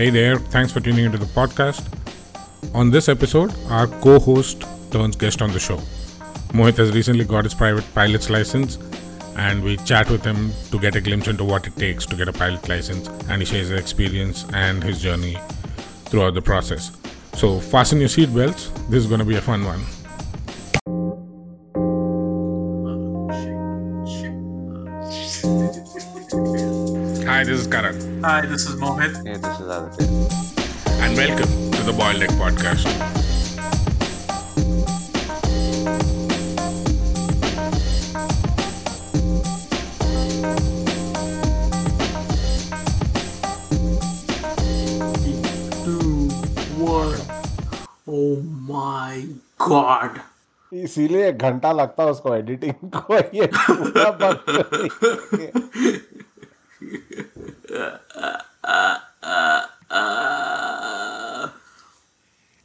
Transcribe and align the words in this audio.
Hey 0.00 0.08
there, 0.08 0.38
thanks 0.38 0.72
for 0.72 0.80
tuning 0.80 1.04
into 1.04 1.18
the 1.18 1.26
podcast. 1.26 1.84
On 2.74 2.90
this 2.90 3.06
episode, 3.06 3.54
our 3.68 3.86
co 3.86 4.18
host 4.18 4.64
turns 4.90 5.14
guest 5.14 5.42
on 5.42 5.52
the 5.52 5.60
show. 5.60 5.76
Mohit 6.54 6.78
has 6.78 6.92
recently 6.92 7.24
got 7.26 7.44
his 7.44 7.52
private 7.52 7.84
pilot's 7.94 8.30
license, 8.30 8.78
and 9.36 9.62
we 9.62 9.76
chat 9.78 10.08
with 10.08 10.24
him 10.24 10.52
to 10.70 10.78
get 10.78 10.96
a 10.96 11.02
glimpse 11.02 11.28
into 11.28 11.44
what 11.44 11.66
it 11.66 11.76
takes 11.76 12.06
to 12.06 12.16
get 12.16 12.28
a 12.28 12.32
pilot 12.32 12.66
license, 12.66 13.08
and 13.28 13.42
he 13.42 13.44
shares 13.44 13.68
his 13.68 13.78
experience 13.78 14.46
and 14.54 14.82
his 14.82 15.02
journey 15.02 15.38
throughout 16.06 16.32
the 16.32 16.40
process. 16.42 16.92
So, 17.34 17.60
fasten 17.60 18.00
your 18.00 18.08
seatbelts, 18.08 18.74
this 18.88 19.04
is 19.04 19.06
going 19.06 19.20
to 19.20 19.26
be 19.26 19.36
a 19.36 19.42
fun 19.42 19.64
one. 19.64 19.84
Hi, 27.39 27.43
this 27.43 27.61
is 27.61 27.67
Karan, 27.67 28.23
Hi, 28.23 28.45
this 28.45 28.65
is 28.67 28.75
Mohit. 28.75 29.15
Hey, 29.25 29.37
this 29.37 29.59
is 29.59 29.67
Aditya. 29.67 30.07
and 31.03 31.15
welcome 31.15 31.71
to 31.71 31.83
the 31.83 31.93
Boiled 31.93 32.21
Egg 32.21 32.29
Podcast. 32.31 32.85
Two, 45.83 46.29
one. 46.81 47.19
Oh 48.07 48.35
my 48.71 49.25
god. 49.57 50.21
इसीलिए 50.73 51.27
एक 51.29 51.37
घंटा 51.47 51.71
लगता 51.71 52.03
है 52.03 52.09
उसको 52.11 52.33
editing 52.35 52.89
को 52.95 53.17
ये 53.37 53.47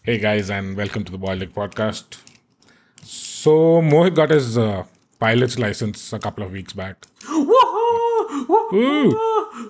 Hey 0.05 0.19
guys, 0.19 0.49
and 0.51 0.77
welcome 0.77 1.03
to 1.03 1.11
the 1.11 1.17
Boiled 1.17 1.41
Egg 1.41 1.53
Podcast. 1.53 2.17
So 3.03 3.81
Mohit 3.81 4.15
got 4.15 4.29
his 4.29 4.57
uh, 4.57 4.83
pilot's 5.19 5.57
license 5.57 6.13
a 6.13 6.19
couple 6.19 6.43
of 6.43 6.51
weeks 6.51 6.73
back, 6.73 7.05
Woohoo! 7.23 8.45
Woohoo! 8.45 9.13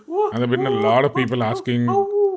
Ooh. 0.09 0.29
and 0.31 0.39
there've 0.39 0.49
been 0.49 0.65
a 0.65 0.69
lot 0.87 1.05
of 1.05 1.15
people 1.15 1.43
asking 1.43 1.87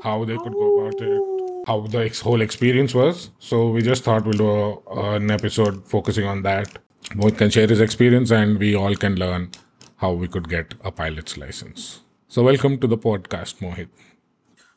how 0.03 0.25
they 0.25 0.37
could 0.37 0.53
go 0.53 0.69
about 0.79 1.01
it, 1.01 1.65
how 1.67 1.81
the 1.89 2.05
ex- 2.05 2.21
whole 2.21 2.41
experience 2.41 2.95
was. 2.95 3.31
So 3.41 3.71
we 3.71 3.83
just 3.83 4.05
thought 4.05 4.25
we'll 4.25 4.43
do 4.45 4.49
a, 4.49 5.15
an 5.17 5.31
episode 5.31 5.85
focusing 5.89 6.25
on 6.25 6.43
that. 6.43 6.79
Mohit 7.17 7.39
can 7.39 7.51
share 7.51 7.67
his 7.67 7.81
experience, 7.81 8.31
and 8.31 8.59
we 8.59 8.77
all 8.77 8.95
can 8.95 9.17
learn 9.17 9.51
how 9.97 10.13
we 10.13 10.29
could 10.29 10.49
get 10.49 10.75
a 10.85 10.93
pilot's 10.93 11.37
license. 11.37 12.01
So 12.29 12.45
welcome 12.45 12.79
to 12.79 12.87
the 12.87 12.99
podcast, 12.99 13.57
Mohit. 13.59 13.89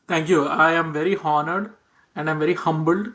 Thank 0.08 0.28
you. 0.28 0.46
I 0.46 0.72
am 0.72 0.92
very 0.92 1.16
honored 1.16 1.74
and 2.16 2.30
I'm 2.30 2.38
very 2.38 2.54
humbled 2.54 3.08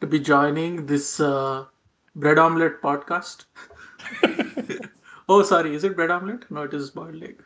to 0.00 0.06
be 0.06 0.20
joining 0.20 0.86
this 0.86 1.20
uh, 1.20 1.66
bread 2.14 2.38
omelette 2.38 2.80
podcast. 2.82 3.44
oh, 5.28 5.42
sorry. 5.42 5.74
Is 5.74 5.84
it 5.84 5.96
bread 5.96 6.10
omelette? 6.10 6.50
No, 6.50 6.62
it 6.62 6.74
is 6.74 6.90
boiled 6.90 7.22
egg. 7.22 7.42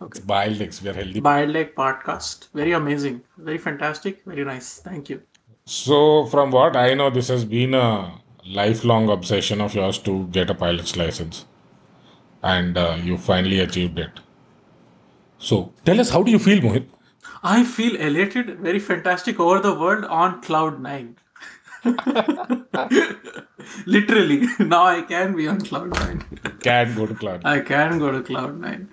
It's 0.00 0.20
Boiled 0.20 0.60
Eggs. 0.60 0.82
We 0.82 0.90
are 0.90 0.92
healthy. 0.94 1.20
Boiled 1.20 1.56
egg 1.56 1.74
podcast. 1.74 2.48
Very 2.52 2.72
amazing. 2.72 3.22
Very 3.38 3.58
fantastic. 3.58 4.22
Very 4.24 4.44
nice. 4.44 4.78
Thank 4.78 5.08
you. 5.08 5.22
So, 5.64 6.26
from 6.26 6.50
what 6.50 6.76
I 6.76 6.94
know, 6.94 7.08
this 7.10 7.28
has 7.28 7.44
been 7.44 7.74
a 7.74 8.20
lifelong 8.46 9.08
obsession 9.08 9.60
of 9.62 9.74
yours 9.74 9.98
to 10.00 10.26
get 10.26 10.50
a 10.50 10.54
pilot's 10.54 10.96
license, 10.96 11.46
and 12.42 12.76
uh, 12.76 12.98
you 13.02 13.16
finally 13.16 13.60
achieved 13.60 13.98
it. 13.98 14.20
So, 15.38 15.72
tell 15.84 16.00
us, 16.00 16.10
how 16.10 16.22
do 16.22 16.30
you 16.30 16.38
feel, 16.38 16.60
Mohit? 16.60 16.86
I 17.42 17.64
feel 17.64 17.96
elated, 17.96 18.58
very 18.60 18.78
fantastic 18.78 19.40
over 19.40 19.60
the 19.60 19.74
world 19.74 20.04
on 20.04 20.40
cloud 20.42 20.80
nine. 20.80 21.16
Literally, 23.86 24.46
now 24.58 24.84
I 24.84 25.02
can 25.02 25.36
be 25.36 25.46
on 25.46 25.60
cloud 25.60 25.90
nine. 25.90 26.24
Can 26.60 26.94
go 26.94 27.06
to 27.06 27.14
cloud. 27.14 27.42
I 27.44 27.60
can 27.60 27.98
go 27.98 28.10
to 28.10 28.22
cloud 28.22 28.58
nine. 28.60 28.88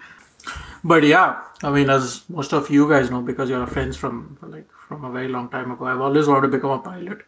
But 0.84 1.04
yeah, 1.04 1.42
I 1.64 1.70
mean, 1.70 1.90
as 1.90 2.24
most 2.28 2.54
of 2.54 2.70
you 2.70 2.90
guys 2.90 3.12
know, 3.12 3.22
because 3.22 3.50
you're 3.50 3.66
friends 3.68 3.96
from 3.98 4.38
like 4.42 4.70
from 4.72 5.06
a 5.06 5.12
very 5.12 5.28
long 5.28 5.50
time 5.50 5.72
ago, 5.72 5.86
I've 5.86 6.02
always 6.02 6.28
wanted 6.28 6.48
to 6.48 6.58
become 6.58 6.72
a 6.72 6.80
pilot 6.80 7.22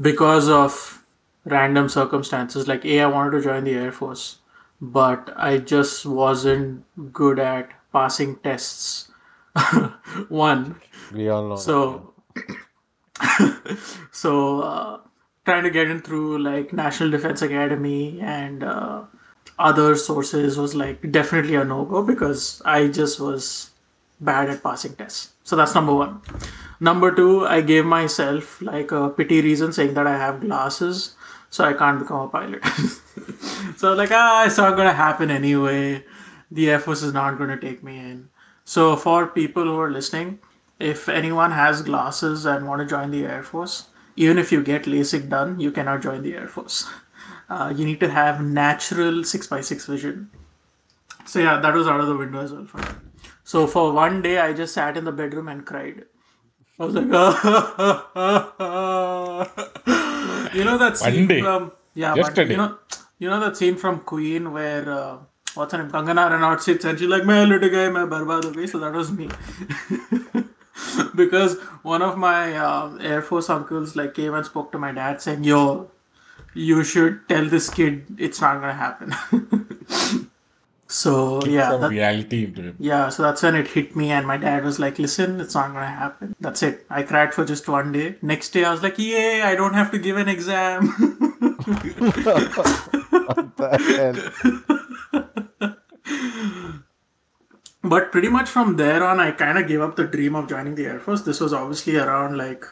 because 0.00 0.48
of 0.48 1.04
random 1.44 1.88
circumstances. 1.88 2.68
Like, 2.68 2.84
a, 2.84 3.00
I 3.00 3.06
wanted 3.06 3.32
to 3.32 3.42
join 3.42 3.64
the 3.64 3.74
air 3.74 3.92
force, 3.92 4.38
but 4.80 5.32
I 5.36 5.58
just 5.58 6.06
wasn't 6.06 6.84
good 7.12 7.38
at 7.38 7.70
passing 7.92 8.36
tests. 8.36 9.11
One, 10.28 10.80
We 11.12 11.28
all 11.28 11.48
know. 11.48 11.56
so 11.56 12.14
so 14.10 14.60
uh, 14.62 15.00
trying 15.44 15.64
to 15.64 15.70
get 15.70 15.88
in 15.90 16.00
through 16.00 16.38
like 16.42 16.72
national 16.72 17.10
defense 17.10 17.42
academy 17.42 18.20
and 18.20 18.62
uh, 18.64 19.02
other 19.58 19.94
sources 19.96 20.56
was 20.58 20.74
like 20.74 21.10
definitely 21.12 21.54
a 21.54 21.64
no-go 21.64 22.02
because 22.02 22.62
i 22.64 22.88
just 22.88 23.20
was 23.20 23.70
bad 24.20 24.48
at 24.48 24.62
passing 24.62 24.94
tests. 24.94 25.32
So 25.44 25.56
that's 25.56 25.74
number 25.74 25.94
one. 25.94 26.20
Number 26.80 27.14
two 27.14 27.46
i 27.46 27.60
gave 27.60 27.84
myself 27.84 28.60
like 28.62 28.90
a 28.92 29.10
pity 29.10 29.40
reason 29.42 29.72
saying 29.72 29.94
that 29.94 30.06
i 30.06 30.16
have 30.16 30.40
glasses 30.40 31.14
so 31.50 31.64
i 31.64 31.72
can't 31.74 31.98
become 31.98 32.20
a 32.20 32.28
pilot. 32.28 32.62
So 33.76 33.92
like 33.94 34.10
ah 34.12 34.46
it's 34.46 34.56
not 34.58 34.76
gonna 34.76 34.92
happen 34.94 35.30
anyway. 35.30 36.04
The 36.50 36.70
air 36.70 36.78
force 36.80 37.02
is 37.02 37.12
not 37.12 37.38
gonna 37.38 37.56
take 37.60 37.82
me 37.82 37.98
in 37.98 38.28
so 38.72 38.96
for 38.96 39.26
people 39.26 39.64
who 39.70 39.78
are 39.84 39.90
listening 39.90 40.38
if 40.90 41.08
anyone 41.08 41.52
has 41.52 41.82
glasses 41.82 42.44
and 42.52 42.66
want 42.66 42.80
to 42.82 42.86
join 42.92 43.10
the 43.14 43.24
air 43.24 43.42
force 43.42 43.74
even 44.16 44.38
if 44.38 44.52
you 44.52 44.62
get 44.68 44.84
lasik 44.92 45.28
done 45.28 45.58
you 45.60 45.70
cannot 45.78 46.02
join 46.02 46.22
the 46.22 46.34
air 46.34 46.48
force. 46.48 46.86
Uh, 47.48 47.72
you 47.76 47.84
need 47.84 48.00
to 48.00 48.08
have 48.08 48.42
natural 48.42 49.22
6x6 49.30 49.86
vision. 49.86 50.30
So 51.26 51.40
yeah 51.40 51.60
that 51.60 51.74
was 51.74 51.86
out 51.86 52.00
of 52.00 52.06
the 52.06 52.16
window 52.16 52.40
as 52.40 52.52
well 52.52 52.66
for 52.66 52.78
me. 52.78 52.84
So 53.44 53.66
for 53.66 53.92
one 53.92 54.22
day 54.22 54.38
i 54.38 54.52
just 54.52 54.74
sat 54.74 54.96
in 54.96 55.04
the 55.04 55.12
bedroom 55.12 55.48
and 55.48 55.66
cried. 55.66 56.04
I 56.78 56.84
was 56.84 56.94
like 56.94 57.04
you 60.54 60.64
know 60.64 60.78
that 60.78 60.96
scene 60.96 61.28
from 61.42 61.72
yeah 61.94 62.14
but 62.14 62.48
you 62.48 62.56
know 62.56 62.78
you 63.18 63.28
know 63.28 63.40
that 63.40 63.56
scene 63.56 63.76
from 63.76 64.00
queen 64.00 64.52
where 64.52 64.90
uh, 64.90 65.18
what's 65.54 65.72
her 65.72 65.82
name? 65.82 65.90
Kangana 65.90 66.30
Ranaut 66.30 66.60
sits 66.60 66.84
and 66.84 66.98
she's 66.98 67.08
like, 67.08 67.24
"Main 67.24 67.48
lit 67.48 67.62
gaye, 67.62 67.88
main 67.90 68.08
barbaad 68.08 68.44
ho 68.44 68.52
gayi." 68.52 68.68
So 68.68 68.78
that 68.78 68.92
was 68.92 69.12
me. 69.12 69.28
because 71.14 71.58
one 71.82 72.02
of 72.02 72.18
my 72.18 72.56
uh, 72.56 72.96
Air 73.00 73.22
Force 73.22 73.50
uncles 73.50 73.96
like 73.96 74.14
came 74.14 74.34
and 74.34 74.44
spoke 74.44 74.72
to 74.72 74.78
my 74.78 74.92
dad 74.92 75.20
saying, 75.20 75.44
"Yo, 75.44 75.90
you 76.54 76.84
should 76.84 77.28
tell 77.28 77.46
this 77.46 77.70
kid 77.70 78.04
it's 78.18 78.40
not 78.40 78.60
gonna 78.60 78.74
happen." 78.74 79.14
so 80.86 81.44
yeah, 81.44 81.76
that, 81.76 81.90
reality. 81.90 82.52
Yeah, 82.78 83.08
so 83.08 83.22
that's 83.22 83.42
when 83.42 83.54
it 83.54 83.68
hit 83.68 83.94
me, 83.96 84.10
and 84.10 84.26
my 84.26 84.36
dad 84.36 84.64
was 84.64 84.78
like, 84.78 84.98
"Listen, 84.98 85.40
it's 85.40 85.54
not 85.54 85.72
gonna 85.72 85.86
happen." 85.86 86.34
That's 86.40 86.62
it. 86.62 86.86
I 86.90 87.02
cried 87.02 87.34
for 87.34 87.44
just 87.44 87.68
one 87.68 87.92
day. 87.92 88.16
Next 88.22 88.50
day, 88.50 88.64
I 88.64 88.72
was 88.72 88.82
like, 88.82 88.98
"Yay! 88.98 89.42
I 89.42 89.54
don't 89.54 89.74
have 89.74 89.90
to 89.92 89.98
give 89.98 90.16
an 90.16 90.28
exam." 90.28 90.94
but 97.92 98.10
pretty 98.12 98.28
much 98.36 98.48
from 98.54 98.76
there 98.82 99.02
on 99.08 99.20
i 99.24 99.30
kind 99.42 99.58
of 99.60 99.66
gave 99.70 99.82
up 99.86 99.96
the 99.96 100.06
dream 100.14 100.34
of 100.40 100.48
joining 100.48 100.74
the 100.76 100.86
air 100.86 101.00
force. 101.00 101.22
This 101.22 101.40
was 101.40 101.52
obviously 101.52 101.96
around 101.96 102.38
like 102.38 102.64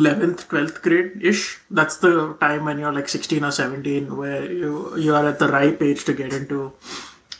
11th 0.00 0.46
12th 0.50 0.80
grade 0.84 1.24
ish 1.30 1.42
that's 1.78 1.98
the 2.04 2.12
time 2.40 2.64
when 2.64 2.78
you're 2.78 2.92
like 2.98 3.08
16 3.08 3.44
or 3.48 3.52
17 3.52 4.16
where 4.16 4.50
you 4.60 4.72
you 5.04 5.14
are 5.18 5.26
at 5.30 5.38
the 5.38 5.48
ripe 5.48 5.82
age 5.88 6.04
to 6.08 6.14
get 6.20 6.32
into 6.32 6.72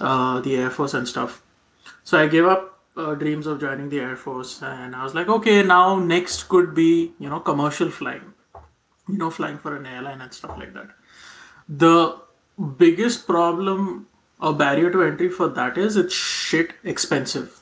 uh, 0.00 0.40
the 0.40 0.56
air 0.56 0.70
force 0.70 0.94
and 0.94 1.08
stuff. 1.14 1.42
So 2.02 2.18
i 2.22 2.26
gave 2.36 2.46
up 2.54 2.62
uh, 2.96 3.14
dreams 3.22 3.46
of 3.52 3.60
joining 3.60 3.88
the 3.92 4.00
air 4.06 4.16
force 4.24 4.50
and 4.62 4.94
i 4.94 5.02
was 5.04 5.14
like 5.18 5.28
okay 5.36 5.56
now 5.70 5.98
next 6.14 6.44
could 6.54 6.74
be 6.80 6.90
you 7.18 7.28
know 7.34 7.40
commercial 7.50 7.90
flying 8.00 8.34
you 9.08 9.18
know 9.22 9.30
flying 9.30 9.58
for 9.58 9.76
an 9.76 9.86
airline 9.86 10.20
and 10.20 10.32
stuff 10.32 10.58
like 10.58 10.74
that. 10.74 10.90
The 11.68 11.96
biggest 12.84 13.26
problem 13.26 14.06
or 14.44 14.54
barrier 14.62 14.90
to 14.94 15.02
entry 15.02 15.28
for 15.40 15.48
that 15.58 15.78
is 15.86 15.96
it's 16.04 16.14
shit 16.14 16.74
expensive 16.94 17.60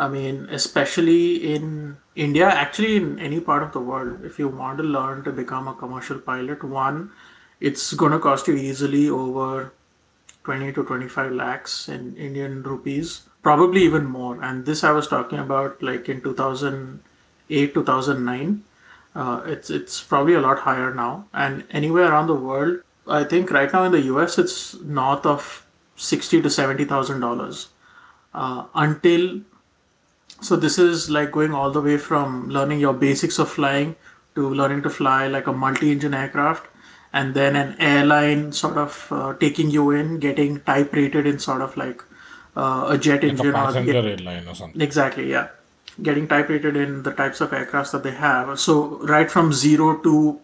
I 0.00 0.08
mean, 0.08 0.48
especially 0.50 1.54
in 1.54 1.98
India, 2.16 2.48
actually 2.48 2.96
in 2.96 3.18
any 3.18 3.38
part 3.38 3.62
of 3.62 3.72
the 3.72 3.80
world, 3.80 4.24
if 4.24 4.38
you 4.38 4.48
want 4.48 4.78
to 4.78 4.84
learn 4.84 5.24
to 5.24 5.30
become 5.30 5.68
a 5.68 5.74
commercial 5.74 6.18
pilot, 6.18 6.64
one, 6.64 7.10
it's 7.60 7.92
going 7.92 8.12
to 8.12 8.18
cost 8.18 8.48
you 8.48 8.54
easily 8.54 9.10
over 9.10 9.74
20 10.44 10.72
to 10.72 10.84
25 10.84 11.32
lakhs 11.32 11.86
in 11.86 12.16
Indian 12.16 12.62
rupees, 12.62 13.24
probably 13.42 13.82
even 13.82 14.06
more. 14.06 14.42
And 14.42 14.64
this 14.64 14.82
I 14.84 14.92
was 14.92 15.06
talking 15.06 15.38
about 15.38 15.82
like 15.82 16.08
in 16.08 16.22
2008, 16.22 17.74
2009. 17.74 18.64
Uh, 19.14 19.42
it's 19.44 19.68
it's 19.68 20.02
probably 20.02 20.32
a 20.32 20.40
lot 20.40 20.60
higher 20.60 20.94
now. 20.94 21.26
And 21.34 21.64
anywhere 21.70 22.10
around 22.10 22.28
the 22.28 22.34
world, 22.34 22.80
I 23.10 23.24
think 23.24 23.50
right 23.50 23.72
now 23.72 23.84
in 23.84 23.92
the 23.92 24.00
US, 24.12 24.38
it's 24.38 24.80
north 24.80 25.26
of 25.26 25.66
sixty 25.96 26.40
to 26.42 26.50
seventy 26.50 26.84
thousand 26.84 27.20
dollars 27.20 27.68
uh, 28.34 28.64
until. 28.74 29.40
So 30.42 30.56
this 30.56 30.78
is 30.78 31.10
like 31.10 31.32
going 31.32 31.52
all 31.52 31.70
the 31.70 31.82
way 31.82 31.98
from 31.98 32.48
learning 32.48 32.80
your 32.80 32.94
basics 32.94 33.38
of 33.38 33.50
flying 33.50 33.96
to 34.34 34.48
learning 34.48 34.82
to 34.82 34.90
fly 34.90 35.26
like 35.26 35.46
a 35.46 35.52
multi-engine 35.52 36.14
aircraft, 36.14 36.66
and 37.12 37.34
then 37.34 37.56
an 37.56 37.76
airline 37.78 38.52
sort 38.52 38.78
of 38.78 39.08
uh, 39.10 39.34
taking 39.34 39.70
you 39.70 39.90
in, 39.90 40.18
getting 40.18 40.60
type 40.60 40.94
rated 40.94 41.26
in 41.26 41.38
sort 41.38 41.60
of 41.60 41.76
like 41.76 42.02
uh, 42.56 42.86
a 42.88 42.98
jet 42.98 43.22
Like 43.22 43.24
a 43.24 43.26
engine 43.28 43.48
or 43.48 43.52
passenger 43.52 44.08
airline 44.08 44.48
or 44.48 44.54
something. 44.54 44.80
Exactly, 44.80 45.30
yeah. 45.30 45.48
Getting 46.02 46.28
type 46.28 46.48
rated 46.48 46.76
in 46.76 47.02
the 47.02 47.12
types 47.12 47.40
of 47.40 47.50
aircrafts 47.50 47.92
that 47.92 48.02
they 48.02 48.12
have. 48.12 48.58
So 48.58 48.98
right 49.14 49.30
from 49.30 49.52
zero 49.52 49.98
to, 49.98 50.40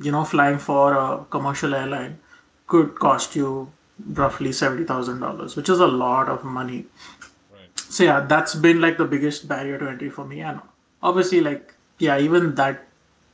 you 0.00 0.12
know, 0.12 0.24
flying 0.24 0.58
for 0.58 0.94
a 0.94 1.24
commercial 1.30 1.74
airline 1.74 2.18
could 2.66 2.98
cost 2.98 3.36
you 3.36 3.72
roughly 4.06 4.52
seventy 4.52 4.84
thousand 4.84 5.20
dollars, 5.20 5.56
which 5.56 5.68
is 5.68 5.80
a 5.80 5.86
lot 5.86 6.28
of 6.28 6.44
money. 6.44 6.86
Right. 7.52 7.78
So 7.78 8.04
yeah, 8.04 8.20
that's 8.20 8.54
been 8.54 8.80
like 8.80 8.98
the 8.98 9.04
biggest 9.04 9.48
barrier 9.48 9.78
to 9.78 9.88
entry 9.88 10.10
for 10.10 10.24
me, 10.24 10.40
and 10.40 10.60
obviously, 11.02 11.40
like 11.40 11.74
yeah, 11.98 12.18
even 12.18 12.54
that 12.56 12.86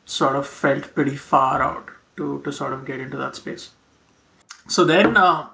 sort 0.04 0.36
of 0.36 0.46
felt 0.46 0.94
pretty 0.94 1.16
far 1.16 1.62
out 1.62 1.90
to 2.16 2.40
to 2.42 2.52
sort 2.52 2.72
of 2.72 2.84
get 2.84 3.00
into 3.00 3.16
that 3.16 3.36
space. 3.36 3.70
So 4.68 4.84
then, 4.84 5.16
uh, 5.16 5.48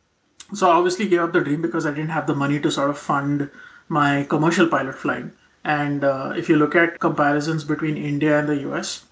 so 0.54 0.70
I 0.70 0.74
obviously 0.74 1.08
gave 1.08 1.20
up 1.20 1.32
the 1.32 1.40
dream 1.40 1.62
because 1.62 1.86
I 1.86 1.90
didn't 1.90 2.10
have 2.10 2.26
the 2.26 2.34
money 2.34 2.60
to 2.60 2.70
sort 2.70 2.90
of 2.90 2.98
fund 2.98 3.50
my 3.88 4.24
commercial 4.24 4.66
pilot 4.66 4.94
flying. 4.94 5.32
And 5.64 6.04
uh, 6.04 6.32
if 6.36 6.48
you 6.48 6.56
look 6.56 6.74
at 6.74 7.00
comparisons 7.00 7.64
between 7.64 7.96
India 7.96 8.38
and 8.38 8.48
the 8.48 8.56
US, 8.70 9.04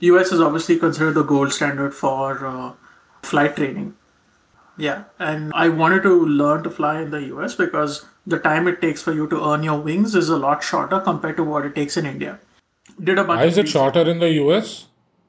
US 0.00 0.32
is 0.32 0.40
obviously 0.40 0.78
considered 0.78 1.14
the 1.14 1.22
gold 1.22 1.52
standard 1.52 1.94
for 1.94 2.46
uh, 2.46 2.72
flight 3.22 3.56
training. 3.56 3.94
Yeah, 4.76 5.04
and 5.18 5.52
I 5.54 5.68
wanted 5.68 6.02
to 6.04 6.26
learn 6.26 6.62
to 6.64 6.70
fly 6.70 7.00
in 7.02 7.10
the 7.10 7.22
US 7.34 7.54
because 7.54 8.06
the 8.26 8.38
time 8.38 8.66
it 8.68 8.80
takes 8.80 9.02
for 9.02 9.12
you 9.12 9.26
to 9.28 9.44
earn 9.50 9.62
your 9.62 9.78
wings 9.80 10.14
is 10.14 10.28
a 10.28 10.38
lot 10.38 10.62
shorter 10.62 11.00
compared 11.00 11.36
to 11.36 11.44
what 11.44 11.66
it 11.66 11.74
takes 11.74 11.96
in 11.96 12.06
India. 12.06 12.38
Did 13.02 13.18
a 13.18 13.24
bunch 13.24 13.38
Why 13.38 13.44
of 13.44 13.50
is 13.52 13.58
it 13.58 13.68
shorter 13.68 14.02
in 14.08 14.18
the 14.20 14.30
US 14.44 14.86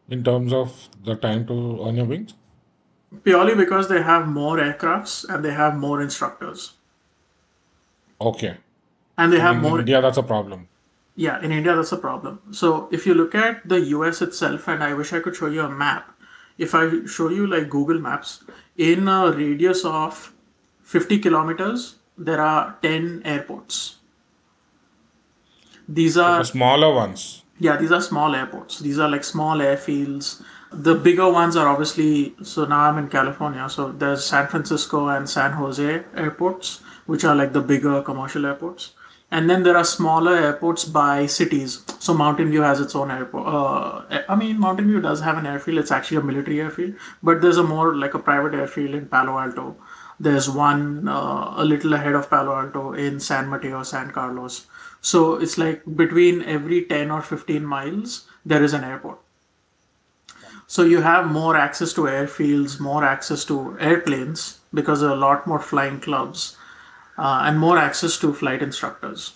in 0.09 0.23
terms 0.23 0.53
of 0.53 0.89
the 1.03 1.15
time 1.15 1.45
to 1.47 1.85
earn 1.85 1.95
your 1.97 2.06
wings? 2.06 2.33
purely 3.24 3.53
because 3.56 3.89
they 3.89 4.01
have 4.01 4.25
more 4.27 4.57
aircrafts 4.57 5.27
and 5.29 5.44
they 5.45 5.51
have 5.53 5.75
more 5.75 6.01
instructors 6.01 6.74
Okay. 8.19 8.57
and 9.17 9.33
they 9.33 9.39
have 9.39 9.56
In 9.57 9.62
more 9.62 9.79
India, 9.79 10.01
that's 10.01 10.17
a 10.17 10.24
problem. 10.24 10.67
Yeah, 11.16 11.42
in 11.44 11.52
India, 11.52 11.75
that's 11.75 11.92
a 11.92 11.98
problem. 11.98 12.40
So 12.52 12.88
if 12.92 13.06
you 13.06 13.13
look 13.13 13.36
at 13.36 13.68
the 13.68 13.80
US 13.98 14.22
itself, 14.22 14.68
and 14.68 14.84
I 14.84 14.94
wish 14.94 15.13
I 15.13 15.19
could 15.19 15.36
show 15.36 15.48
you 15.48 15.62
a 15.62 15.69
map, 15.69 16.10
if 16.58 16.74
I 16.75 17.06
show 17.06 17.30
you 17.30 17.48
like 17.48 17.69
Google 17.69 18.00
Maps, 18.00 18.44
in 18.78 19.08
a 19.08 19.31
radius 19.31 19.84
of 19.86 20.34
50 20.84 21.19
kilometers, 21.19 21.96
there 22.18 22.42
are 22.42 22.78
10 22.81 23.22
airports. 23.25 23.98
These 25.88 26.18
are 26.18 26.40
The 26.40 26.46
smaller 26.46 26.94
ones. 26.94 27.44
yeah, 27.60 27.75
these 27.78 27.92
are 27.92 28.02
small 28.02 28.36
airports. 28.36 28.80
These 28.80 29.00
are 29.00 29.10
like 29.10 29.24
small 29.24 29.58
airfields. 29.58 30.42
The 30.72 30.96
bigger 30.96 31.30
ones 31.30 31.56
are 31.58 31.68
obviously 31.68 32.34
so 32.44 32.66
now 32.66 32.81
I'm 32.90 32.98
in 32.98 33.10
California, 33.10 33.68
so 33.69 33.92
there's 33.92 34.24
San 34.24 34.48
Francisco 34.48 35.08
and 35.10 35.30
San 35.30 35.52
Jose 35.54 36.04
airports, 36.16 36.80
which 37.06 37.25
are 37.25 37.36
like 37.36 37.52
the 37.54 37.62
bigger 37.62 38.02
commercial 38.02 38.46
airports. 38.46 38.92
And 39.31 39.50
then 39.50 39.63
there 39.63 39.78
are 39.78 39.86
smaller 39.86 40.36
airports 40.36 40.83
by 40.83 41.25
cities. 41.25 41.83
So 42.00 42.13
Mountain 42.13 42.50
View 42.50 42.63
has 42.63 42.81
its 42.81 42.94
own 42.95 43.10
airport. 43.10 43.48
Uh, 43.48 44.24
I 44.28 44.36
mean, 44.36 44.60
Mountain 44.60 44.88
View 44.88 45.00
does 45.00 45.22
have 45.22 45.38
an 45.38 45.45
airfield. 45.45 45.78
It's 45.78 45.92
actually 45.92 46.18
a 46.18 46.22
military 46.22 46.60
airfield, 46.60 46.95
but 47.24 47.42
there's 47.42 47.57
a 47.57 47.63
more 47.63 47.95
like 47.95 48.13
a 48.13 48.19
private 48.19 48.54
airfield 48.54 48.94
in 48.94 49.06
Palo 49.07 49.39
Alto. 49.39 49.78
There's 50.19 50.50
one 50.50 51.07
uh, 51.07 51.54
a 51.56 51.63
little 51.63 51.94
ahead 51.94 52.13
of 52.13 52.30
Palo 52.30 52.54
Alto 52.54 52.92
in 52.94 53.22
San 53.22 53.48
Mateo, 53.48 53.83
San 53.83 54.12
Carlos. 54.12 54.68
So 55.00 55.36
it's 55.36 55.57
like 55.57 55.81
between 55.95 56.44
every 56.44 56.84
10 56.84 57.10
or 57.10 57.22
15 57.22 57.66
miles, 57.66 58.27
there 58.45 58.63
is 58.63 58.74
an 58.74 58.84
airport. 58.84 59.19
So 60.68 60.84
you 60.84 61.01
have 61.01 61.30
more 61.30 61.57
access 61.57 61.92
to 61.94 62.01
airfields, 62.01 62.80
more 62.80 63.04
access 63.04 63.44
to 63.45 63.77
airplanes 63.80 64.60
because 64.74 65.01
there 65.01 65.10
are 65.10 65.16
a 65.16 65.19
lot 65.19 65.48
more 65.48 65.60
flying 65.60 66.00
clubs, 66.00 66.56
uh, 67.21 67.44
and 67.47 67.59
more 67.59 67.77
access 67.77 68.18
to 68.19 68.33
flight 68.33 68.62
instructors. 68.68 69.33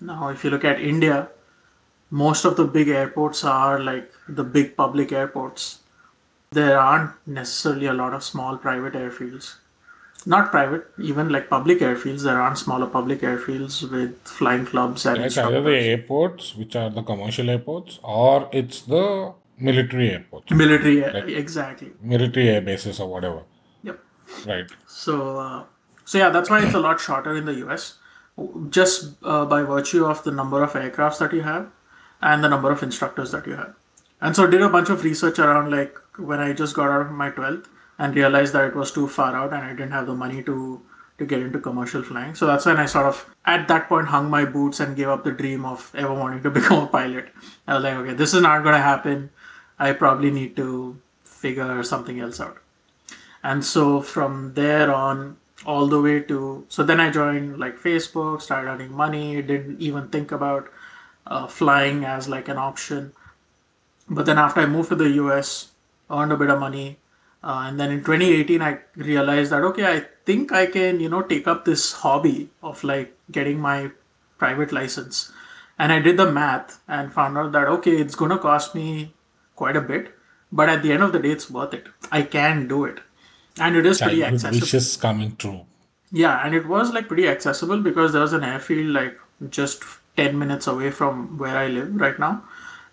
Now, 0.00 0.28
if 0.28 0.44
you 0.44 0.50
look 0.50 0.64
at 0.64 0.80
India, 0.80 1.28
most 2.10 2.44
of 2.44 2.56
the 2.56 2.64
big 2.64 2.88
airports 2.88 3.44
are 3.44 3.80
like 3.80 4.12
the 4.28 4.44
big 4.44 4.76
public 4.76 5.12
airports. 5.12 5.80
There 6.58 6.78
aren't 6.78 7.10
necessarily 7.26 7.86
a 7.86 7.92
lot 7.92 8.14
of 8.14 8.22
small 8.24 8.56
private 8.56 8.94
airfields. 8.94 9.56
Not 10.26 10.50
private, 10.50 10.86
even 10.98 11.30
like 11.30 11.48
public 11.48 11.80
airfields. 11.80 12.22
There 12.22 12.40
aren't 12.40 12.58
smaller 12.58 12.86
public 12.86 13.20
airfields 13.20 13.76
with 13.90 14.16
flying 14.24 14.66
clubs 14.66 15.06
and 15.06 15.24
It's 15.24 15.38
either 15.38 15.62
the 15.62 15.76
airports, 15.76 16.54
which 16.54 16.76
are 16.76 16.90
the 16.90 17.02
commercial 17.02 17.50
airports, 17.50 17.98
or 18.02 18.48
it's 18.52 18.82
the 18.82 19.32
military 19.58 20.10
airports, 20.10 20.50
Military, 20.52 21.04
air, 21.04 21.26
exactly. 21.28 21.92
military 22.02 22.48
air 22.50 22.60
bases 22.60 23.00
or 23.00 23.08
whatever. 23.08 23.42
Yep. 23.82 23.98
Right. 24.46 24.70
So, 24.86 25.38
uh, 25.38 25.64
so 26.10 26.18
yeah, 26.18 26.28
that's 26.30 26.50
why 26.50 26.60
it's 26.60 26.74
a 26.74 26.80
lot 26.80 26.98
shorter 26.98 27.36
in 27.36 27.44
the 27.44 27.54
US, 27.66 27.98
just 28.68 29.12
uh, 29.22 29.44
by 29.44 29.62
virtue 29.62 30.04
of 30.06 30.24
the 30.24 30.32
number 30.32 30.60
of 30.60 30.72
aircrafts 30.72 31.18
that 31.18 31.32
you 31.32 31.42
have 31.42 31.68
and 32.20 32.42
the 32.42 32.48
number 32.48 32.72
of 32.72 32.82
instructors 32.82 33.30
that 33.30 33.46
you 33.46 33.54
have. 33.54 33.76
And 34.20 34.34
so, 34.34 34.44
I 34.44 34.50
did 34.50 34.60
a 34.60 34.68
bunch 34.68 34.90
of 34.90 35.04
research 35.04 35.38
around 35.38 35.70
like 35.70 35.96
when 36.18 36.40
I 36.40 36.52
just 36.52 36.74
got 36.74 36.90
out 36.90 37.02
of 37.02 37.12
my 37.12 37.30
twelfth 37.30 37.68
and 37.96 38.16
realized 38.16 38.54
that 38.54 38.64
it 38.64 38.74
was 38.74 38.90
too 38.90 39.06
far 39.06 39.36
out 39.36 39.52
and 39.52 39.62
I 39.62 39.68
didn't 39.68 39.92
have 39.92 40.08
the 40.08 40.16
money 40.16 40.42
to 40.42 40.82
to 41.18 41.26
get 41.26 41.42
into 41.42 41.60
commercial 41.60 42.02
flying. 42.02 42.34
So 42.34 42.44
that's 42.44 42.66
when 42.66 42.78
I 42.78 42.86
sort 42.86 43.06
of 43.06 43.32
at 43.44 43.68
that 43.68 43.88
point 43.88 44.08
hung 44.08 44.28
my 44.30 44.44
boots 44.44 44.80
and 44.80 44.96
gave 44.96 45.10
up 45.10 45.22
the 45.22 45.30
dream 45.30 45.64
of 45.64 45.92
ever 45.94 46.12
wanting 46.12 46.42
to 46.42 46.50
become 46.58 46.82
a 46.82 46.86
pilot. 46.88 47.28
I 47.68 47.74
was 47.74 47.84
like, 47.84 47.94
okay, 47.94 48.14
this 48.14 48.34
is 48.34 48.42
not 48.42 48.64
going 48.64 48.74
to 48.74 48.82
happen. 48.82 49.30
I 49.78 49.92
probably 49.92 50.32
need 50.32 50.56
to 50.56 50.98
figure 51.22 51.84
something 51.84 52.18
else 52.18 52.40
out 52.40 52.58
and 53.42 53.64
so 53.64 54.00
from 54.02 54.54
there 54.54 54.92
on 54.94 55.36
all 55.66 55.86
the 55.86 56.00
way 56.00 56.20
to 56.20 56.64
so 56.68 56.82
then 56.82 57.00
i 57.00 57.10
joined 57.10 57.58
like 57.58 57.78
facebook 57.78 58.40
started 58.40 58.70
earning 58.70 58.92
money 58.92 59.42
didn't 59.42 59.80
even 59.80 60.08
think 60.08 60.32
about 60.32 60.70
uh, 61.26 61.46
flying 61.46 62.04
as 62.04 62.28
like 62.28 62.48
an 62.48 62.58
option. 62.58 63.12
But 64.08 64.26
then 64.26 64.38
after 64.38 64.60
i 64.60 64.66
moved 64.66 64.88
to 64.88 64.96
the 64.96 65.08
us 65.08 65.72
earned 66.10 66.32
a 66.32 66.36
bit 66.36 66.50
of 66.50 66.58
money 66.58 66.98
uh, 67.44 67.66
and 67.66 67.78
then 67.78 67.92
in 67.92 68.00
2018 68.00 68.60
i 68.60 68.78
realized 68.96 69.52
that 69.52 69.62
okay 69.62 69.84
i 69.86 70.04
think 70.26 70.50
i 70.52 70.66
can 70.66 70.98
you 70.98 71.08
know 71.08 71.22
take 71.22 71.46
up 71.46 71.64
this 71.64 71.92
hobby 71.92 72.48
of 72.62 72.82
like 72.82 73.16
getting 73.30 73.60
my 73.60 73.90
private 74.38 74.72
license. 74.72 75.30
And 75.78 75.92
i 75.92 76.00
did 76.00 76.16
the 76.16 76.30
math 76.30 76.80
and 76.88 77.12
found 77.12 77.38
out 77.38 77.52
that 77.52 77.68
okay 77.76 77.92
it's 77.92 78.16
going 78.16 78.32
to 78.32 78.38
cost 78.38 78.74
me 78.74 79.14
quite 79.54 79.76
a 79.76 79.80
bit 79.80 80.14
but 80.50 80.68
at 80.68 80.82
the 80.82 80.92
end 80.92 81.04
of 81.04 81.12
the 81.12 81.20
day 81.20 81.30
it's 81.30 81.48
worth 81.48 81.72
it. 81.72 81.86
I 82.10 82.22
can 82.22 82.66
do 82.66 82.84
it 82.84 82.98
and 83.60 83.76
it 83.76 83.86
is 83.86 84.00
pretty 84.00 84.24
accessible 84.24 84.60
wishes 84.60 84.96
coming 84.96 85.36
true. 85.36 85.60
yeah, 86.12 86.44
and 86.44 86.54
it 86.54 86.66
was 86.66 86.92
like 86.92 87.08
pretty 87.08 87.28
accessible 87.28 87.80
because 87.80 88.12
there 88.12 88.22
was 88.22 88.32
an 88.32 88.44
airfield 88.44 88.88
like 88.88 89.18
just 89.48 89.84
10 90.16 90.38
minutes 90.38 90.66
away 90.66 90.90
from 90.90 91.38
where 91.38 91.56
I 91.56 91.68
live 91.68 91.94
right 92.00 92.18
now. 92.18 92.42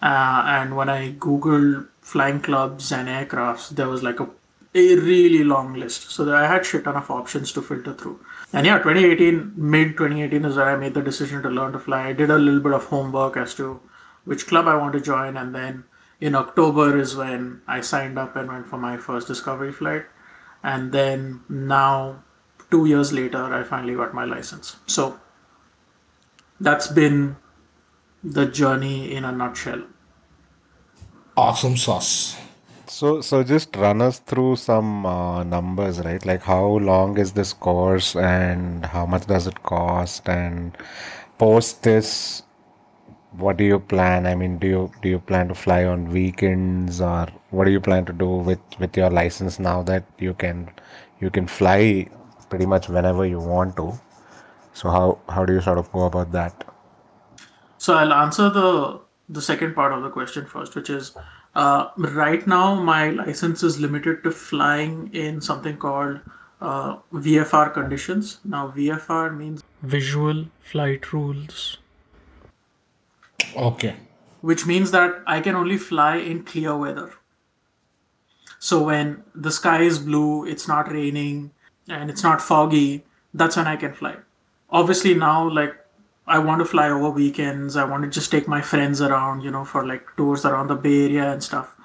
Uh, 0.02 0.44
and 0.46 0.76
when 0.76 0.90
I 0.90 1.14
googled 1.14 1.88
flying 2.02 2.40
clubs 2.42 2.92
and 2.92 3.08
aircrafts, 3.08 3.70
there 3.70 3.88
was 3.90 4.04
like 4.04 4.20
a, 4.20 4.30
a 4.76 4.96
really 4.96 5.44
long 5.44 5.74
list. 5.74 6.12
So 6.12 6.24
that 6.26 6.36
I 6.36 6.48
had 6.48 6.66
shit 6.66 6.84
ton 6.84 6.96
of 6.96 7.10
options 7.10 7.52
to 7.54 7.62
filter 7.62 7.94
through. 7.94 8.20
And 8.54 8.66
yeah, 8.66 8.78
2018, 8.78 9.54
mid 9.58 9.98
2018 9.98 10.46
is 10.46 10.56
where 10.56 10.70
I 10.70 10.78
made 10.78 10.94
the 10.94 11.02
decision 11.02 11.42
to 11.44 11.50
learn 11.50 11.74
to 11.74 11.80
fly. 11.80 12.10
I 12.10 12.14
did 12.14 12.30
a 12.30 12.38
little 12.38 12.60
bit 12.60 12.74
of 12.74 12.86
homework 12.86 13.36
as 13.36 13.56
to 13.56 13.80
which 14.26 14.48
club 14.48 14.68
I 14.68 14.76
want 14.76 14.94
to 14.94 15.02
join. 15.02 15.36
And 15.36 15.54
then 15.56 15.84
in 16.22 16.36
October 16.36 16.98
is 16.98 17.16
when 17.16 17.62
I 17.68 17.82
signed 17.82 18.18
up 18.20 18.36
and 18.36 18.48
went 18.48 18.68
for 18.68 18.78
my 18.78 18.98
first 18.98 19.28
discovery 19.28 19.72
flight. 19.72 20.06
And 20.64 20.92
then 20.92 21.42
now 21.50 22.24
two 22.72 22.86
years 22.86 23.14
later, 23.14 23.44
I 23.54 23.64
finally 23.64 23.96
got 23.96 24.14
my 24.14 24.26
license. 24.26 24.78
So 24.88 25.20
that's 26.60 26.88
been 26.88 27.38
the 28.24 28.46
journey 28.46 29.14
in 29.14 29.24
a 29.24 29.32
nutshell. 29.32 29.84
Awesome 31.36 31.78
sauce. 31.78 32.38
So, 32.88 33.22
so 33.22 33.44
just 33.44 33.76
run 33.76 34.02
us 34.02 34.20
through 34.20 34.56
some 34.56 35.06
uh, 35.06 35.44
numbers, 35.44 36.00
right? 36.00 36.26
Like 36.26 36.42
how 36.42 36.66
long 36.66 37.18
is 37.18 37.34
this 37.34 37.54
course 37.54 38.16
and 38.16 38.86
how 38.86 39.06
much 39.06 39.28
does 39.28 39.46
it 39.46 39.62
cost? 39.64 40.28
And 40.28 40.76
post 41.38 41.84
this, 41.84 42.44
what 43.38 43.58
do 43.58 43.63
you 43.63 43.79
plan? 43.79 44.25
I 44.25 44.36
mean, 44.36 44.58
do 44.58 44.67
you 44.67 44.91
do 45.01 45.10
you 45.10 45.20
plan 45.20 45.48
to 45.50 45.56
fly 45.56 45.86
on 45.86 46.12
weekends 46.12 47.01
or 47.01 47.27
what 47.50 47.65
do 47.65 47.72
you 47.72 47.79
plan 47.79 48.06
to 48.06 48.13
do 48.13 48.27
with 48.50 48.60
with 48.79 48.98
your 48.98 49.10
license 49.10 49.60
now 49.60 49.82
that 49.84 50.06
you 50.17 50.34
can 50.34 50.70
you 51.20 51.29
can 51.29 51.48
fly 51.48 52.08
pretty 52.50 52.65
much 52.65 52.89
whenever 52.89 53.25
you 53.25 53.39
want 53.39 53.75
to? 53.77 54.00
So 54.74 54.89
how 54.89 55.20
how 55.29 55.46
do 55.46 55.53
you 55.53 55.62
sort 55.62 55.77
of 55.77 55.91
go 55.91 56.06
about 56.06 56.32
that? 56.32 56.65
So 57.77 57.94
I'll 57.94 58.13
answer 58.13 58.50
the 58.50 59.00
the 59.29 59.41
second 59.41 59.75
part 59.75 59.94
of 59.94 60.03
the 60.03 60.10
question 60.10 60.46
first, 60.46 60.75
which 60.75 60.89
is 60.89 61.15
uh, 61.56 61.89
right 61.98 62.46
now 62.48 62.75
my 62.75 63.10
license 63.10 63.63
is 63.63 63.79
limited 63.79 64.24
to 64.24 64.32
flying 64.32 65.10
in 65.13 65.41
something 65.41 65.77
called 65.77 66.20
uh, 66.62 66.98
VFR 67.13 67.74
conditions. 67.74 68.39
Now, 68.44 68.74
VFR 68.75 69.36
means 69.36 69.63
visual 69.82 70.46
flight 70.62 71.12
rules, 71.13 71.77
Okay. 73.56 73.96
which 74.42 74.66
means 74.66 74.92
that 74.92 75.22
I 75.25 75.42
can 75.42 75.56
only 75.56 75.77
fly 75.77 76.18
in 76.18 76.44
clear 76.44 76.75
weather. 76.77 77.12
So 78.60 78.84
when 78.84 79.24
the 79.36 79.51
sky 79.51 79.82
is 79.82 80.00
blue, 80.00 80.46
it's 80.46 80.68
not 80.68 80.92
raining, 80.92 81.51
and 81.88 82.10
it's 82.10 82.24
not 82.24 82.42
foggy, 82.42 83.04
that's 83.34 83.56
when 83.58 83.68
I 83.68 83.75
can 83.75 83.94
fly. 83.94 84.16
Obviously, 84.70 85.13
now, 85.13 85.50
like, 85.50 85.75
I 86.25 86.39
want 86.39 86.60
to 86.60 86.66
fly 86.66 86.89
over 86.89 87.10
weekends. 87.10 87.77
I 87.77 87.86
want 87.86 88.04
to 88.04 88.10
just 88.10 88.32
take 88.32 88.48
my 88.48 88.62
friends 88.62 89.01
around, 89.01 89.42
you 89.42 89.51
know, 89.51 89.63
for 89.63 89.86
like 89.86 90.06
tours 90.18 90.46
around 90.46 90.68
the 90.68 90.75
Bay 90.75 91.06
Area 91.06 91.32
and 91.32 91.42
stuff. 91.42 91.75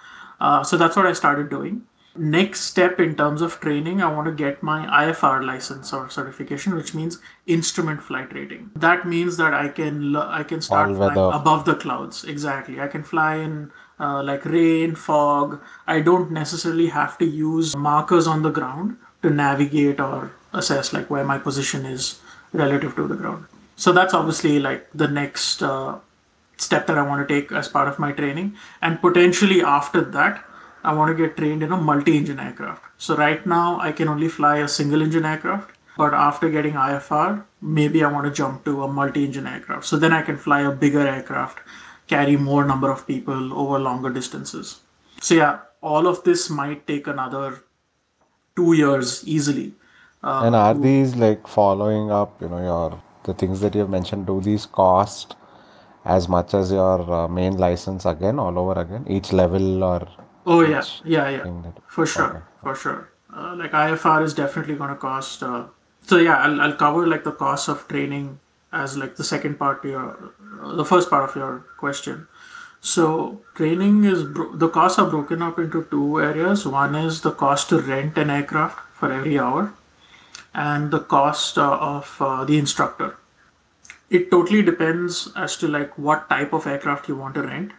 Uh, 0.40 0.64
so 0.64 0.76
that's 0.76 0.96
what 0.96 1.06
I 1.06 1.12
started 1.12 1.48
doing. 1.48 1.82
Next 2.14 2.60
step 2.60 3.00
in 3.00 3.16
terms 3.16 3.40
of 3.40 3.58
training, 3.60 4.02
I 4.02 4.12
want 4.12 4.26
to 4.26 4.32
get 4.32 4.62
my 4.62 4.86
IFR 4.86 5.44
license 5.46 5.94
or 5.94 6.10
certification, 6.10 6.74
which 6.74 6.94
means 6.94 7.18
instrument 7.46 8.02
flight 8.02 8.34
rating. 8.34 8.70
That 8.76 9.06
means 9.06 9.38
that 9.38 9.54
I 9.54 9.68
can 9.68 10.14
I 10.14 10.42
can 10.42 10.60
start 10.60 10.94
flying 10.94 11.16
above 11.16 11.64
the 11.64 11.74
clouds. 11.74 12.24
Exactly, 12.24 12.80
I 12.80 12.88
can 12.88 13.02
fly 13.02 13.36
in 13.36 13.72
uh, 13.98 14.22
like 14.22 14.44
rain, 14.44 14.94
fog. 14.94 15.60
I 15.86 16.00
don't 16.00 16.30
necessarily 16.30 16.88
have 16.88 17.16
to 17.18 17.24
use 17.24 17.74
markers 17.74 18.26
on 18.26 18.42
the 18.42 18.50
ground 18.50 18.98
to 19.22 19.30
navigate 19.30 19.98
or 19.98 20.32
assess 20.52 20.92
like 20.92 21.08
where 21.08 21.24
my 21.24 21.38
position 21.38 21.86
is 21.86 22.20
relative 22.52 22.94
to 22.96 23.08
the 23.08 23.14
ground. 23.14 23.46
So 23.76 23.92
that's 23.92 24.12
obviously 24.12 24.60
like 24.60 24.86
the 24.92 25.08
next 25.08 25.62
uh, 25.62 25.98
step 26.56 26.86
that 26.86 26.98
I 26.98 27.02
want 27.02 27.26
to 27.26 27.34
take 27.34 27.52
as 27.52 27.68
part 27.68 27.88
of 27.88 27.98
my 27.98 28.12
training. 28.12 28.54
And 28.80 29.00
potentially 29.00 29.62
after 29.62 30.02
that, 30.02 30.44
I 30.84 30.92
want 30.94 31.16
to 31.16 31.26
get 31.26 31.36
trained 31.36 31.62
in 31.62 31.72
a 31.72 31.76
multi 31.76 32.16
engine 32.16 32.40
aircraft. 32.40 32.82
So 32.98 33.16
right 33.16 33.44
now, 33.46 33.78
I 33.80 33.92
can 33.92 34.08
only 34.08 34.28
fly 34.28 34.58
a 34.58 34.68
single 34.68 35.02
engine 35.02 35.24
aircraft. 35.24 35.70
But 35.96 36.14
after 36.14 36.48
getting 36.48 36.74
IFR, 36.74 37.44
maybe 37.60 38.02
I 38.02 38.10
want 38.10 38.26
to 38.26 38.32
jump 38.32 38.64
to 38.64 38.82
a 38.82 38.88
multi 38.88 39.24
engine 39.24 39.46
aircraft. 39.46 39.84
So 39.84 39.96
then 39.96 40.12
I 40.12 40.22
can 40.22 40.36
fly 40.38 40.62
a 40.62 40.70
bigger 40.70 41.06
aircraft, 41.06 41.58
carry 42.06 42.36
more 42.36 42.64
number 42.64 42.90
of 42.90 43.06
people 43.06 43.52
over 43.54 43.78
longer 43.78 44.10
distances. 44.10 44.80
So 45.20 45.34
yeah, 45.34 45.58
all 45.82 46.06
of 46.06 46.24
this 46.24 46.48
might 46.50 46.86
take 46.86 47.06
another 47.06 47.62
two 48.56 48.72
years 48.72 49.26
easily. 49.26 49.72
Uh, 50.24 50.42
And 50.44 50.54
are 50.54 50.74
these 50.74 51.14
like 51.16 51.46
following 51.46 52.10
up, 52.10 52.40
you 52.40 52.48
know, 52.48 52.58
your 52.58 53.02
the 53.24 53.34
things 53.34 53.60
that 53.60 53.74
you've 53.74 53.90
mentioned, 53.90 54.26
do 54.26 54.40
these 54.40 54.66
cost 54.66 55.36
as 56.04 56.28
much 56.28 56.54
as 56.54 56.72
your 56.72 57.12
uh, 57.12 57.28
main 57.28 57.56
license 57.56 58.04
again, 58.04 58.38
all 58.38 58.58
over 58.58 58.80
again, 58.80 59.04
each 59.08 59.32
level 59.32 59.84
or 59.84 60.08
Oh 60.44 60.60
yeah, 60.60 60.82
yeah, 61.04 61.28
yeah, 61.28 61.46
for 61.86 62.06
sure, 62.06 62.42
for 62.62 62.74
sure. 62.74 63.08
Uh, 63.32 63.54
like 63.56 63.72
IFR 63.72 64.22
is 64.22 64.34
definitely 64.34 64.74
going 64.74 64.90
to 64.90 64.96
cost. 64.96 65.42
Uh, 65.42 65.66
so 66.02 66.18
yeah, 66.18 66.36
I'll, 66.38 66.60
I'll 66.60 66.74
cover 66.74 67.06
like 67.06 67.24
the 67.24 67.32
cost 67.32 67.68
of 67.68 67.86
training 67.88 68.40
as 68.72 68.96
like 68.96 69.16
the 69.16 69.24
second 69.24 69.58
part 69.58 69.82
to 69.82 69.88
your, 69.88 70.32
uh, 70.62 70.74
the 70.74 70.84
first 70.84 71.08
part 71.10 71.28
of 71.28 71.36
your 71.36 71.64
question. 71.78 72.26
So 72.80 73.40
training 73.54 74.04
is 74.04 74.24
bro- 74.24 74.56
the 74.56 74.68
costs 74.68 74.98
are 74.98 75.08
broken 75.08 75.42
up 75.42 75.58
into 75.58 75.84
two 75.90 76.20
areas. 76.20 76.66
One 76.66 76.96
is 76.96 77.20
the 77.20 77.30
cost 77.30 77.68
to 77.68 77.78
rent 77.78 78.18
an 78.18 78.28
aircraft 78.28 78.80
for 78.94 79.12
every 79.12 79.38
hour, 79.38 79.72
and 80.52 80.90
the 80.90 81.00
cost 81.00 81.56
uh, 81.56 81.78
of 81.80 82.16
uh, 82.20 82.44
the 82.44 82.58
instructor. 82.58 83.16
It 84.10 84.30
totally 84.30 84.62
depends 84.62 85.30
as 85.36 85.56
to 85.58 85.68
like 85.68 85.96
what 85.96 86.28
type 86.28 86.52
of 86.52 86.66
aircraft 86.66 87.08
you 87.08 87.16
want 87.16 87.34
to 87.36 87.42
rent 87.42 87.72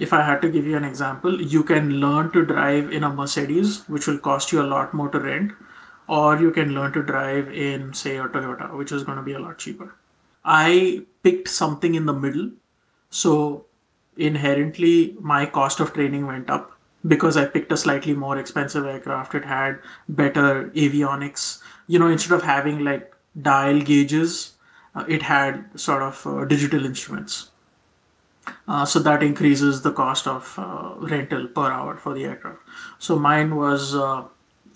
if 0.00 0.12
I 0.12 0.22
had 0.22 0.40
to 0.42 0.48
give 0.50 0.66
you 0.66 0.76
an 0.76 0.84
example, 0.84 1.40
you 1.40 1.62
can 1.62 2.00
learn 2.00 2.30
to 2.32 2.44
drive 2.44 2.90
in 2.90 3.04
a 3.04 3.10
Mercedes, 3.10 3.88
which 3.88 4.06
will 4.06 4.18
cost 4.18 4.50
you 4.50 4.62
a 4.62 4.70
lot 4.74 4.94
more 4.94 5.10
to 5.10 5.20
rent, 5.20 5.52
or 6.08 6.40
you 6.40 6.50
can 6.50 6.74
learn 6.74 6.92
to 6.92 7.02
drive 7.02 7.52
in, 7.52 7.92
say, 7.92 8.16
a 8.16 8.24
Toyota, 8.24 8.74
which 8.76 8.92
is 8.92 9.04
going 9.04 9.18
to 9.18 9.22
be 9.22 9.34
a 9.34 9.38
lot 9.38 9.58
cheaper. 9.58 9.94
I 10.44 11.02
picked 11.22 11.48
something 11.48 11.94
in 11.94 12.06
the 12.06 12.14
middle, 12.14 12.50
so 13.10 13.66
inherently 14.16 15.16
my 15.20 15.44
cost 15.46 15.80
of 15.80 15.92
training 15.92 16.26
went 16.26 16.48
up 16.48 16.72
because 17.06 17.36
I 17.36 17.44
picked 17.44 17.72
a 17.72 17.76
slightly 17.76 18.14
more 18.14 18.38
expensive 18.38 18.86
aircraft. 18.86 19.34
It 19.34 19.44
had 19.44 19.78
better 20.08 20.70
avionics. 20.70 21.60
You 21.86 21.98
know, 21.98 22.08
instead 22.08 22.32
of 22.32 22.42
having 22.42 22.84
like 22.84 23.14
dial 23.40 23.80
gauges, 23.80 24.54
uh, 24.94 25.04
it 25.08 25.22
had 25.22 25.78
sort 25.78 26.02
of 26.02 26.26
uh, 26.26 26.44
digital 26.46 26.84
instruments. 26.84 27.49
Uh, 28.66 28.84
so 28.84 28.98
that 28.98 29.22
increases 29.22 29.82
the 29.82 29.92
cost 29.92 30.26
of 30.26 30.54
uh, 30.58 30.94
rental 30.98 31.46
per 31.48 31.70
hour 31.70 31.96
for 31.96 32.14
the 32.14 32.24
aircraft. 32.24 32.58
So 32.98 33.18
mine 33.18 33.56
was 33.56 33.94
uh, 33.94 34.24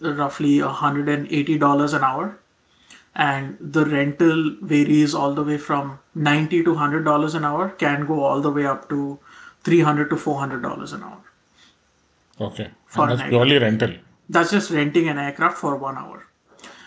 roughly 0.00 0.58
$180 0.58 1.94
an 1.94 2.04
hour. 2.04 2.38
And 3.16 3.56
the 3.60 3.86
rental 3.86 4.56
varies 4.60 5.14
all 5.14 5.34
the 5.34 5.44
way 5.44 5.56
from 5.56 6.00
90 6.16 6.64
to 6.64 6.74
$100 6.74 7.34
an 7.34 7.44
hour, 7.44 7.68
can 7.70 8.06
go 8.06 8.24
all 8.24 8.40
the 8.40 8.50
way 8.50 8.66
up 8.66 8.88
to 8.88 9.20
300 9.62 10.10
to 10.10 10.16
$400 10.16 10.92
an 10.92 11.02
hour. 11.04 11.22
Okay. 12.40 12.70
For 12.86 13.08
and 13.08 13.20
that's 13.20 13.28
purely 13.28 13.58
rental. 13.58 13.94
That's 14.28 14.50
just 14.50 14.70
renting 14.70 15.08
an 15.08 15.18
aircraft 15.18 15.58
for 15.58 15.76
one 15.76 15.96
hour. 15.96 16.26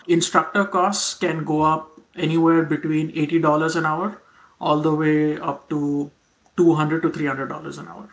Instructor 0.08 0.66
costs 0.66 1.14
can 1.14 1.46
go 1.46 1.62
up 1.62 1.98
anywhere 2.16 2.64
between 2.64 3.12
$80 3.14 3.76
an 3.78 3.86
hour 3.86 4.22
all 4.60 4.82
the 4.82 4.94
way 4.94 5.38
up 5.38 5.70
to 5.70 6.12
200 6.58 7.02
to 7.04 7.12
300 7.12 7.48
dollars 7.48 7.78
an 7.78 7.88
hour. 7.88 8.10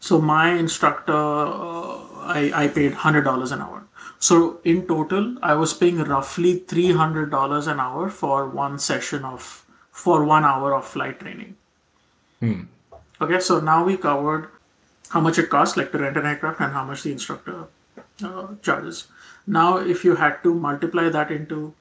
So 0.00 0.20
my 0.20 0.50
instructor 0.50 1.12
uh, 1.12 1.98
I, 2.38 2.50
I 2.64 2.68
paid 2.68 2.92
100 2.92 3.22
dollars 3.22 3.52
an 3.52 3.60
hour. 3.62 3.84
So 4.18 4.60
in 4.64 4.86
total 4.86 5.36
i 5.42 5.54
was 5.54 5.72
paying 5.72 5.98
roughly 5.98 6.58
300 6.58 7.30
dollars 7.30 7.66
an 7.66 7.80
hour 7.80 8.10
for 8.10 8.46
one 8.48 8.78
session 8.78 9.24
of 9.24 9.64
for 9.92 10.24
one 10.24 10.44
hour 10.44 10.74
of 10.74 10.86
flight 10.86 11.20
training. 11.20 11.56
Okay 13.20 13.40
so 13.40 13.60
now 13.60 13.84
we 13.84 13.96
covered 13.96 14.48
how 15.10 15.20
much 15.20 15.38
it 15.38 15.50
costs 15.50 15.76
like 15.76 15.92
to 15.92 15.98
rent 15.98 16.16
an 16.16 16.26
aircraft 16.26 16.60
and 16.60 16.72
how 16.72 16.84
much 16.84 17.02
the 17.02 17.12
instructor 17.12 17.64
uh, 18.24 18.48
charges. 18.62 19.06
Now 19.46 19.78
if 19.78 20.04
you 20.04 20.16
had 20.16 20.42
to 20.42 20.54
multiply 20.54 21.08
that 21.08 21.30
into 21.30 21.74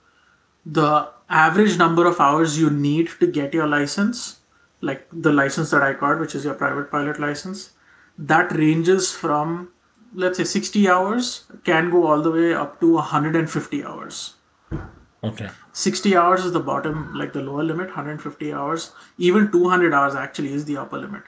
the 0.65 1.09
average 1.29 1.77
number 1.77 2.05
of 2.05 2.19
hours 2.19 2.59
you 2.59 2.69
need 2.69 3.09
to 3.19 3.27
get 3.27 3.53
your 3.53 3.67
license 3.67 4.38
like 4.81 5.07
the 5.11 5.31
license 5.31 5.71
that 5.71 5.81
I 5.81 5.93
got, 5.93 6.19
which 6.19 6.35
is 6.35 6.45
your 6.45 6.53
private 6.53 6.89
pilot 6.91 7.19
license, 7.19 7.71
that 8.17 8.51
ranges 8.51 9.11
from 9.11 9.69
let's 10.13 10.37
say 10.37 10.43
60 10.43 10.89
hours, 10.89 11.45
can 11.63 11.89
go 11.89 12.07
all 12.07 12.21
the 12.21 12.31
way 12.31 12.53
up 12.53 12.79
to 12.79 12.93
150 12.93 13.83
hours. 13.83 14.35
Okay. 15.23 15.49
60 15.73 16.15
hours 16.15 16.45
is 16.45 16.53
the 16.53 16.59
bottom, 16.59 17.13
like 17.13 17.33
the 17.33 17.41
lower 17.41 17.63
limit, 17.63 17.87
150 17.87 18.53
hours. 18.53 18.91
Even 19.17 19.51
200 19.51 19.93
hours 19.93 20.15
actually 20.15 20.53
is 20.53 20.65
the 20.65 20.77
upper 20.77 20.97
limit. 20.97 21.23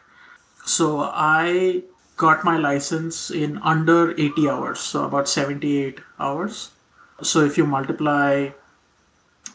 So 0.65 1.01
I 1.01 1.83
got 2.17 2.43
my 2.43 2.57
license 2.57 3.31
in 3.31 3.57
under 3.63 4.11
80 4.11 4.49
hours, 4.49 4.79
so 4.79 5.03
about 5.03 5.27
78 5.27 5.99
hours. 6.19 6.71
So 7.21 7.41
if 7.41 7.57
you 7.57 7.65
multiply 7.65 8.49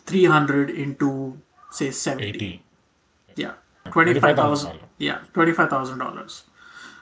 300 0.06 0.70
into 0.70 1.40
say 1.70 1.90
70, 1.90 2.28
80. 2.28 2.62
Twenty-five 3.92 4.36
thousand. 4.36 4.78
Yeah, 4.98 5.18
twenty-five 5.32 5.70
thousand 5.70 5.98
dollars. 5.98 6.44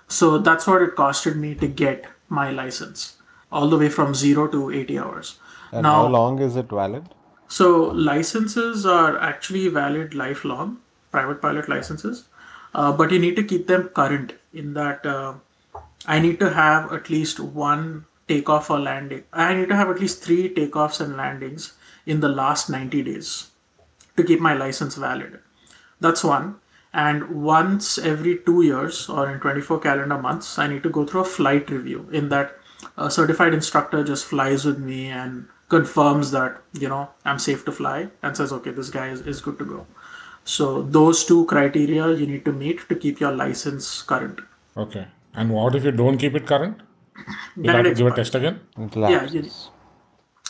So 0.09 0.39
that's 0.39 0.67
what 0.67 0.83
it 0.83 0.97
costed 0.97 1.37
me 1.37 1.55
to 1.57 1.67
get 1.67 2.07
my 2.29 2.51
license, 2.51 3.17
all 3.51 3.69
the 3.69 3.79
way 3.79 3.89
from 3.89 4.15
zero 4.15 4.47
to 4.49 4.71
eighty 4.71 4.99
hours. 4.99 5.39
And 5.73 5.83
now, 5.83 5.95
how 6.03 6.09
long 6.09 6.39
is 6.41 6.57
it 6.57 6.69
valid? 6.69 7.09
so 7.49 7.67
licenses 7.91 8.85
are 8.87 9.19
actually 9.19 9.69
valid 9.69 10.15
lifelong, 10.15 10.79
private 11.11 11.41
pilot 11.41 11.69
licenses, 11.69 12.25
uh, 12.75 12.93
but 12.93 13.11
you 13.11 13.19
need 13.19 13.37
to 13.37 13.45
keep 13.45 13.67
them 13.67 13.89
current. 13.89 14.35
In 14.53 14.75
that, 14.75 15.05
uh, 15.05 15.35
I 16.07 16.21
need 16.21 16.39
to 16.41 16.51
have 16.51 16.93
at 16.93 17.11
least 17.11 17.41
one 17.41 18.07
takeoff 18.29 18.71
or 18.71 18.79
landing. 18.79 19.25
I 19.33 19.55
need 19.55 19.69
to 19.69 19.77
have 19.77 19.91
at 19.91 20.01
least 20.01 20.23
three 20.23 20.49
takeoffs 20.55 21.01
and 21.01 21.17
landings 21.17 21.75
in 22.07 22.21
the 22.21 22.29
last 22.29 22.71
ninety 22.71 23.03
days 23.03 23.51
to 24.17 24.25
keep 24.25 24.41
my 24.41 24.55
license 24.55 24.95
valid. 24.97 25.41
That's 26.01 26.25
one. 26.25 26.57
And 26.95 27.43
once 27.45 27.99
every 27.99 28.39
two 28.47 28.63
years 28.63 29.09
or 29.09 29.29
in 29.31 29.41
24 29.41 29.81
calendar 29.81 30.17
months, 30.17 30.59
I 30.59 30.69
need 30.69 30.85
to 30.85 30.91
go 30.91 31.05
through 31.05 31.23
a 31.23 31.25
flight 31.25 31.69
review. 31.71 32.09
In 32.13 32.29
that, 32.29 32.57
a 32.97 33.11
certified 33.11 33.53
instructor 33.53 34.05
just 34.05 34.27
flies 34.27 34.65
with 34.65 34.79
me 34.79 35.09
and 35.09 35.49
confirms 35.69 36.31
that, 36.31 36.63
you 36.73 36.89
know, 36.89 37.09
I'm 37.25 37.41
safe 37.41 37.65
to 37.65 37.73
fly 37.73 38.09
and 38.23 38.37
says, 38.37 38.53
okay, 38.53 38.71
this 38.71 38.91
guy 38.91 39.09
is, 39.09 39.23
is 39.23 39.41
good 39.41 39.59
to 39.59 39.65
go. 39.65 39.87
So, 40.45 40.83
those 40.83 41.25
two 41.25 41.47
criteria 41.47 42.13
you 42.13 42.27
need 42.27 42.45
to 42.45 42.53
meet 42.53 42.89
to 42.89 42.95
keep 42.95 43.19
your 43.19 43.33
license 43.33 44.03
current. 44.03 44.41
Okay. 44.77 45.07
And 45.35 45.51
what 45.51 45.75
if 45.75 45.85
you 45.85 45.91
don't 45.91 46.19
keep 46.19 46.35
it 46.37 46.47
current? 46.47 46.81
You 47.57 47.71
have 47.71 47.85
to 47.87 47.95
give 47.95 48.07
a 48.07 48.11
test 48.15 48.35
again? 48.37 48.61
It 48.79 48.97
Yeah, 48.97 49.25
you- 49.25 49.51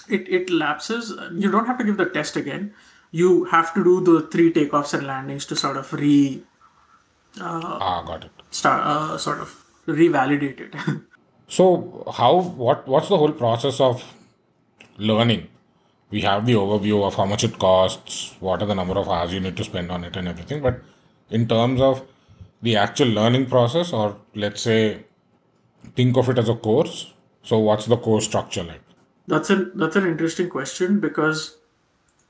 It, 0.08 0.28
it 0.28 0.50
lapses. 0.50 1.12
You 1.32 1.50
don't 1.50 1.66
have 1.66 1.78
to 1.78 1.84
give 1.84 1.96
the 1.96 2.04
test 2.06 2.36
again. 2.36 2.74
You 3.20 3.44
have 3.54 3.72
to 3.74 3.84
do 3.88 3.94
the 4.08 4.14
three 4.34 4.52
takeoffs 4.52 4.92
and 4.98 5.06
landings 5.06 5.46
to 5.50 5.56
sort 5.56 5.76
of 5.82 5.92
re 5.92 6.42
Ah, 7.40 8.02
got 8.06 8.24
it. 8.24 8.30
start, 8.50 8.82
uh, 8.86 9.18
sort 9.18 9.40
of 9.40 9.52
revalidate 9.86 10.60
it. 10.68 10.74
So 11.46 11.64
how 12.18 12.28
what 12.64 12.86
what's 12.92 13.08
the 13.12 13.16
whole 13.22 13.32
process 13.40 13.78
of 13.86 14.02
learning, 15.08 15.42
we 16.10 16.22
have 16.22 16.46
the 16.46 16.54
overview 16.60 17.00
of 17.08 17.16
how 17.20 17.26
much 17.32 17.44
it 17.48 17.58
costs, 17.64 18.34
what 18.40 18.62
are 18.62 18.66
the 18.70 18.74
number 18.78 18.96
of 19.00 19.10
hours 19.16 19.34
you 19.34 19.40
need 19.46 19.56
to 19.58 19.64
spend 19.64 19.92
on 19.96 20.04
it, 20.08 20.16
and 20.16 20.26
everything. 20.32 20.62
But 20.62 20.80
in 21.40 21.46
terms 21.52 21.82
of 21.88 22.00
the 22.62 22.76
actual 22.84 23.08
learning 23.18 23.44
process, 23.50 23.92
or 23.92 24.16
let's 24.34 24.62
say, 24.62 25.04
think 26.00 26.16
of 26.16 26.30
it 26.34 26.38
as 26.44 26.48
a 26.48 26.54
course. 26.68 27.12
So, 27.42 27.58
what's 27.58 27.86
the 27.92 27.98
course 28.08 28.24
structure 28.24 28.64
like? 28.64 28.80
That's 29.34 29.50
an 29.50 29.70
that's 29.74 29.96
an 30.02 30.06
interesting 30.14 30.48
question 30.48 30.98
because 31.08 31.44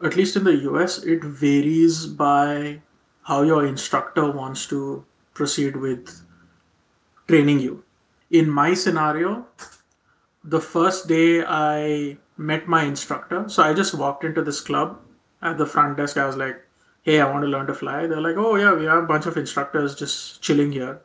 at 0.05 0.17
least 0.17 0.37
in 0.37 0.45
the 0.45 0.57
US 0.71 1.03
it 1.03 1.25
varies 1.25 2.07
by 2.07 2.83
how 3.23 3.43
your 3.43 3.65
instructor 3.67 4.31
wants 4.31 4.67
to 4.67 5.05
proceed 5.33 5.77
with 5.77 6.23
training 7.27 7.61
you. 7.61 7.85
In 8.31 8.51
my 8.51 8.75
scenario, 8.75 9.47
the 10.43 10.61
first 10.61 11.09
day 11.09 11.45
I 11.45 12.19
met 12.37 12.69
my 12.69 12.83
instructor, 12.85 13.49
so 13.49 13.63
I 13.63 13.73
just 13.73 13.95
walked 13.95 14.25
into 14.25 14.43
this 14.43 14.61
club 14.61 15.01
at 15.41 15.57
the 15.57 15.67
front 15.67 15.97
desk. 15.97 16.19
I 16.19 16.27
was 16.27 16.37
like, 16.37 16.61
"Hey, 17.03 17.21
I 17.21 17.31
want 17.31 17.45
to 17.45 17.51
learn 17.55 17.67
to 17.69 17.75
fly." 17.75 18.07
They're 18.07 18.27
like, 18.29 18.37
"Oh 18.37 18.57
yeah, 18.57 18.75
we 18.75 18.85
have 18.85 19.05
a 19.05 19.13
bunch 19.13 19.27
of 19.27 19.37
instructors 19.37 19.95
just 19.95 20.43
chilling 20.43 20.73
here." 20.73 21.01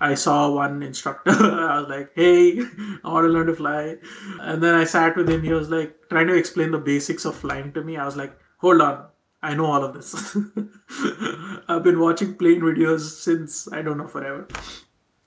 I 0.00 0.14
saw 0.14 0.50
one 0.50 0.82
instructor. 0.82 1.30
I 1.70 1.80
was 1.80 1.88
like, 1.88 2.10
"Hey, 2.14 2.60
I 3.04 3.12
want 3.16 3.24
to 3.24 3.34
learn 3.36 3.46
to 3.46 3.54
fly," 3.54 3.96
and 4.40 4.62
then 4.62 4.74
I 4.74 4.84
sat 4.84 5.16
with 5.16 5.30
him. 5.34 5.42
He 5.42 5.52
was 5.52 5.70
like 5.70 5.96
trying 6.10 6.26
to 6.32 6.34
explain 6.34 6.72
the 6.72 6.84
basics 6.92 7.24
of 7.24 7.36
flying 7.36 7.72
to 7.72 7.82
me. 7.82 7.96
I 7.96 8.04
was 8.04 8.16
like, 8.16 8.38
"Hold 8.62 8.80
on, 8.80 9.04
I 9.42 9.54
know 9.54 9.66
all 9.66 9.84
of 9.84 9.92
this. 9.94 10.36
I've 11.68 11.82
been 11.82 12.00
watching 12.00 12.34
plane 12.34 12.60
videos 12.60 13.10
since 13.26 13.68
I 13.72 13.82
don't 13.82 13.98
know 13.98 14.08
forever." 14.08 14.46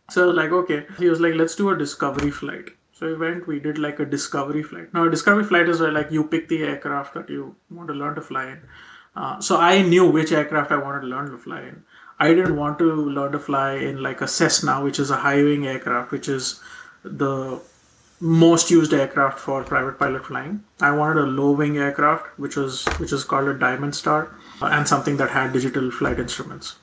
So 0.09 0.23
I 0.23 0.25
was 0.27 0.35
like, 0.35 0.51
"Okay." 0.61 0.85
He 0.97 1.09
was 1.09 1.21
like, 1.27 1.35
"Let's 1.35 1.55
do 1.55 1.69
a 1.69 1.77
discovery 1.77 2.31
flight." 2.31 2.73
So 2.97 3.07
we 3.07 3.15
went. 3.15 3.47
We 3.47 3.59
did 3.59 3.77
like 3.77 3.99
a 3.99 4.05
discovery 4.05 4.63
flight. 4.63 4.93
Now, 4.93 5.05
a 5.05 5.11
discovery 5.11 5.43
flight 5.43 5.67
is 5.67 5.81
where 5.81 5.91
like 5.91 6.11
you 6.11 6.23
pick 6.23 6.47
the 6.47 6.63
aircraft 6.63 7.13
that 7.15 7.29
you 7.29 7.55
want 7.69 7.89
to 7.89 7.93
learn 7.93 8.15
to 8.15 8.21
fly 8.21 8.45
in. 8.51 8.61
Uh, 9.15 9.39
so 9.39 9.57
I 9.57 9.81
knew 9.81 10.09
which 10.09 10.31
aircraft 10.31 10.71
I 10.71 10.77
wanted 10.77 11.01
to 11.01 11.07
learn 11.07 11.29
to 11.31 11.37
fly 11.37 11.61
in. 11.61 11.83
I 12.19 12.33
didn't 12.33 12.55
want 12.55 12.79
to 12.79 12.85
learn 13.17 13.33
to 13.33 13.39
fly 13.39 13.73
in 13.73 14.01
like 14.01 14.21
a 14.21 14.27
Cessna, 14.27 14.81
which 14.81 14.99
is 14.99 15.11
a 15.11 15.17
high 15.17 15.43
wing 15.43 15.67
aircraft, 15.67 16.11
which 16.11 16.29
is 16.29 16.61
the 17.03 17.59
most 18.19 18.71
used 18.71 18.93
aircraft 18.93 19.39
for 19.39 19.63
private 19.63 19.99
pilot 19.99 20.25
flying. 20.25 20.63
I 20.79 20.91
wanted 20.91 21.23
a 21.23 21.27
low 21.27 21.51
wing 21.51 21.77
aircraft, 21.77 22.39
which 22.39 22.55
was 22.55 22.85
which 22.97 23.11
is 23.11 23.23
called 23.23 23.47
a 23.47 23.53
Diamond 23.53 23.95
Star, 23.95 24.35
uh, 24.61 24.67
and 24.67 24.87
something 24.87 25.17
that 25.17 25.31
had 25.31 25.53
digital 25.53 25.91
flight 25.91 26.19
instruments. 26.19 26.75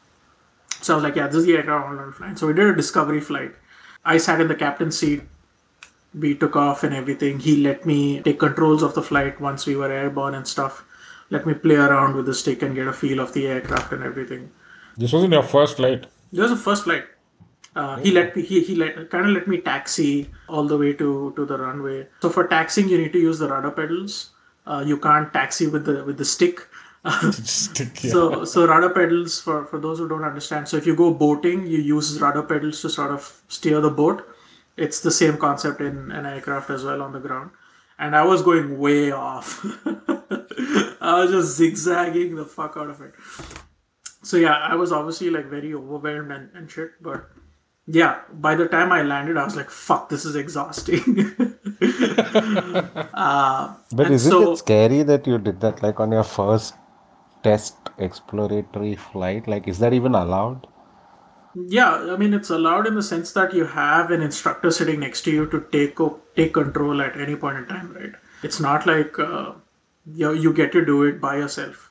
So 0.81 0.95
I 0.95 0.97
was 0.97 1.05
like, 1.05 1.17
yeah, 1.17 1.27
this 1.27 1.37
is 1.37 1.47
the 1.47 1.57
aircraft 1.57 1.85
I 1.85 1.89
want 1.89 2.01
to 2.01 2.07
to 2.07 2.13
fly. 2.13 2.35
So 2.35 2.47
we 2.49 2.55
did 2.55 2.67
a 2.67 2.77
discovery 2.77 3.21
flight. 3.21 3.55
I 4.05 4.19
sat 4.19 4.41
in 4.41 4.49
the 4.49 4.55
captain's 4.55 4.99
seat. 4.99 5.23
We 6.15 6.35
took 6.35 6.57
off 6.57 6.83
and 6.83 6.95
everything. 6.95 7.39
He 7.39 7.57
let 7.57 7.87
me 7.87 8.21
take 8.21 8.39
controls 8.39 8.83
of 8.83 8.95
the 8.95 9.03
flight 9.03 9.41
once 9.41 9.65
we 9.65 9.77
were 9.77 9.91
airborne 9.91 10.35
and 10.35 10.47
stuff. 10.47 10.85
Let 11.31 11.47
me 11.47 11.55
play 11.55 11.77
around 11.77 12.17
with 12.17 12.27
the 12.27 12.35
stick 12.35 12.61
and 12.61 12.75
get 12.75 12.87
a 12.87 12.93
feel 12.93 13.21
of 13.21 13.33
the 13.33 13.47
aircraft 13.47 13.93
and 13.93 14.03
everything. 14.03 14.51
This 14.99 15.13
wasn't 15.13 15.33
your 15.33 15.43
first 15.43 15.77
flight. 15.77 16.07
This 16.31 16.43
was 16.43 16.51
the 16.51 16.57
first 16.57 16.85
flight. 16.85 17.05
Uh, 17.75 17.97
he 17.97 18.11
let 18.11 18.37
me 18.37 18.43
he, 18.43 18.63
he 18.63 18.75
let 18.75 19.09
kind 19.11 19.27
of 19.27 19.33
let 19.33 19.49
me 19.49 19.59
taxi 19.59 20.31
all 20.49 20.65
the 20.65 20.77
way 20.77 20.93
to 20.93 21.33
to 21.37 21.47
the 21.47 21.59
runway. 21.59 22.07
So 22.21 22.29
for 22.29 22.47
taxiing, 22.47 22.89
you 22.89 22.99
need 22.99 23.13
to 23.13 23.19
use 23.19 23.39
the 23.39 23.49
rudder 23.49 23.71
pedals. 23.71 24.31
Uh, 24.67 24.85
you 24.87 24.99
can't 24.99 25.33
taxi 25.33 25.67
with 25.67 25.87
the 25.87 26.05
with 26.05 26.19
the 26.19 26.25
stick. 26.25 26.67
Stick, 27.33 28.05
yeah. 28.05 28.11
so 28.11 28.45
so 28.45 28.67
rudder 28.67 28.91
pedals 28.91 29.41
for 29.41 29.65
for 29.65 29.81
those 29.81 29.99
who 29.99 30.09
don't 30.09 30.25
understand. 30.25 30.69
So 30.69 30.77
if 30.77 30.87
you 30.87 30.95
go 30.95 31.13
boating, 31.13 31.67
you 31.67 31.79
use 31.79 32.21
rudder 32.21 32.43
pedals 32.43 32.81
to 32.83 32.91
sort 32.91 33.11
of 33.11 33.43
steer 33.49 33.81
the 33.81 33.91
boat. 33.91 34.23
It's 34.77 35.01
the 35.01 35.11
same 35.11 35.37
concept 35.37 35.81
in 35.81 36.13
an 36.13 36.27
aircraft 36.27 36.71
as 36.71 36.85
well 36.85 37.03
on 37.03 37.13
the 37.13 37.21
ground. 37.21 37.51
And 37.99 38.15
I 38.17 38.23
was 38.25 38.43
going 38.43 38.79
way 38.79 39.11
off. 39.11 39.65
I 41.01 41.21
was 41.21 41.31
just 41.31 41.57
zigzagging 41.57 42.37
the 42.37 42.45
fuck 42.45 42.77
out 42.77 42.89
of 42.89 43.01
it 43.01 43.15
so 44.23 44.37
yeah 44.37 44.55
i 44.55 44.75
was 44.75 44.93
obviously 44.93 45.31
like 45.31 45.47
very 45.47 45.75
overwhelmed 45.75 46.31
and, 46.31 46.51
and 46.55 46.71
shit 46.71 46.91
but 47.01 47.29
yeah 47.87 48.21
by 48.33 48.55
the 48.55 48.67
time 48.69 48.93
i 48.93 49.03
landed 49.03 49.37
i 49.37 49.45
was 49.45 49.57
like 49.57 49.71
fuck 49.71 50.09
this 50.09 50.25
is 50.25 50.37
exhausting 50.37 51.03
uh, 53.15 53.75
But 53.93 54.11
isn't 54.11 54.31
so 54.31 54.53
it 54.53 54.57
scary 54.57 55.03
that 55.03 55.27
you 55.27 55.39
did 55.39 55.61
that 55.61 55.83
like 55.83 55.99
on 56.01 56.13
your 56.13 56.23
first 56.25 56.75
test 57.43 57.77
exploratory 57.99 58.95
flight? 58.95 59.49
Like, 59.49 59.67
is 59.67 59.79
that 59.81 59.93
even 59.93 60.15
allowed? 60.15 60.67
yeah 61.55 62.11
i 62.13 62.17
mean 62.17 62.33
it's 62.33 62.49
allowed 62.49 62.87
in 62.87 62.95
the 62.95 63.03
sense 63.03 63.33
that 63.33 63.53
you 63.53 63.67
have 63.67 64.11
an 64.11 64.23
instructor 64.23 64.71
sitting 64.71 65.01
next 65.01 65.23
to 65.23 65.31
you 65.31 65.47
to 65.47 65.61
take 65.71 66.01
o- 66.01 66.19
take 66.35 66.55
control 66.55 67.03
at 67.03 67.15
any 67.21 67.37
point 67.37 67.59
in 67.59 67.67
time 67.67 67.93
right 67.93 68.13
it's 68.43 68.59
not 68.59 68.87
like 68.87 69.19
uh, 69.19 69.53
you, 70.07 70.33
you 70.33 70.53
get 70.53 70.73
to 70.73 70.85
do 70.85 71.03
it 71.03 71.21
by 71.21 71.37
yourself 71.37 71.91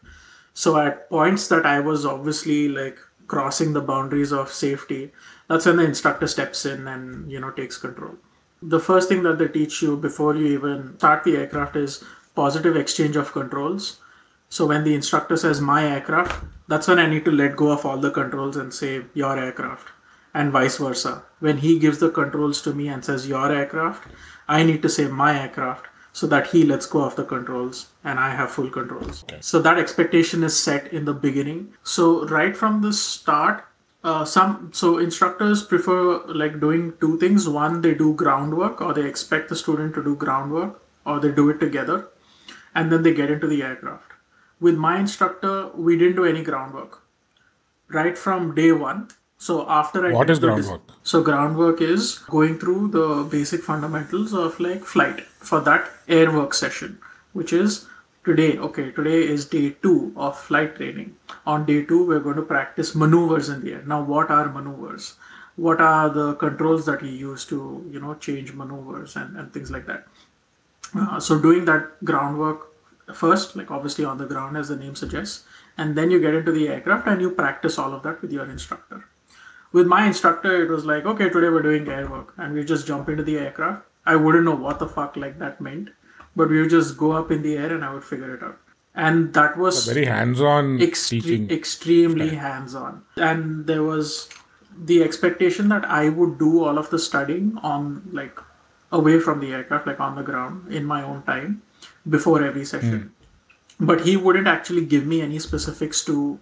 so 0.53 0.77
at 0.79 1.07
points 1.09 1.47
that 1.47 1.65
i 1.65 1.79
was 1.79 2.05
obviously 2.07 2.67
like 2.69 2.97
crossing 3.33 3.73
the 3.73 3.87
boundaries 3.91 4.33
of 4.41 4.57
safety 4.61 5.03
that's 5.51 5.65
when 5.65 5.75
the 5.75 5.83
instructor 5.83 6.27
steps 6.27 6.65
in 6.65 6.87
and 6.87 7.29
you 7.29 7.37
know 7.37 7.51
takes 7.51 7.77
control. 7.77 8.15
The 8.61 8.79
first 8.79 9.09
thing 9.09 9.23
that 9.23 9.37
they 9.37 9.49
teach 9.49 9.81
you 9.81 9.97
before 9.97 10.33
you 10.33 10.47
even 10.47 10.97
start 10.97 11.25
the 11.25 11.35
aircraft 11.35 11.75
is 11.75 12.05
positive 12.35 12.77
exchange 12.77 13.17
of 13.17 13.33
controls. 13.33 13.99
So 14.47 14.67
when 14.67 14.85
the 14.85 14.93
instructor 14.95 15.35
says 15.35 15.59
my 15.59 15.85
aircraft, 15.85 16.45
that's 16.69 16.87
when 16.87 16.99
I 16.99 17.09
need 17.09 17.25
to 17.25 17.31
let 17.31 17.57
go 17.57 17.71
of 17.71 17.85
all 17.85 17.97
the 17.97 18.11
controls 18.11 18.55
and 18.55 18.73
say 18.73 19.03
your 19.13 19.37
aircraft, 19.37 19.89
and 20.33 20.53
vice 20.53 20.77
versa. 20.77 21.23
When 21.39 21.57
he 21.57 21.77
gives 21.79 21.99
the 21.99 22.11
controls 22.11 22.61
to 22.61 22.73
me 22.73 22.87
and 22.87 23.03
says 23.03 23.27
your 23.27 23.51
aircraft, 23.51 24.07
I 24.47 24.63
need 24.63 24.81
to 24.83 24.89
say 24.89 25.07
my 25.07 25.37
aircraft 25.37 25.87
so 26.13 26.27
that 26.27 26.47
he 26.47 26.63
lets 26.63 26.85
go 26.85 27.03
of 27.03 27.15
the 27.15 27.23
controls 27.23 27.87
and 28.03 28.19
I 28.19 28.35
have 28.35 28.51
full 28.51 28.69
controls. 28.69 29.23
So 29.39 29.61
that 29.61 29.77
expectation 29.77 30.43
is 30.43 30.61
set 30.61 30.91
in 30.91 31.05
the 31.05 31.13
beginning. 31.13 31.73
So 31.83 32.25
right 32.27 32.55
from 32.55 32.81
the 32.81 32.93
start, 32.93 33.65
uh, 34.03 34.25
some 34.25 34.71
so 34.73 34.97
instructors 34.97 35.63
prefer 35.63 36.25
like 36.25 36.59
doing 36.59 36.93
two 36.99 37.17
things. 37.19 37.47
One, 37.47 37.81
they 37.81 37.93
do 37.93 38.13
groundwork, 38.13 38.81
or 38.81 38.93
they 38.93 39.05
expect 39.05 39.49
the 39.49 39.55
student 39.55 39.93
to 39.93 40.03
do 40.03 40.15
groundwork, 40.15 40.81
or 41.05 41.19
they 41.19 41.31
do 41.31 41.49
it 41.49 41.59
together, 41.59 42.07
and 42.73 42.91
then 42.91 43.03
they 43.03 43.13
get 43.13 43.29
into 43.29 43.45
the 43.45 43.61
aircraft 43.61 44.11
with 44.61 44.77
my 44.77 44.99
instructor, 44.99 45.69
we 45.69 45.97
didn't 45.97 46.15
do 46.15 46.23
any 46.23 46.43
groundwork. 46.43 47.01
Right 47.89 48.17
from 48.17 48.55
day 48.55 48.71
one. 48.71 49.09
So 49.45 49.53
after 49.75 50.01
I 50.07 50.11
What 50.15 50.27
did 50.27 50.33
is 50.33 50.39
the 50.41 50.55
dis- 50.55 50.67
groundwork? 50.67 50.97
so 51.11 51.21
groundwork 51.27 51.81
is 51.81 52.09
going 52.33 52.59
through 52.63 52.89
the 52.95 53.05
basic 53.35 53.63
fundamentals 53.67 54.33
of 54.41 54.59
like 54.65 54.83
flight 54.91 55.21
for 55.51 55.59
that 55.61 55.89
airwork 56.07 56.53
session, 56.53 56.99
which 57.33 57.53
is 57.59 57.87
today. 58.23 58.49
Okay, 58.67 58.91
today 58.91 59.19
is 59.35 59.45
day 59.53 59.63
two 59.85 60.13
of 60.15 60.37
flight 60.39 60.75
training. 60.75 61.15
On 61.53 61.65
day 61.65 61.83
two, 61.91 62.05
we're 62.11 62.19
going 62.27 62.35
to 62.35 62.47
practice 62.53 62.93
maneuvers 63.03 63.49
in 63.49 63.63
the 63.63 63.73
air. 63.73 63.83
Now, 63.93 64.01
what 64.03 64.29
are 64.29 64.47
maneuvers? 64.57 65.15
What 65.55 65.81
are 65.81 66.09
the 66.09 66.27
controls 66.35 66.85
that 66.85 67.01
you 67.03 67.11
use 67.29 67.45
to 67.45 67.59
you 67.95 67.99
know 67.99 68.13
change 68.27 68.53
maneuvers 68.53 69.15
and, 69.15 69.35
and 69.37 69.51
things 69.53 69.71
like 69.71 69.87
that? 69.87 70.05
Uh, 70.95 71.19
so 71.19 71.39
doing 71.39 71.65
that 71.65 72.03
groundwork 72.03 72.67
first, 73.23 73.55
like 73.55 73.71
obviously 73.71 74.05
on 74.05 74.17
the 74.19 74.25
ground 74.35 74.55
as 74.57 74.69
the 74.69 74.75
name 74.75 74.95
suggests, 74.95 75.45
and 75.77 75.97
then 75.97 76.11
you 76.11 76.19
get 76.27 76.35
into 76.35 76.51
the 76.51 76.67
aircraft 76.75 77.07
and 77.07 77.21
you 77.21 77.31
practice 77.31 77.79
all 77.79 77.93
of 77.93 78.03
that 78.03 78.21
with 78.21 78.31
your 78.31 78.45
instructor. 78.57 79.05
With 79.71 79.87
my 79.87 80.05
instructor, 80.05 80.63
it 80.63 80.69
was 80.69 80.85
like, 80.85 81.05
okay, 81.05 81.29
today 81.29 81.49
we're 81.49 81.61
doing 81.61 81.87
air 81.87 82.07
work, 82.09 82.33
and 82.37 82.53
we 82.53 82.63
just 82.65 82.85
jump 82.85 83.07
into 83.09 83.23
the 83.23 83.37
aircraft. 83.37 83.83
I 84.05 84.15
wouldn't 84.15 84.43
know 84.45 84.55
what 84.55 84.79
the 84.79 84.87
fuck 84.87 85.15
like 85.15 85.39
that 85.39 85.61
meant, 85.61 85.89
but 86.35 86.49
we 86.49 86.59
would 86.59 86.69
just 86.69 86.97
go 86.97 87.11
up 87.11 87.31
in 87.31 87.41
the 87.41 87.55
air 87.55 87.73
and 87.73 87.85
I 87.85 87.93
would 87.93 88.03
figure 88.03 88.33
it 88.35 88.43
out. 88.43 88.57
And 88.93 89.33
that 89.35 89.57
was 89.57 89.87
a 89.87 89.93
Very 89.93 90.05
hands-on 90.05 90.79
extre- 90.79 91.09
teaching. 91.21 91.49
extremely 91.51 92.29
hands-on. 92.29 93.03
And 93.15 93.65
there 93.67 93.83
was 93.83 94.27
the 94.77 95.03
expectation 95.03 95.67
that 95.67 95.83
i 95.85 96.07
would 96.07 96.39
do 96.39 96.63
all 96.63 96.77
of 96.77 96.89
the 96.91 96.97
studying 96.97 97.57
on 97.61 98.01
like 98.13 98.39
away 98.89 99.19
from 99.19 99.41
the 99.41 99.51
aircraft 99.53 99.85
like 99.85 99.99
on 99.99 100.15
the 100.15 100.23
ground 100.23 100.71
in 100.73 100.85
my 100.85 101.03
own 101.03 101.21
time 101.23 101.61
before 102.09 102.41
every 102.43 102.63
session. 102.65 103.11
But 103.79 104.01
he 104.01 104.15
wouldn't 104.17 104.47
actually 104.47 104.85
give 104.85 105.05
me 105.05 105.21
any 105.21 105.39
specifics 105.39 106.03
to 106.05 106.39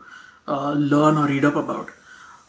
uh, 0.47 0.73
learn 0.73 1.17
or 1.17 1.27
read 1.27 1.43
up 1.45 1.55
about 1.55 1.89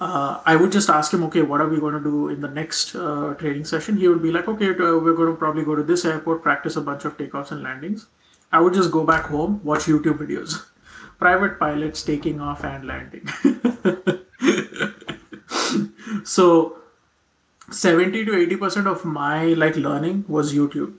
uh, 0.00 0.40
I 0.46 0.56
would 0.56 0.72
just 0.72 0.88
ask 0.88 1.12
him, 1.12 1.22
okay, 1.24 1.42
what 1.42 1.60
are 1.60 1.68
we 1.68 1.78
going 1.78 1.94
to 1.94 2.00
do 2.00 2.28
in 2.30 2.40
the 2.40 2.48
next 2.48 2.94
uh, 2.94 3.34
training 3.38 3.66
session? 3.66 3.98
He 3.98 4.08
would 4.08 4.22
be 4.22 4.32
like, 4.32 4.48
okay, 4.48 4.70
uh, 4.70 4.98
we're 4.98 5.14
going 5.14 5.30
to 5.30 5.36
probably 5.36 5.64
go 5.64 5.74
to 5.74 5.82
this 5.82 6.04
airport, 6.04 6.42
practice 6.42 6.76
a 6.76 6.80
bunch 6.80 7.04
of 7.04 7.18
takeoffs 7.18 7.50
and 7.50 7.62
landings. 7.62 8.06
I 8.50 8.60
would 8.60 8.74
just 8.74 8.90
go 8.90 9.04
back 9.04 9.26
home, 9.26 9.60
watch 9.62 9.84
YouTube 9.84 10.18
videos. 10.18 10.64
Private 11.18 11.58
pilots 11.58 12.02
taking 12.02 12.40
off 12.40 12.64
and 12.64 12.86
landing. 12.86 13.28
so 16.24 16.78
70 17.70 18.24
to 18.24 18.32
80% 18.32 18.86
of 18.86 19.04
my 19.04 19.48
like 19.48 19.76
learning 19.76 20.24
was 20.28 20.54
YouTube, 20.54 20.94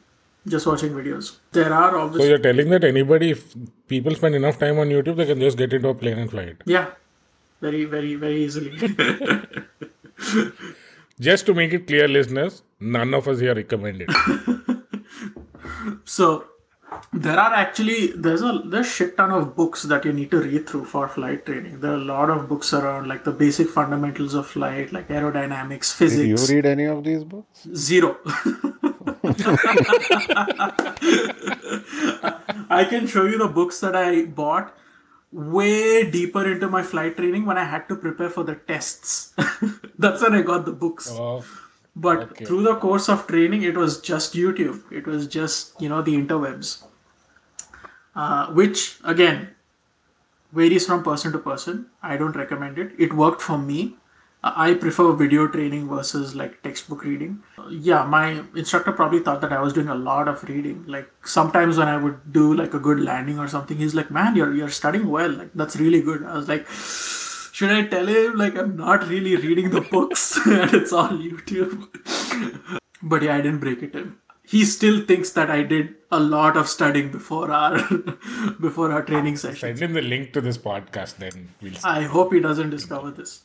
just 0.47 0.67
watching 0.67 0.91
videos. 0.91 1.37
There 1.51 1.73
are 1.73 1.97
obviously. 1.97 2.27
So 2.27 2.29
you're 2.29 2.37
telling 2.37 2.69
that 2.69 2.83
anybody, 2.83 3.31
if 3.31 3.55
people 3.87 4.13
spend 4.13 4.35
enough 4.35 4.59
time 4.59 4.77
on 4.77 4.89
YouTube, 4.89 5.15
they 5.15 5.25
can 5.25 5.39
just 5.39 5.57
get 5.57 5.73
into 5.73 5.89
a 5.89 5.95
plane 5.95 6.19
and 6.19 6.29
fly 6.29 6.43
it. 6.43 6.61
yeah, 6.65 6.91
very 7.61 7.85
very 7.85 8.15
very 8.15 8.43
easily. 8.43 8.77
Just 11.19 11.45
to 11.45 11.53
make 11.53 11.71
it 11.71 11.85
clear, 11.87 12.07
listeners, 12.07 12.63
none 12.79 13.13
of 13.13 13.27
us 13.27 13.39
here 13.39 13.53
recommend 13.53 14.03
it. 14.07 14.09
so 16.03 16.45
there 17.13 17.39
are 17.39 17.53
actually 17.53 18.07
there's 18.07 18.41
a 18.41 18.61
there's 18.65 18.91
shit 18.91 19.15
ton 19.17 19.31
of 19.31 19.55
books 19.55 19.83
that 19.83 20.05
you 20.05 20.13
need 20.13 20.31
to 20.31 20.39
read 20.41 20.67
through 20.67 20.85
for 20.85 21.07
flight 21.07 21.45
training. 21.45 21.79
There 21.79 21.91
are 21.91 21.95
a 21.95 22.05
lot 22.11 22.29
of 22.29 22.47
books 22.49 22.73
around 22.73 23.07
like 23.07 23.23
the 23.23 23.31
basic 23.31 23.69
fundamentals 23.69 24.33
of 24.33 24.47
flight, 24.47 24.91
like 24.91 25.07
aerodynamics, 25.09 25.93
physics. 25.93 26.41
Did 26.41 26.49
you 26.49 26.55
read 26.55 26.65
any 26.65 26.85
of 26.85 27.03
these 27.03 27.23
books? 27.23 27.67
Zero. 27.75 28.17
I 32.69 32.85
can 32.89 33.07
show 33.07 33.25
you 33.25 33.37
the 33.37 33.51
books 33.53 33.79
that 33.81 33.95
I 33.95 34.25
bought 34.25 34.75
way 35.31 36.09
deeper 36.11 36.49
into 36.51 36.67
my 36.69 36.83
flight 36.83 37.15
training 37.17 37.45
when 37.45 37.57
I 37.57 37.63
had 37.63 37.87
to 37.89 37.95
prepare 37.95 38.29
for 38.29 38.43
the 38.43 38.55
tests. 38.55 39.33
That's 39.97 40.21
when 40.21 40.33
I 40.33 40.41
got 40.41 40.65
the 40.65 40.71
books. 40.73 41.17
Oh, 41.19 41.43
But 41.95 42.23
Okay. 42.31 42.45
through 42.45 42.63
the 42.63 42.75
course 42.75 43.09
of 43.09 43.27
training, 43.27 43.63
it 43.63 43.75
was 43.77 44.01
just 44.01 44.33
YouTube. 44.33 44.83
It 44.91 45.07
was 45.07 45.27
just, 45.27 45.81
you 45.81 45.89
know, 45.89 46.01
the 46.01 46.15
interwebs. 46.15 46.83
Uh, 48.13 48.47
which, 48.51 48.99
again, 49.05 49.49
varies 50.51 50.85
from 50.85 51.03
person 51.03 51.31
to 51.31 51.39
person. 51.39 51.87
I 52.03 52.17
don't 52.17 52.35
recommend 52.35 52.77
it. 52.77 52.91
It 52.99 53.13
worked 53.13 53.41
for 53.41 53.57
me. 53.57 53.95
I 54.43 54.73
prefer 54.73 55.13
video 55.13 55.47
training 55.47 55.87
versus 55.87 56.35
like 56.35 56.63
textbook 56.63 57.03
reading. 57.03 57.43
Yeah, 57.69 58.05
my 58.05 58.43
instructor 58.55 58.91
probably 58.91 59.19
thought 59.19 59.41
that 59.41 59.53
I 59.53 59.61
was 59.61 59.71
doing 59.71 59.87
a 59.87 59.95
lot 59.95 60.27
of 60.27 60.43
reading. 60.45 60.83
Like 60.87 61.11
sometimes 61.23 61.77
when 61.77 61.87
I 61.87 61.97
would 61.97 62.33
do 62.33 62.53
like 62.53 62.73
a 62.73 62.79
good 62.79 62.99
landing 62.99 63.37
or 63.37 63.47
something, 63.47 63.77
he's 63.77 63.93
like, 63.93 64.09
"Man, 64.09 64.35
you're 64.35 64.53
you're 64.53 64.69
studying 64.69 65.09
well. 65.09 65.29
Like 65.29 65.51
that's 65.53 65.75
really 65.75 66.01
good." 66.01 66.23
I 66.23 66.33
was 66.35 66.47
like, 66.47 66.67
should 67.61 67.71
I 67.71 67.83
tell 67.85 68.07
him 68.07 68.37
like 68.37 68.57
I'm 68.57 68.75
not 68.75 69.07
really 69.07 69.35
reading 69.35 69.69
the 69.69 69.81
books 69.81 70.35
and 70.47 70.73
it's 70.73 70.91
all 70.91 71.09
YouTube? 71.09 72.79
but 73.03 73.21
yeah, 73.21 73.35
I 73.35 73.41
didn't 73.41 73.59
break 73.59 73.83
it 73.83 73.93
him. 73.93 74.17
He 74.43 74.65
still 74.65 75.05
thinks 75.05 75.31
that 75.33 75.51
I 75.51 75.61
did 75.61 75.95
a 76.11 76.19
lot 76.19 76.57
of 76.57 76.67
studying 76.67 77.11
before 77.11 77.51
our 77.51 77.77
before 78.59 78.91
our 78.91 79.03
training 79.03 79.37
session. 79.37 79.77
send 79.77 79.79
him 79.79 79.93
the 79.93 80.01
link 80.01 80.33
to 80.33 80.41
this 80.41 80.57
podcast, 80.57 81.17
then 81.17 81.49
we'll 81.61 81.73
see. 81.73 81.79
I 81.83 82.01
hope 82.01 82.33
he 82.33 82.39
doesn't 82.39 82.71
discover 82.71 83.11
this. 83.11 83.43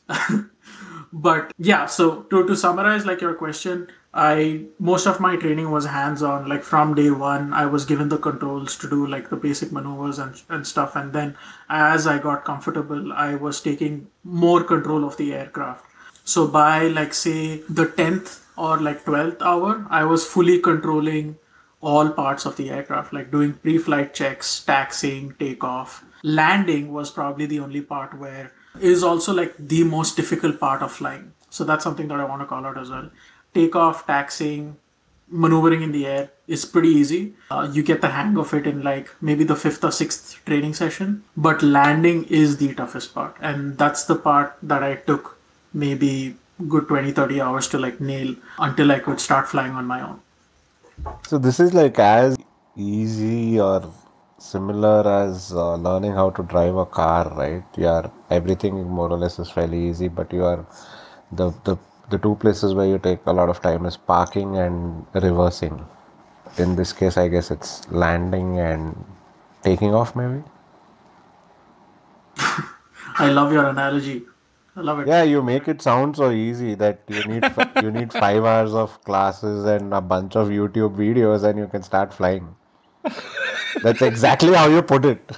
But 1.13 1.51
yeah, 1.57 1.85
so 1.85 2.23
to, 2.23 2.45
to 2.47 2.55
summarize 2.55 3.05
like 3.05 3.21
your 3.21 3.33
question, 3.33 3.87
I 4.13 4.65
most 4.79 5.05
of 5.05 5.19
my 5.19 5.35
training 5.35 5.69
was 5.71 5.85
hands 5.85 6.23
on. 6.23 6.47
Like 6.49 6.63
from 6.63 6.95
day 6.95 7.11
one, 7.11 7.53
I 7.53 7.65
was 7.65 7.85
given 7.85 8.09
the 8.09 8.17
controls 8.17 8.77
to 8.79 8.89
do 8.89 9.05
like 9.05 9.29
the 9.29 9.35
basic 9.35 9.71
maneuvers 9.71 10.19
and, 10.19 10.41
and 10.49 10.65
stuff. 10.65 10.95
And 10.95 11.13
then 11.13 11.35
as 11.69 12.07
I 12.07 12.17
got 12.17 12.45
comfortable, 12.45 13.13
I 13.13 13.35
was 13.35 13.61
taking 13.61 14.07
more 14.23 14.63
control 14.63 15.03
of 15.03 15.17
the 15.17 15.33
aircraft. 15.33 15.85
So 16.23 16.47
by 16.47 16.87
like 16.87 17.13
say 17.13 17.57
the 17.69 17.85
10th 17.85 18.43
or 18.57 18.79
like 18.79 19.05
12th 19.05 19.41
hour, 19.41 19.85
I 19.89 20.03
was 20.03 20.25
fully 20.25 20.59
controlling 20.59 21.37
all 21.79 22.09
parts 22.09 22.45
of 22.45 22.57
the 22.57 22.69
aircraft, 22.69 23.13
like 23.13 23.31
doing 23.31 23.53
pre-flight 23.53 24.13
checks, 24.13 24.63
taxiing, 24.63 25.35
takeoff. 25.39 26.03
Landing 26.23 26.91
was 26.91 27.11
probably 27.11 27.45
the 27.45 27.59
only 27.59 27.81
part 27.81 28.17
where 28.17 28.51
is 28.81 29.03
also 29.03 29.33
like 29.33 29.55
the 29.57 29.83
most 29.83 30.15
difficult 30.15 30.59
part 30.59 30.81
of 30.81 30.91
flying. 30.91 31.33
So 31.49 31.63
that's 31.63 31.83
something 31.83 32.07
that 32.07 32.19
I 32.19 32.25
want 32.25 32.41
to 32.41 32.45
call 32.45 32.65
out 32.65 32.77
as 32.77 32.89
well. 32.89 33.09
Takeoff, 33.53 34.05
taxiing, 34.05 34.77
maneuvering 35.29 35.81
in 35.81 35.91
the 35.91 36.05
air 36.05 36.29
is 36.47 36.65
pretty 36.65 36.89
easy. 36.89 37.33
Uh, 37.51 37.69
you 37.71 37.83
get 37.83 38.01
the 38.01 38.09
hang 38.09 38.37
of 38.37 38.53
it 38.53 38.67
in 38.67 38.81
like 38.83 39.09
maybe 39.21 39.43
the 39.43 39.55
fifth 39.55 39.83
or 39.83 39.91
sixth 39.91 40.43
training 40.45 40.73
session. 40.73 41.23
But 41.35 41.61
landing 41.61 42.25
is 42.25 42.57
the 42.57 42.73
toughest 42.73 43.13
part. 43.13 43.35
And 43.41 43.77
that's 43.77 44.05
the 44.05 44.15
part 44.15 44.57
that 44.63 44.83
I 44.83 44.95
took 44.95 45.37
maybe 45.73 46.35
good 46.67 46.87
20 46.87 47.11
30 47.11 47.41
hours 47.41 47.67
to 47.69 47.77
like 47.77 47.99
nail 48.01 48.35
until 48.57 48.91
I 48.91 48.99
could 48.99 49.19
start 49.19 49.47
flying 49.47 49.73
on 49.73 49.85
my 49.85 50.01
own. 50.01 50.21
So 51.27 51.37
this 51.37 51.59
is 51.59 51.73
like 51.73 51.99
as 51.99 52.35
easy 52.75 53.59
or 53.59 53.93
similar 54.39 55.07
as 55.25 55.51
uh, 55.51 55.75
learning 55.75 56.13
how 56.13 56.29
to 56.31 56.43
drive 56.43 56.75
a 56.75 56.85
car, 56.85 57.31
right? 57.35 57.63
You 57.75 57.87
are 57.87 58.11
everything 58.29 58.83
more 58.83 59.09
or 59.09 59.17
less 59.17 59.39
is 59.39 59.49
fairly 59.49 59.89
easy, 59.89 60.07
but 60.07 60.31
you 60.33 60.43
are 60.43 60.65
the 61.31 61.51
the 61.63 61.77
the 62.09 62.17
two 62.17 62.35
places 62.35 62.73
where 62.73 62.87
you 62.87 62.97
take 62.97 63.19
a 63.25 63.33
lot 63.33 63.49
of 63.49 63.61
time 63.61 63.85
is 63.85 63.97
parking 63.97 64.57
and 64.57 65.05
reversing. 65.13 65.85
In 66.57 66.75
this 66.75 66.93
case, 66.93 67.17
I 67.17 67.27
guess 67.27 67.51
it's 67.51 67.89
landing 67.91 68.59
and 68.59 69.05
taking 69.63 69.93
off, 69.93 70.15
maybe. 70.15 70.43
I 73.19 73.29
love 73.29 73.51
your 73.51 73.67
analogy. 73.67 74.23
I 74.75 74.81
love 74.81 74.99
it. 74.99 75.07
Yeah, 75.07 75.23
you 75.23 75.41
make 75.41 75.67
it 75.67 75.81
sound 75.81 76.15
so 76.15 76.31
easy 76.31 76.75
that 76.75 77.01
you 77.07 77.23
need 77.25 77.45
fi- 77.51 77.71
you 77.83 77.91
need 77.91 78.13
five 78.13 78.45
hours 78.45 78.73
of 78.73 79.03
classes 79.03 79.65
and 79.65 79.93
a 79.93 80.01
bunch 80.01 80.35
of 80.35 80.49
YouTube 80.49 80.95
videos, 80.95 81.43
and 81.43 81.59
you 81.59 81.67
can 81.67 81.83
start 81.83 82.13
flying. 82.13 82.55
That's 83.83 84.01
exactly 84.01 84.53
how 84.53 84.67
you 84.67 84.81
put 84.81 85.05
it. 85.05 85.31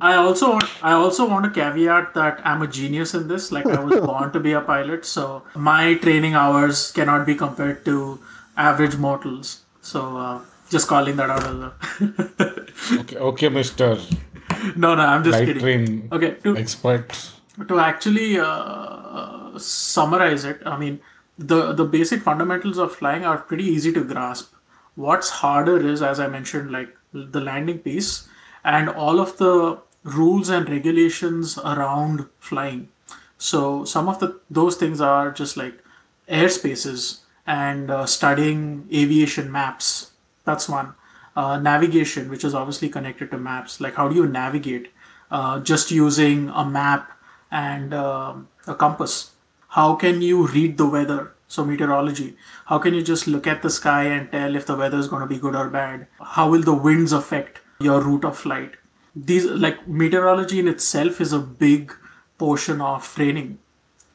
I 0.00 0.14
also 0.16 0.58
I 0.82 0.92
also 0.92 1.26
want 1.28 1.44
to 1.44 1.50
caveat 1.50 2.12
that 2.14 2.40
I'm 2.44 2.62
a 2.62 2.66
genius 2.66 3.14
in 3.14 3.28
this. 3.28 3.50
Like 3.50 3.66
I 3.66 3.80
was 3.80 4.00
born 4.06 4.32
to 4.32 4.40
be 4.40 4.52
a 4.52 4.60
pilot, 4.60 5.04
so 5.06 5.42
my 5.54 5.94
training 5.94 6.34
hours 6.34 6.92
cannot 6.92 7.26
be 7.26 7.34
compared 7.34 7.84
to 7.86 8.18
average 8.56 8.96
mortals. 8.96 9.62
So 9.80 10.16
uh, 10.18 10.40
just 10.68 10.88
calling 10.88 11.16
that 11.16 11.30
out 11.30 11.44
as 11.44 11.54
a 11.54 11.72
Okay, 13.00 13.16
okay, 13.16 13.48
Mister 13.48 13.98
no, 14.76 14.94
no, 14.94 15.02
I'm 15.02 15.24
just 15.24 15.38
Light 15.38 15.46
kidding. 15.46 15.62
Train 15.62 16.08
Okay, 16.12 16.34
to 16.44 16.56
expert. 16.56 17.12
to 17.68 17.78
actually 17.78 18.38
uh, 18.38 19.58
summarize 19.58 20.44
it, 20.44 20.60
I 20.66 20.76
mean, 20.76 21.00
the 21.38 21.72
the 21.72 21.84
basic 21.84 22.22
fundamentals 22.22 22.78
of 22.78 22.94
flying 22.94 23.24
are 23.24 23.38
pretty 23.38 23.64
easy 23.64 23.92
to 23.92 24.04
grasp. 24.04 24.52
What's 24.94 25.30
harder 25.30 25.78
is, 25.78 26.02
as 26.02 26.20
I 26.20 26.26
mentioned, 26.28 26.70
like 26.70 26.96
the 27.12 27.40
landing 27.40 27.78
piece 27.78 28.28
and 28.64 28.88
all 28.88 29.20
of 29.20 29.36
the 29.38 29.78
rules 30.06 30.48
and 30.48 30.68
regulations 30.68 31.58
around 31.58 32.26
flying. 32.38 32.88
So 33.38 33.84
some 33.84 34.08
of 34.08 34.20
the 34.20 34.40
those 34.50 34.76
things 34.76 35.00
are 35.00 35.30
just 35.30 35.56
like 35.56 35.82
airspaces 36.28 37.20
and 37.46 37.90
uh, 37.90 38.06
studying 38.06 38.88
aviation 38.92 39.50
maps. 39.50 40.12
That's 40.44 40.68
one. 40.68 40.94
Uh, 41.34 41.58
navigation, 41.58 42.30
which 42.30 42.44
is 42.44 42.54
obviously 42.54 42.88
connected 42.88 43.30
to 43.30 43.38
maps. 43.38 43.80
Like 43.80 43.94
how 43.94 44.08
do 44.08 44.14
you 44.14 44.26
navigate? 44.26 44.90
Uh, 45.30 45.58
just 45.60 45.90
using 45.90 46.48
a 46.50 46.64
map 46.64 47.10
and 47.50 47.92
um 47.92 48.48
a 48.66 48.74
compass. 48.74 49.32
How 49.68 49.94
can 49.96 50.22
you 50.22 50.46
read 50.46 50.78
the 50.78 50.86
weather? 50.86 51.32
So 51.48 51.64
meteorology. 51.64 52.36
How 52.66 52.78
can 52.78 52.94
you 52.94 53.02
just 53.02 53.28
look 53.28 53.46
at 53.46 53.62
the 53.62 53.70
sky 53.70 54.04
and 54.04 54.30
tell 54.32 54.56
if 54.56 54.66
the 54.66 54.76
weather 54.76 54.98
is 54.98 55.06
going 55.08 55.22
to 55.22 55.28
be 55.28 55.38
good 55.38 55.54
or 55.54 55.68
bad? 55.68 56.08
How 56.20 56.48
will 56.50 56.62
the 56.62 56.74
winds 56.74 57.12
affect 57.12 57.60
your 57.78 58.00
route 58.00 58.24
of 58.24 58.36
flight? 58.36 58.72
These 59.16 59.46
like 59.46 59.88
meteorology 59.88 60.60
in 60.60 60.68
itself 60.68 61.20
is 61.20 61.32
a 61.32 61.40
big 61.40 61.92
portion 62.38 62.80
of 62.80 63.02
training 63.14 63.58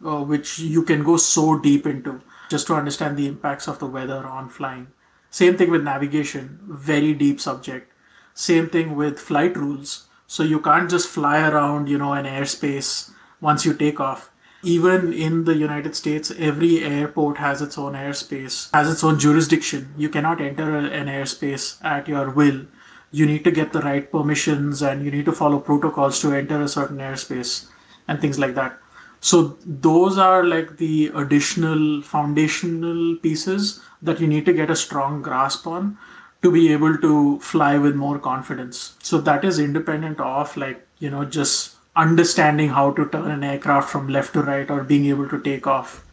uh, 0.05 0.23
which 0.23 0.59
you 0.59 0.83
can 0.83 1.03
go 1.03 1.17
so 1.17 1.57
deep 1.59 1.85
into 1.85 2.21
just 2.49 2.67
to 2.67 2.75
understand 2.75 3.17
the 3.17 3.27
impacts 3.27 3.67
of 3.67 3.79
the 3.79 3.85
weather 3.85 4.25
on 4.25 4.49
flying. 4.49 4.87
Same 5.29 5.57
thing 5.57 5.71
with 5.71 5.83
navigation, 5.83 6.59
very 6.67 7.13
deep 7.13 7.39
subject. 7.39 7.91
Same 8.33 8.67
thing 8.69 8.95
with 8.95 9.19
flight 9.19 9.55
rules. 9.55 10.07
So 10.27 10.43
you 10.43 10.59
can't 10.59 10.89
just 10.89 11.07
fly 11.07 11.47
around, 11.47 11.87
you 11.89 11.97
know, 11.97 12.13
an 12.13 12.25
airspace 12.25 13.11
once 13.39 13.65
you 13.65 13.73
take 13.73 13.99
off. 13.99 14.31
Even 14.63 15.11
in 15.11 15.45
the 15.45 15.55
United 15.55 15.95
States, 15.95 16.31
every 16.37 16.83
airport 16.83 17.37
has 17.37 17.61
its 17.61 17.77
own 17.77 17.93
airspace, 17.93 18.69
has 18.73 18.89
its 18.89 19.03
own 19.03 19.17
jurisdiction. 19.17 19.93
You 19.97 20.09
cannot 20.09 20.39
enter 20.39 20.77
an 20.77 21.07
airspace 21.07 21.83
at 21.83 22.07
your 22.07 22.29
will. 22.29 22.67
You 23.11 23.25
need 23.25 23.43
to 23.43 23.51
get 23.51 23.73
the 23.73 23.81
right 23.81 24.09
permissions 24.09 24.81
and 24.81 25.03
you 25.03 25.11
need 25.11 25.25
to 25.25 25.31
follow 25.31 25.59
protocols 25.59 26.21
to 26.21 26.33
enter 26.33 26.61
a 26.61 26.67
certain 26.67 26.97
airspace 26.97 27.67
and 28.07 28.19
things 28.19 28.39
like 28.39 28.55
that. 28.55 28.77
So 29.19 29.57
those 29.65 30.17
are 30.17 30.43
like 30.43 30.77
the 30.77 31.11
additional 31.13 32.01
foundational 32.01 33.17
pieces 33.17 33.81
that 34.01 34.19
you 34.19 34.27
need 34.27 34.45
to 34.45 34.53
get 34.53 34.71
a 34.71 34.75
strong 34.75 35.21
grasp 35.21 35.67
on 35.67 35.97
to 36.41 36.51
be 36.51 36.71
able 36.73 36.97
to 36.97 37.39
fly 37.39 37.77
with 37.77 37.95
more 37.95 38.17
confidence. 38.17 38.95
So 39.03 39.19
that 39.21 39.45
is 39.45 39.59
independent 39.59 40.19
of 40.19 40.57
like, 40.57 40.87
you 40.97 41.09
know, 41.11 41.23
just 41.23 41.75
understanding 41.95 42.69
how 42.69 42.91
to 42.93 43.07
turn 43.09 43.29
an 43.29 43.43
aircraft 43.43 43.89
from 43.89 44.07
left 44.07 44.33
to 44.33 44.41
right 44.41 44.69
or 44.71 44.83
being 44.83 45.05
able 45.05 45.27
to 45.29 45.39
take 45.39 45.67
off 45.67 46.03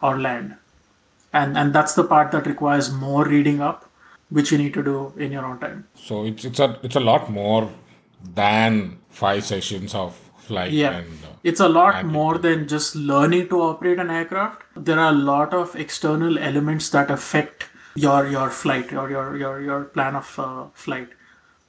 or 0.00 0.18
land. 0.18 0.54
And 1.32 1.58
and 1.58 1.74
that's 1.74 1.94
the 1.94 2.04
part 2.04 2.30
that 2.32 2.46
requires 2.46 2.92
more 2.92 3.24
reading 3.26 3.60
up, 3.60 3.90
which 4.30 4.50
you 4.52 4.58
need 4.58 4.74
to 4.74 4.82
do 4.82 5.12
in 5.16 5.32
your 5.32 5.44
own 5.44 5.58
time. 5.58 5.86
So 5.94 6.24
it's 6.26 6.44
it's 6.44 6.58
a 6.60 6.78
it's 6.82 6.96
a 6.96 7.00
lot 7.00 7.30
more 7.30 7.70
than 8.34 8.98
five 9.10 9.44
sessions 9.44 9.94
of 9.94 10.16
flight 10.38 10.72
Yeah. 10.72 10.92
and 10.98 11.24
uh, 11.24 11.28
It's 11.42 11.60
a 11.60 11.68
lot 11.68 11.94
and- 11.96 12.08
more 12.10 12.38
than 12.38 12.66
just 12.68 12.94
learning 12.96 13.48
to 13.48 13.60
operate 13.62 13.98
an 13.98 14.10
aircraft. 14.10 14.62
There 14.76 14.98
are 14.98 15.10
a 15.10 15.18
lot 15.32 15.54
of 15.54 15.74
external 15.76 16.38
elements 16.38 16.90
that 16.90 17.10
affect 17.10 17.66
your 17.94 18.26
your 18.26 18.50
flight 18.50 18.92
or 18.92 19.10
your 19.10 19.36
your 19.36 19.60
your 19.62 19.84
plan 19.84 20.16
of 20.16 20.32
uh, 20.38 20.64
flight. 20.86 21.08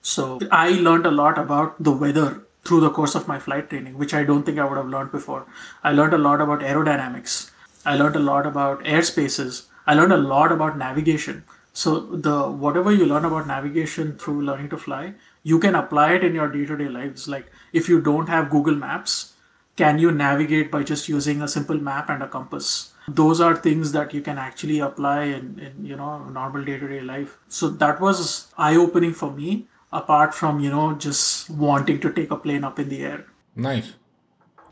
So 0.01 0.39
I 0.51 0.69
learned 0.87 1.05
a 1.05 1.11
lot 1.11 1.37
about 1.37 1.81
the 1.83 1.91
weather 1.91 2.41
through 2.63 2.79
the 2.81 2.89
course 2.89 3.15
of 3.15 3.27
my 3.27 3.37
flight 3.39 3.69
training, 3.69 3.97
which 3.97 4.13
I 4.13 4.23
don't 4.23 4.43
think 4.45 4.59
I 4.59 4.65
would 4.65 4.77
have 4.77 4.87
learned 4.87 5.11
before. 5.11 5.45
I 5.83 5.91
learned 5.91 6.13
a 6.13 6.17
lot 6.27 6.41
about 6.41 6.61
aerodynamics. 6.61 7.51
I 7.85 7.95
learned 7.95 8.15
a 8.15 8.19
lot 8.27 8.47
about 8.47 8.83
airspaces. 8.83 9.63
I 9.85 9.93
learned 9.93 10.13
a 10.13 10.17
lot 10.17 10.51
about 10.51 10.77
navigation. 10.77 11.43
So 11.75 11.99
the 11.99 12.49
whatever 12.65 12.91
you 12.93 13.05
learn 13.05 13.25
about 13.25 13.47
navigation 13.47 14.17
through 14.17 14.43
learning 14.43 14.69
to 14.69 14.77
fly, 14.77 15.13
you 15.43 15.59
can 15.59 15.75
apply 15.75 16.13
it 16.13 16.23
in 16.23 16.33
your 16.33 16.47
day-to-day 16.49 16.87
lives. 16.87 17.27
Like 17.27 17.47
if 17.73 17.89
you 17.89 18.01
don't 18.01 18.29
have 18.29 18.49
Google 18.49 18.75
Maps, 18.75 19.33
can 19.75 19.99
you 19.99 20.11
navigate 20.11 20.71
by 20.71 20.83
just 20.83 21.09
using 21.09 21.41
a 21.41 21.49
simple 21.49 21.77
map 21.77 22.09
and 22.09 22.23
a 22.23 22.29
compass? 22.29 22.93
Those 23.09 23.41
are 23.41 23.57
things 23.57 23.91
that 23.91 24.13
you 24.13 24.21
can 24.21 24.37
actually 24.37 24.79
apply 24.79 25.23
in, 25.23 25.59
in 25.59 25.85
you 25.85 25.97
know 25.97 26.23
normal 26.29 26.63
day-to-day 26.63 27.01
life. 27.01 27.37
So 27.49 27.69
that 27.83 27.99
was 27.99 28.53
eye-opening 28.57 29.13
for 29.13 29.31
me, 29.31 29.67
apart 29.91 30.33
from 30.33 30.61
you 30.61 30.69
know 30.69 30.93
just 30.93 31.49
wanting 31.49 31.99
to 31.99 32.13
take 32.13 32.31
a 32.31 32.37
plane 32.37 32.63
up 32.63 32.79
in 32.79 32.87
the 32.87 33.01
air. 33.01 33.25
Nice. 33.53 33.93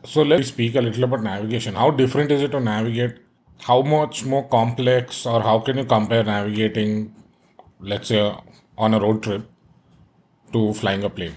So 0.04 0.22
let's 0.22 0.48
speak 0.48 0.74
a 0.74 0.80
little 0.80 1.04
about 1.04 1.22
navigation. 1.22 1.74
How 1.74 1.90
different 1.90 2.32
is 2.32 2.42
it 2.42 2.52
to 2.52 2.60
navigate? 2.60 3.18
How 3.64 3.80
much 3.80 4.24
more 4.26 4.46
complex, 4.46 5.24
or 5.24 5.40
how 5.40 5.58
can 5.60 5.78
you 5.78 5.86
compare 5.86 6.22
navigating, 6.22 7.14
let's 7.80 8.08
say, 8.08 8.20
on 8.76 8.92
a 8.92 9.00
road 9.00 9.22
trip 9.22 9.50
to 10.52 10.74
flying 10.74 11.02
a 11.02 11.08
plane? 11.08 11.36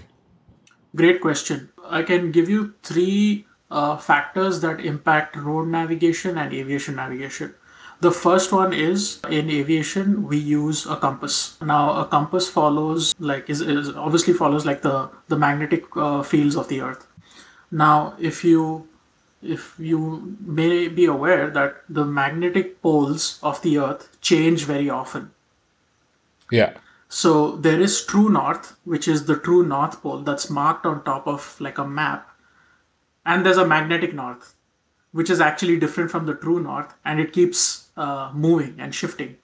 Great 0.94 1.22
question. 1.22 1.70
I 1.88 2.02
can 2.02 2.30
give 2.30 2.50
you 2.50 2.74
three 2.82 3.46
uh, 3.70 3.96
factors 3.96 4.60
that 4.60 4.80
impact 4.80 5.36
road 5.36 5.68
navigation 5.68 6.36
and 6.36 6.52
aviation 6.52 6.96
navigation. 6.96 7.54
The 8.00 8.12
first 8.12 8.52
one 8.52 8.72
is 8.72 9.20
in 9.30 9.50
aviation 9.50 10.28
we 10.28 10.36
use 10.36 10.86
a 10.86 10.96
compass. 10.96 11.56
Now 11.62 11.98
a 12.00 12.04
compass 12.04 12.48
follows 12.48 13.14
like 13.18 13.50
is, 13.50 13.60
is 13.60 13.90
obviously 13.96 14.34
follows 14.34 14.64
like 14.64 14.82
the 14.82 15.10
the 15.28 15.36
magnetic 15.36 15.84
uh, 15.96 16.22
fields 16.22 16.56
of 16.56 16.68
the 16.68 16.80
earth. 16.80 17.06
Now 17.70 18.14
if 18.18 18.44
you 18.44 18.87
if 19.42 19.74
you 19.78 20.36
may 20.40 20.88
be 20.88 21.04
aware 21.04 21.50
that 21.50 21.82
the 21.88 22.04
magnetic 22.04 22.82
poles 22.82 23.38
of 23.42 23.62
the 23.62 23.78
earth 23.78 24.20
change 24.20 24.64
very 24.64 24.90
often. 24.90 25.30
Yeah. 26.50 26.74
So 27.08 27.56
there 27.56 27.80
is 27.80 28.04
true 28.04 28.28
north, 28.28 28.76
which 28.84 29.08
is 29.08 29.26
the 29.26 29.36
true 29.36 29.64
north 29.64 30.02
pole 30.02 30.18
that's 30.18 30.50
marked 30.50 30.84
on 30.84 31.04
top 31.04 31.26
of 31.26 31.58
like 31.60 31.78
a 31.78 31.86
map. 31.86 32.28
And 33.24 33.44
there's 33.44 33.56
a 33.56 33.66
magnetic 33.66 34.14
north, 34.14 34.54
which 35.12 35.30
is 35.30 35.40
actually 35.40 35.78
different 35.78 36.10
from 36.10 36.26
the 36.26 36.34
true 36.34 36.60
north 36.60 36.94
and 37.04 37.20
it 37.20 37.32
keeps 37.32 37.88
uh, 37.96 38.30
moving 38.34 38.76
and 38.78 38.94
shifting. 38.94 39.36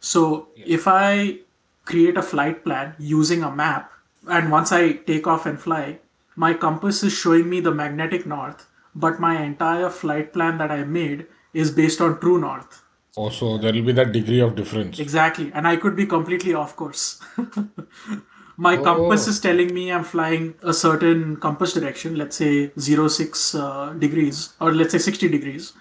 So 0.00 0.48
if 0.56 0.86
I 0.86 1.40
create 1.84 2.16
a 2.16 2.22
flight 2.22 2.64
plan 2.64 2.94
using 2.98 3.42
a 3.42 3.50
map, 3.50 3.90
and 4.28 4.50
once 4.50 4.72
I 4.72 4.92
take 4.92 5.26
off 5.26 5.46
and 5.46 5.58
fly, 5.58 5.98
my 6.36 6.52
compass 6.52 7.02
is 7.02 7.12
showing 7.12 7.48
me 7.48 7.60
the 7.60 7.74
magnetic 7.74 8.26
north, 8.26 8.67
but 8.98 9.20
my 9.20 9.40
entire 9.42 9.88
flight 9.90 10.32
plan 10.32 10.58
that 10.58 10.70
I 10.70 10.84
made 10.84 11.26
is 11.54 11.70
based 11.70 12.00
on 12.00 12.20
true 12.20 12.38
north. 12.38 12.82
Also, 13.16 13.58
there 13.58 13.72
will 13.72 13.82
be 13.82 13.92
that 13.92 14.12
degree 14.12 14.40
of 14.40 14.54
difference. 14.54 14.98
Exactly. 14.98 15.50
And 15.54 15.66
I 15.66 15.76
could 15.76 15.96
be 15.96 16.06
completely 16.06 16.54
off 16.54 16.76
course. 16.76 17.20
My 18.56 18.76
compass 18.76 19.28
is 19.28 19.38
telling 19.40 19.72
me 19.72 19.92
I'm 19.92 20.02
flying 20.02 20.54
a 20.62 20.72
certain 20.72 21.36
compass 21.36 21.74
direction, 21.74 22.16
let's 22.16 22.36
say 22.36 22.72
06 22.76 23.54
uh, 23.54 23.92
degrees, 23.98 24.54
or 24.60 24.72
let's 24.72 24.90
say 24.90 24.98
60 24.98 25.28
degrees. 25.28 25.74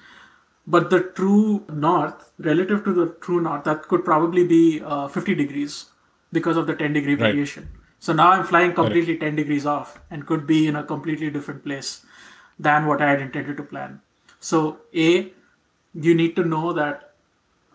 But 0.68 0.92
the 0.92 1.00
true 1.16 1.66
north, 1.72 2.32
relative 2.38 2.84
to 2.84 2.94
the 2.94 3.08
true 3.22 3.42
north, 3.42 3.64
that 3.64 3.88
could 3.88 4.06
probably 4.06 4.46
be 4.46 4.82
uh, 4.86 5.08
50 5.08 5.34
degrees 5.34 5.86
because 6.32 6.56
of 6.56 6.68
the 6.68 6.76
10 6.76 6.94
degree 6.94 7.16
Right. 7.16 7.32
variation. 7.32 7.70
So 8.00 8.14
now 8.14 8.30
I'm 8.32 8.46
flying 8.46 8.74
completely 8.74 9.18
10 9.18 9.36
degrees 9.36 9.66
off 9.66 10.00
and 10.12 10.28
could 10.28 10.46
be 10.46 10.68
in 10.68 10.76
a 10.76 10.84
completely 10.84 11.32
different 11.32 11.64
place 11.64 12.06
than 12.60 12.86
what 12.86 13.02
I 13.02 13.12
had 13.12 13.22
intended 13.22 13.58
to 13.58 13.64
plan. 13.64 14.02
So, 14.40 14.80
A, 14.96 15.32
you 15.94 16.16
need 16.16 16.36
to 16.36 16.44
know 16.44 16.74
that 16.74 17.14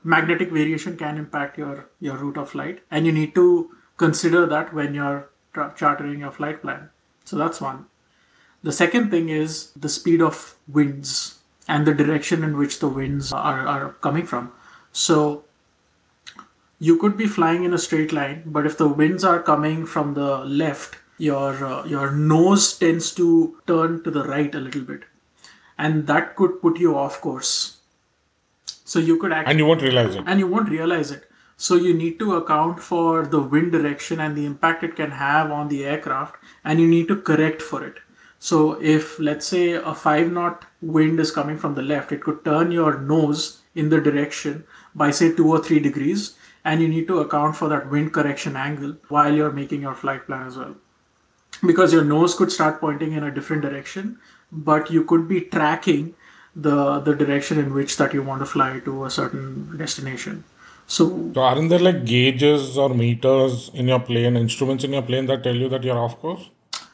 magnetic 0.04 0.50
variation 0.50 0.96
can 0.96 1.16
impact 1.16 1.58
your 1.58 1.88
your 2.00 2.16
route 2.16 2.36
of 2.36 2.50
flight 2.50 2.80
and 2.90 3.06
you 3.06 3.12
need 3.12 3.34
to 3.34 3.70
consider 3.96 4.46
that 4.46 4.74
when 4.74 4.94
you're 4.94 5.28
tra- 5.52 5.72
chartering 5.76 6.20
your 6.20 6.32
flight 6.32 6.60
plan. 6.62 6.90
So 7.24 7.36
that's 7.36 7.60
one. 7.60 7.86
The 8.62 8.72
second 8.72 9.10
thing 9.10 9.28
is 9.28 9.70
the 9.72 9.88
speed 9.88 10.20
of 10.20 10.56
winds 10.68 11.38
and 11.68 11.86
the 11.86 11.94
direction 11.94 12.42
in 12.42 12.56
which 12.56 12.80
the 12.80 12.88
winds 12.88 13.32
are, 13.32 13.66
are 13.66 13.92
coming 14.00 14.26
from. 14.26 14.52
So 14.92 15.44
you 16.78 16.96
could 16.98 17.16
be 17.16 17.26
flying 17.26 17.64
in 17.64 17.72
a 17.72 17.78
straight 17.78 18.12
line 18.12 18.42
but 18.46 18.66
if 18.66 18.76
the 18.76 18.88
winds 18.88 19.24
are 19.24 19.40
coming 19.40 19.86
from 19.86 20.14
the 20.14 20.38
left 20.38 20.96
your 21.28 21.50
uh, 21.72 21.84
your 21.94 22.10
nose 22.32 22.66
tends 22.84 23.10
to 23.20 23.26
turn 23.72 24.02
to 24.04 24.10
the 24.18 24.24
right 24.34 24.54
a 24.60 24.62
little 24.66 24.86
bit 24.92 25.02
and 25.78 26.06
that 26.06 26.34
could 26.36 26.60
put 26.62 26.78
you 26.86 26.96
off 27.02 27.20
course 27.26 27.52
so 28.84 28.98
you 28.98 29.16
could 29.18 29.32
actually 29.32 29.50
And 29.50 29.58
you 29.58 29.66
won't 29.66 29.82
realize 29.82 30.14
it. 30.16 30.24
and 30.26 30.38
you 30.38 30.46
won't 30.46 30.68
realize 30.68 31.10
it. 31.10 31.28
So 31.56 31.76
you 31.76 31.94
need 31.94 32.18
to 32.18 32.34
account 32.36 32.80
for 32.80 33.24
the 33.34 33.40
wind 33.40 33.72
direction 33.72 34.20
and 34.20 34.36
the 34.36 34.44
impact 34.44 34.82
it 34.82 34.96
can 34.96 35.12
have 35.12 35.50
on 35.50 35.68
the 35.68 35.84
aircraft, 35.84 36.36
and 36.64 36.80
you 36.80 36.88
need 36.88 37.08
to 37.08 37.16
correct 37.16 37.62
for 37.62 37.84
it. 37.86 38.00
So 38.38 38.58
if 38.94 39.18
let's 39.20 39.46
say 39.46 39.72
a 39.72 39.94
five 39.94 40.32
knot 40.32 40.64
wind 40.80 41.20
is 41.20 41.30
coming 41.30 41.56
from 41.56 41.74
the 41.76 41.82
left, 41.82 42.10
it 42.10 42.22
could 42.22 42.44
turn 42.44 42.72
your 42.72 42.98
nose 42.98 43.62
in 43.74 43.88
the 43.90 44.00
direction 44.00 44.64
by 44.94 45.10
say 45.12 45.32
two 45.32 45.48
or 45.48 45.62
three 45.62 45.78
degrees, 45.78 46.34
and 46.64 46.82
you 46.82 46.88
need 46.88 47.06
to 47.08 47.20
account 47.20 47.56
for 47.56 47.68
that 47.68 47.88
wind 47.90 48.12
correction 48.12 48.56
angle 48.56 48.96
while 49.08 49.32
you're 49.32 49.52
making 49.52 49.82
your 49.82 49.94
flight 49.94 50.26
plan 50.26 50.46
as 50.48 50.56
well 50.56 50.74
because 51.66 51.92
your 51.92 52.04
nose 52.04 52.34
could 52.34 52.52
start 52.52 52.80
pointing 52.80 53.12
in 53.12 53.24
a 53.24 53.30
different 53.30 53.62
direction 53.62 54.18
but 54.52 54.90
you 54.90 55.04
could 55.04 55.28
be 55.28 55.40
tracking 55.40 56.14
the 56.54 57.00
the 57.00 57.14
direction 57.14 57.58
in 57.58 57.72
which 57.72 57.96
that 57.96 58.12
you 58.12 58.22
want 58.22 58.40
to 58.40 58.46
fly 58.46 58.80
to 58.80 59.04
a 59.04 59.10
certain 59.10 59.76
destination. 59.76 60.44
So 60.86 61.30
So, 61.34 61.40
aren't 61.40 61.70
there 61.70 61.78
like 61.78 62.04
gauges 62.04 62.76
or 62.76 62.90
meters 62.90 63.70
in 63.72 63.88
your 63.88 64.00
plane, 64.00 64.36
instruments 64.36 64.84
in 64.84 64.92
your 64.92 65.02
plane 65.02 65.26
that 65.26 65.42
tell 65.42 65.54
you 65.54 65.68
that 65.70 65.84
you're 65.84 65.98
off 65.98 66.18
course? 66.20 66.50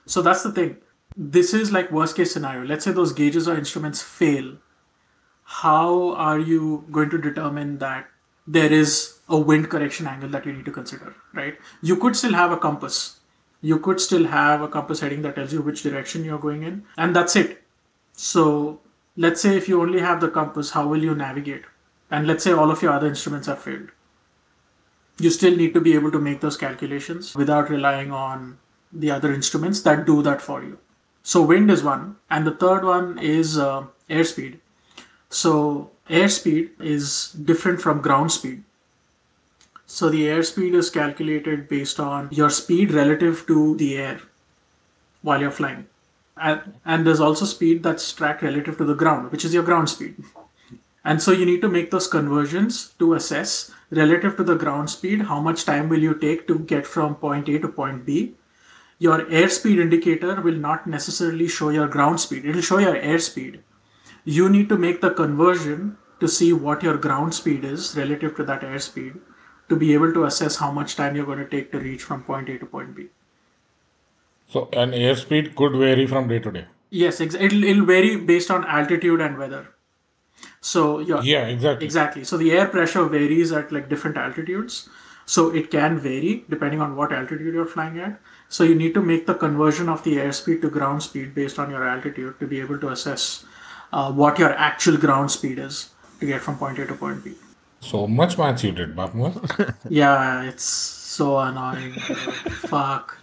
so 0.07 0.23
that's 0.23 0.43
the 0.43 0.53
thing. 0.53 0.77
This 1.17 1.53
is 1.53 1.73
like 1.73 1.91
worst 1.91 2.17
case 2.17 2.33
scenario. 2.33 2.65
Let's 2.65 2.85
say 2.85 2.93
those 2.93 3.13
gauges 3.13 3.49
or 3.49 3.57
instruments 3.57 4.03
fail. 4.03 4.57
How 5.45 6.15
are 6.15 6.39
you 6.39 6.85
going 6.93 7.11
to 7.11 7.19
determine 7.19 7.79
that 7.79 8.07
there 8.47 8.73
is 8.73 9.19
a 9.29 9.39
wind 9.39 9.69
correction 9.71 10.07
angle 10.07 10.29
that 10.31 10.47
you 10.47 10.53
need 10.53 10.65
to 10.67 10.71
consider 10.71 11.15
right? 11.35 11.59
You 11.83 11.97
could 11.97 12.17
still 12.17 12.35
have 12.35 12.53
a 12.53 12.57
compass 12.57 13.18
you 13.61 13.79
could 13.79 14.01
still 14.01 14.27
have 14.27 14.63
a 14.63 14.69
compass 14.69 15.01
heading 15.01 15.23
that 15.23 15.35
tells 15.35 15.53
you 15.53 15.63
which 15.63 15.83
direction 15.83 16.25
you're 16.25 16.39
going 16.39 16.63
in 16.63 16.85
and 16.97 17.15
that's 17.15 17.37
it 17.37 17.63
so 18.13 18.81
let's 19.17 19.41
say 19.41 19.57
if 19.57 19.69
you 19.69 19.81
only 19.81 20.01
have 20.01 20.21
the 20.21 20.29
compass 20.29 20.71
how 20.71 20.87
will 20.87 21.03
you 21.03 21.15
navigate 21.15 21.65
and 22.11 22.27
let's 22.27 22.45
say 22.45 22.53
all 22.53 22.71
of 22.71 22.83
your 22.83 22.93
other 22.93 23.09
instruments 23.09 23.47
have 23.47 23.59
failed 23.61 23.89
you 25.19 25.31
still 25.31 25.57
need 25.57 25.75
to 25.75 25.81
be 25.81 25.95
able 25.95 26.13
to 26.13 26.19
make 26.19 26.41
those 26.41 26.57
calculations 26.57 27.35
without 27.35 27.71
relying 27.71 28.13
on 28.13 28.59
the 28.93 29.11
other 29.11 29.33
instruments 29.33 29.83
that 29.83 30.07
do 30.07 30.23
that 30.23 30.41
for 30.41 30.63
you. 30.63 30.79
So 31.23 31.43
wind 31.43 31.71
is 31.71 31.83
one, 31.83 32.17
and 32.31 32.47
the 32.47 32.55
third 32.55 32.85
one 32.85 33.19
is 33.19 33.59
uh, 33.59 33.87
airspeed. 34.09 34.61
So 35.29 35.91
airspeed 36.09 36.71
is 36.81 37.33
different 37.33 37.81
from 37.81 38.01
ground 38.01 38.33
speed. 38.33 38.63
So 39.91 40.11
the 40.11 40.27
airspeed 40.27 40.75
is 40.75 40.91
calculated 40.91 41.67
based 41.67 41.99
on 41.99 42.29
your 42.31 42.51
speed 42.51 42.93
relative 42.93 43.47
to 43.47 43.75
the 43.77 43.97
air 43.97 44.21
while 45.23 45.41
you're 45.41 45.51
flying. 45.51 45.87
And, 46.37 46.75
and 46.85 47.07
there's 47.07 47.21
also 47.21 47.47
speed 47.47 47.83
that's 47.83 48.13
tracked 48.13 48.43
relative 48.43 48.77
to 48.77 48.85
the 48.85 48.95
ground, 48.95 49.33
which 49.33 49.47
is 49.47 49.55
your 49.55 49.63
ground 49.63 49.89
speed. 49.89 50.17
And 51.07 51.23
so 51.23 51.33
you 51.33 51.47
need 51.47 51.63
to 51.63 51.71
make 51.71 51.91
those 51.91 52.07
conversions 52.07 52.93
to 52.99 53.15
assess 53.15 53.71
relative 53.91 54.37
to 54.37 54.45
the 54.45 54.57
ground 54.57 54.91
speed 54.91 55.23
how 55.23 55.41
much 55.41 55.65
time 55.65 55.89
will 55.89 56.03
you 56.03 56.13
take 56.13 56.47
to 56.49 56.59
get 56.59 56.87
from 56.87 57.15
point 57.15 57.49
A 57.49 57.59
to 57.59 57.69
point 57.69 58.05
B. 58.05 58.35
Your 58.99 59.25
airspeed 59.25 59.81
indicator 59.81 60.39
will 60.43 60.57
not 60.57 60.87
necessarily 60.87 61.49
show 61.49 61.71
your 61.71 61.89
ground 61.89 62.21
speed, 62.21 62.45
it 62.45 62.55
will 62.55 62.61
show 62.61 62.79
your 62.79 62.95
airspeed. 62.95 63.61
You 64.27 64.51
need 64.51 64.69
to 64.69 64.77
make 64.77 65.01
the 65.01 65.11
conversion 65.11 65.97
to 66.21 66.29
see 66.29 66.53
what 66.53 66.83
your 66.83 66.99
ground 66.99 67.33
speed 67.33 67.65
is 67.65 67.97
relative 67.97 68.37
to 68.37 68.45
that 68.45 68.61
airspeed 68.61 69.19
to 69.69 69.77
be 69.77 69.95
able 69.95 70.13
to 70.13 70.25
assess 70.25 70.57
how 70.57 70.71
much 70.73 70.97
time 70.97 71.17
you're 71.17 71.27
going 71.27 71.39
to 71.39 71.49
take 71.49 71.71
to 71.73 71.79
reach 71.79 72.03
from 72.03 72.23
point 72.25 72.49
A 72.49 72.59
to 72.59 72.67
point 72.67 72.95
B. 72.97 73.07
So, 74.49 74.69
an 74.73 74.93
airspeed 74.93 75.55
could 75.55 75.73
vary 75.73 76.07
from 76.07 76.29
day 76.29 76.39
to 76.39 76.51
day. 76.51 76.67
Yes, 76.91 77.21
ex- 77.21 77.35
it'll, 77.35 77.65
it'll 77.65 77.85
vary 77.85 78.17
based 78.17 78.51
on 78.51 78.65
altitude 78.65 79.21
and 79.21 79.37
weather. 79.37 79.69
So 80.61 80.99
your 80.99 81.23
Yeah, 81.23 81.47
exactly. 81.47 81.85
Exactly. 81.85 82.25
So 82.25 82.37
the 82.37 82.53
air 82.53 82.67
pressure 82.67 83.05
varies 83.07 83.53
at 83.53 83.73
like 83.73 83.89
different 83.89 84.17
altitudes. 84.17 84.89
So 85.27 85.55
it 85.55 85.71
can 85.71 85.99
vary 85.99 86.45
depending 86.49 86.81
on 86.81 86.97
what 86.97 87.13
altitude 87.13 87.55
you're 87.55 87.67
flying 87.67 87.99
at. 87.99 88.19
So 88.49 88.65
you 88.65 88.75
need 88.75 88.95
to 88.95 89.03
make 89.03 89.27
the 89.27 89.35
conversion 89.35 89.89
of 89.89 90.03
the 90.03 90.17
airspeed 90.17 90.63
to 90.63 90.71
ground 90.71 91.03
speed 91.03 91.35
based 91.35 91.59
on 91.59 91.71
your 91.71 91.87
altitude 91.87 92.41
to 92.41 92.47
be 92.47 92.61
able 92.61 92.79
to 92.79 92.89
assess 92.89 93.45
uh, 93.93 94.11
what 94.11 94.39
your 94.39 94.53
actual 94.55 94.97
ground 94.97 95.31
speed 95.31 95.59
is 95.59 95.91
to 96.21 96.27
get 96.27 96.41
from 96.41 96.57
point 96.57 96.79
A 96.79 96.87
to 96.87 96.95
point 96.95 97.23
B. 97.25 97.35
So 97.81 98.07
much 98.07 98.37
maths 98.39 98.65
you 98.65 98.73
did, 98.73 98.95
Bapma. 98.97 99.75
Yeah, 99.89 100.43
it's 100.43 100.65
so 100.65 101.39
annoying. 101.39 101.93
Fuck, 102.73 103.17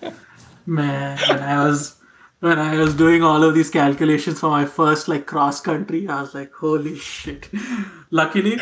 man. 0.66 1.18
When 1.30 1.40
I 1.40 1.66
was 1.66 1.96
when 2.40 2.60
I 2.60 2.78
was 2.78 2.94
doing 2.96 3.24
all 3.24 3.44
of 3.44 3.54
these 3.56 3.70
calculations 3.70 4.40
for 4.40 4.50
my 4.50 4.66
first 4.66 5.08
like 5.08 5.26
cross 5.26 5.60
country, 5.62 6.08
I 6.08 6.22
was 6.22 6.34
like, 6.34 6.54
holy 6.54 6.96
shit. 6.98 7.50
luckily, 8.12 8.58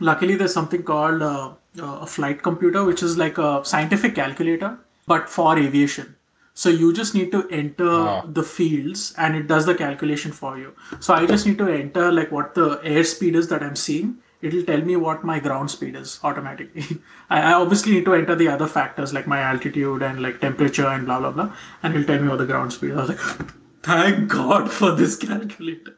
luckily 0.00 0.36
there's 0.36 0.52
something 0.54 0.82
called 0.82 1.22
uh, 1.22 1.52
uh, 1.80 1.98
a 2.00 2.06
flight 2.06 2.42
computer, 2.42 2.84
which 2.84 3.02
is 3.02 3.16
like 3.18 3.38
a 3.38 3.64
scientific 3.64 4.14
calculator, 4.14 4.78
but 5.06 5.28
for 5.28 5.58
aviation. 5.58 6.16
So 6.54 6.68
you 6.68 6.92
just 6.92 7.14
need 7.14 7.32
to 7.32 7.48
enter 7.48 7.88
Ah. 7.90 8.22
the 8.26 8.42
fields 8.42 9.14
and 9.16 9.34
it 9.36 9.46
does 9.48 9.64
the 9.64 9.74
calculation 9.74 10.32
for 10.32 10.58
you. 10.58 10.74
So 11.00 11.14
I 11.14 11.24
just 11.24 11.46
need 11.46 11.56
to 11.58 11.68
enter 11.68 12.12
like 12.12 12.30
what 12.30 12.54
the 12.54 12.76
airspeed 12.84 13.34
is 13.34 13.48
that 13.48 13.62
I'm 13.62 13.74
seeing. 13.76 14.18
It'll 14.42 14.64
tell 14.64 14.80
me 14.82 14.96
what 14.96 15.22
my 15.24 15.38
ground 15.38 15.70
speed 15.70 15.94
is 15.94 16.18
automatically. 16.24 16.84
I, 17.30 17.40
I 17.40 17.52
obviously 17.54 17.92
need 17.92 18.04
to 18.06 18.14
enter 18.14 18.34
the 18.34 18.48
other 18.48 18.66
factors 18.66 19.14
like 19.14 19.26
my 19.26 19.38
altitude 19.40 20.02
and 20.02 20.20
like 20.20 20.40
temperature 20.40 20.86
and 20.86 21.06
blah 21.06 21.20
blah 21.20 21.30
blah, 21.30 21.54
and 21.82 21.94
it'll 21.94 22.06
tell 22.06 22.20
me 22.20 22.28
what 22.28 22.38
the 22.38 22.46
ground 22.46 22.72
speed. 22.72 22.90
is. 22.90 22.96
I 22.96 23.00
was 23.00 23.08
like, 23.10 23.20
thank 23.82 24.28
God 24.28 24.70
for 24.70 24.92
this 24.92 25.16
calculator. 25.26 25.94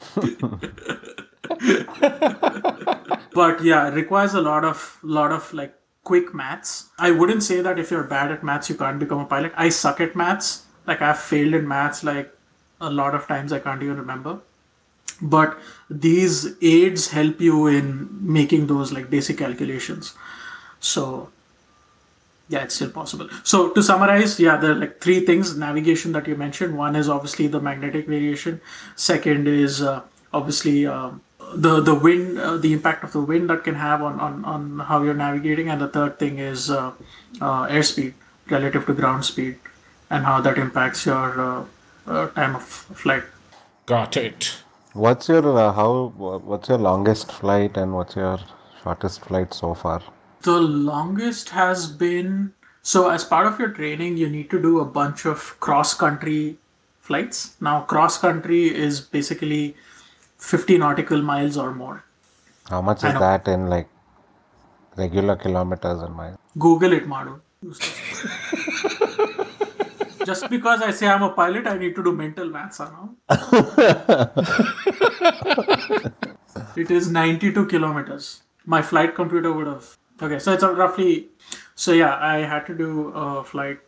but 3.34 3.64
yeah, 3.64 3.88
it 3.88 3.94
requires 3.94 4.34
a 4.34 4.42
lot 4.42 4.64
of 4.64 4.98
lot 5.02 5.32
of 5.32 5.52
like 5.54 5.74
quick 6.02 6.34
maths. 6.34 6.90
I 6.98 7.10
wouldn't 7.10 7.42
say 7.42 7.62
that 7.62 7.78
if 7.78 7.90
you're 7.90 8.04
bad 8.04 8.30
at 8.30 8.44
maths 8.44 8.68
you 8.68 8.76
can't 8.76 8.98
become 8.98 9.20
a 9.20 9.24
pilot. 9.24 9.52
I 9.56 9.70
suck 9.70 10.00
at 10.00 10.14
maths. 10.14 10.66
Like 10.86 11.00
I've 11.00 11.18
failed 11.18 11.54
in 11.54 11.66
maths 11.66 12.04
like 12.04 12.30
a 12.80 12.90
lot 12.90 13.14
of 13.14 13.26
times 13.26 13.52
I 13.52 13.58
can't 13.58 13.82
even 13.82 13.96
remember. 13.96 14.40
But 15.20 15.58
these 15.88 16.54
aids 16.62 17.10
help 17.10 17.40
you 17.40 17.66
in 17.66 18.08
making 18.20 18.66
those 18.66 18.92
like 18.92 19.10
basic 19.10 19.38
calculations. 19.38 20.14
So 20.80 21.30
yeah, 22.48 22.62
it's 22.62 22.74
still 22.74 22.90
possible. 22.90 23.28
So 23.42 23.70
to 23.70 23.82
summarize, 23.82 24.38
yeah, 24.38 24.56
there 24.56 24.72
are 24.72 24.74
like 24.74 25.00
three 25.00 25.20
things 25.24 25.56
navigation 25.56 26.12
that 26.12 26.28
you 26.28 26.36
mentioned. 26.36 26.76
One 26.76 26.96
is 26.96 27.08
obviously 27.08 27.46
the 27.46 27.60
magnetic 27.60 28.06
variation. 28.06 28.60
Second 28.96 29.48
is 29.48 29.80
uh, 29.80 30.02
obviously 30.32 30.86
um, 30.86 31.22
the 31.54 31.80
the 31.80 31.94
wind, 31.94 32.38
uh, 32.38 32.56
the 32.56 32.72
impact 32.72 33.04
of 33.04 33.12
the 33.12 33.20
wind 33.20 33.48
that 33.50 33.64
can 33.64 33.76
have 33.76 34.02
on 34.02 34.20
on, 34.20 34.44
on 34.44 34.78
how 34.80 35.02
you're 35.02 35.14
navigating. 35.14 35.68
And 35.68 35.80
the 35.80 35.88
third 35.88 36.18
thing 36.18 36.38
is 36.38 36.70
uh, 36.70 36.92
uh, 37.40 37.66
airspeed 37.68 38.14
relative 38.50 38.86
to 38.86 38.92
ground 38.92 39.24
speed 39.24 39.58
and 40.10 40.24
how 40.24 40.40
that 40.40 40.58
impacts 40.58 41.06
your 41.06 41.40
uh, 41.40 41.64
uh, 42.06 42.28
time 42.30 42.56
of 42.56 42.62
flight. 42.62 43.24
Got 43.86 44.16
it. 44.16 44.63
What's 44.94 45.28
your 45.28 45.58
uh, 45.58 45.72
how? 45.72 46.12
What's 46.16 46.68
your 46.68 46.78
longest 46.78 47.32
flight 47.32 47.76
and 47.76 47.94
what's 47.94 48.14
your 48.14 48.38
shortest 48.82 49.24
flight 49.24 49.52
so 49.52 49.74
far? 49.74 50.02
The 50.42 50.60
longest 50.60 51.48
has 51.48 51.88
been 51.88 52.52
so 52.80 53.08
as 53.08 53.24
part 53.24 53.48
of 53.48 53.58
your 53.58 53.70
training, 53.70 54.18
you 54.18 54.28
need 54.28 54.50
to 54.50 54.62
do 54.62 54.78
a 54.78 54.84
bunch 54.84 55.24
of 55.26 55.58
cross 55.58 55.94
country 55.94 56.58
flights. 57.00 57.56
Now, 57.60 57.80
cross 57.80 58.18
country 58.18 58.66
is 58.66 59.00
basically 59.00 59.74
50 60.38 60.78
nautical 60.78 61.22
miles 61.22 61.56
or 61.56 61.74
more. 61.74 62.04
How 62.70 62.80
much 62.80 62.98
is 62.98 63.14
that 63.14 63.48
in 63.48 63.68
like 63.68 63.88
regular 64.96 65.34
kilometers 65.34 66.02
and 66.02 66.14
miles? 66.14 66.38
Google 66.56 66.92
it, 66.92 67.08
Madu. 67.08 67.40
Just 70.24 70.48
because 70.50 70.82
I 70.82 70.90
say 70.90 71.06
I'm 71.06 71.22
a 71.22 71.30
pilot, 71.30 71.66
I 71.66 71.78
need 71.78 71.94
to 71.96 72.02
do 72.02 72.12
mental 72.12 72.48
maths 72.48 72.80
now. 72.80 73.14
it 76.76 76.90
is 76.90 77.10
92 77.10 77.66
kilometers. 77.66 78.42
My 78.64 78.82
flight 78.82 79.14
computer 79.14 79.52
would 79.52 79.66
have. 79.66 79.96
Okay, 80.22 80.38
so 80.38 80.52
it's 80.52 80.62
roughly. 80.62 81.28
So 81.74 81.92
yeah, 81.92 82.16
I 82.18 82.38
had 82.38 82.66
to 82.66 82.74
do 82.74 83.08
a 83.08 83.44
flight 83.44 83.80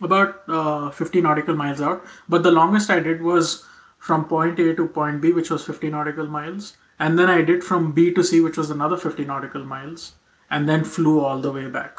about 0.00 0.42
uh, 0.48 0.90
50 0.90 1.20
nautical 1.20 1.54
miles 1.54 1.80
out. 1.80 2.04
But 2.28 2.42
the 2.42 2.50
longest 2.50 2.90
I 2.90 3.00
did 3.00 3.22
was 3.22 3.64
from 3.98 4.24
point 4.24 4.58
A 4.58 4.74
to 4.74 4.88
point 4.88 5.20
B, 5.20 5.32
which 5.32 5.50
was 5.50 5.64
50 5.64 5.90
nautical 5.90 6.26
miles. 6.26 6.76
And 6.98 7.18
then 7.18 7.30
I 7.30 7.42
did 7.42 7.62
from 7.62 7.92
B 7.92 8.12
to 8.12 8.24
C, 8.24 8.40
which 8.40 8.56
was 8.56 8.70
another 8.70 8.96
50 8.96 9.24
nautical 9.24 9.64
miles. 9.64 10.14
And 10.50 10.68
then 10.68 10.84
flew 10.84 11.20
all 11.20 11.40
the 11.40 11.52
way 11.52 11.68
back. 11.68 11.98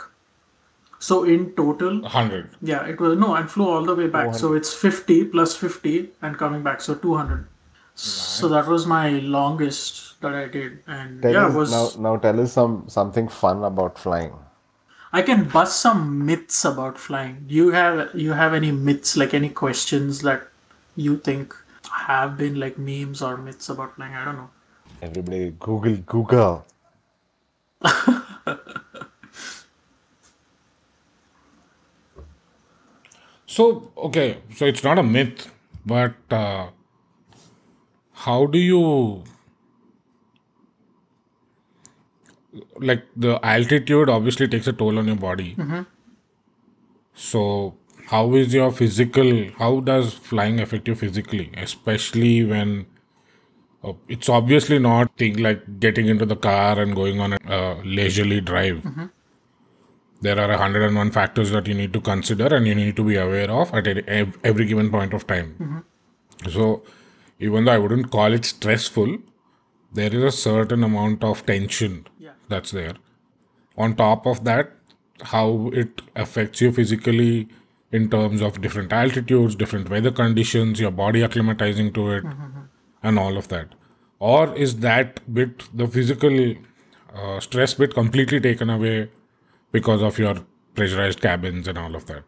So 1.01 1.23
in 1.23 1.51
total, 1.55 2.01
100. 2.01 2.49
yeah, 2.61 2.85
it 2.85 2.99
was 2.99 3.17
no, 3.17 3.33
and 3.35 3.49
flew 3.49 3.69
all 3.69 3.85
the 3.85 3.95
way 3.95 4.07
back. 4.07 4.35
So 4.35 4.53
it's 4.53 4.73
50 4.73 5.25
plus 5.25 5.55
50 5.55 6.09
and 6.21 6.37
coming 6.37 6.61
back, 6.61 6.81
so 6.81 6.93
200. 6.95 7.47
So 7.95 8.47
that 8.49 8.67
was 8.67 8.85
my 8.85 9.09
longest 9.37 10.19
that 10.21 10.33
I 10.33 10.47
did, 10.47 10.79
and 10.87 11.21
Tell 11.21 11.33
yeah, 11.33 11.45
us, 11.47 11.53
it 11.53 11.57
was. 11.57 11.71
now, 11.71 12.11
now 12.11 12.17
tell 12.17 12.39
us 12.41 12.53
some 12.53 12.85
something 12.89 13.27
fun 13.29 13.63
about 13.63 13.97
flying. 13.97 14.33
I 15.11 15.21
can 15.21 15.45
bust 15.49 15.81
some 15.81 16.25
myths 16.25 16.63
about 16.65 16.97
flying. 16.97 17.45
Do 17.47 17.55
you 17.55 17.71
have 17.71 18.09
you 18.13 18.33
have 18.33 18.53
any 18.53 18.71
myths, 18.71 19.15
like 19.17 19.33
any 19.33 19.49
questions 19.49 20.21
that 20.21 20.47
you 20.95 21.17
think 21.17 21.55
have 21.91 22.37
been 22.37 22.59
like 22.59 22.77
memes 22.77 23.21
or 23.21 23.37
myths 23.37 23.69
about 23.69 23.95
flying? 23.95 24.13
I 24.13 24.25
don't 24.25 24.35
know. 24.35 24.49
Everybody, 25.01 25.55
Google, 25.59 25.97
Google. 26.15 26.65
So, 33.53 33.91
okay, 33.97 34.37
so 34.55 34.65
it's 34.65 34.83
not 34.83 34.99
a 34.99 35.03
myth, 35.03 35.51
but 35.83 36.13
uh, 36.29 36.67
how 38.13 38.45
do 38.45 38.59
you 38.59 39.23
like 42.77 43.05
the 43.15 43.39
altitude 43.43 44.07
obviously 44.09 44.47
takes 44.47 44.67
a 44.67 44.73
toll 44.73 44.99
on 44.99 45.07
your 45.07 45.15
body. 45.15 45.55
So, 47.13 47.75
how 48.07 48.35
is 48.35 48.53
your 48.53 48.71
physical? 48.71 49.33
How 49.57 49.79
does 49.79 50.13
flying 50.13 50.59
affect 50.59 50.87
you 50.87 50.93
physically, 50.95 51.51
especially 51.57 52.45
when 52.45 52.85
uh, 53.83 53.93
it's 54.07 54.29
obviously 54.29 54.77
not 54.79 55.17
thing 55.17 55.37
like 55.37 55.79
getting 55.79 56.07
into 56.07 56.25
the 56.25 56.35
car 56.35 56.79
and 56.79 56.95
going 56.95 57.19
on 57.19 57.33
a 57.33 57.39
uh, 57.47 57.81
leisurely 57.83 58.41
drive. 58.41 58.85
There 60.21 60.37
are 60.39 60.49
101 60.49 61.11
factors 61.11 61.51
that 61.51 61.67
you 61.67 61.73
need 61.73 61.93
to 61.93 62.01
consider 62.01 62.47
and 62.53 62.67
you 62.67 62.75
need 62.75 62.95
to 62.97 63.03
be 63.03 63.15
aware 63.15 63.49
of 63.49 63.73
at 63.73 63.87
every 63.87 64.65
given 64.65 64.89
point 64.91 65.13
of 65.13 65.25
time. 65.27 65.83
So, 66.49 66.83
even 67.39 67.65
though 67.65 67.71
I 67.71 67.77
wouldn't 67.77 68.11
call 68.11 68.33
it 68.33 68.43
stressful, 68.45 69.17
there 69.93 70.13
is 70.13 70.23
a 70.23 70.31
certain 70.31 70.83
amount 70.83 71.23
of 71.23 71.45
tension 71.45 72.05
Yeah. 72.19 72.31
that's 72.49 72.71
there. 72.71 72.95
On 73.77 73.95
top 73.95 74.25
of 74.25 74.43
that, 74.43 74.71
how 75.21 75.69
it 75.73 76.01
affects 76.15 76.61
you 76.61 76.71
physically 76.71 77.47
in 77.91 78.09
terms 78.09 78.41
of 78.41 78.61
different 78.61 78.91
altitudes, 78.93 79.55
different 79.55 79.89
weather 79.89 80.11
conditions, 80.11 80.79
your 80.79 80.91
body 80.91 81.21
acclimatizing 81.21 81.93
to 81.93 82.11
it, 82.11 82.23
and 83.01 83.17
all 83.17 83.37
of 83.37 83.47
that. 83.47 83.73
Or 84.19 84.53
is 84.55 84.77
that 84.79 85.21
bit, 85.33 85.63
the 85.73 85.87
physical 85.87 86.55
uh, 87.15 87.39
stress 87.39 87.73
bit, 87.73 87.93
completely 87.93 88.39
taken 88.41 88.69
away 88.69 89.09
because 89.71 90.01
of 90.01 90.17
your 90.17 90.35
pressurized 90.75 91.21
cabins 91.21 91.67
and 91.67 91.77
all 91.77 91.95
of 91.95 92.05
that? 92.07 92.23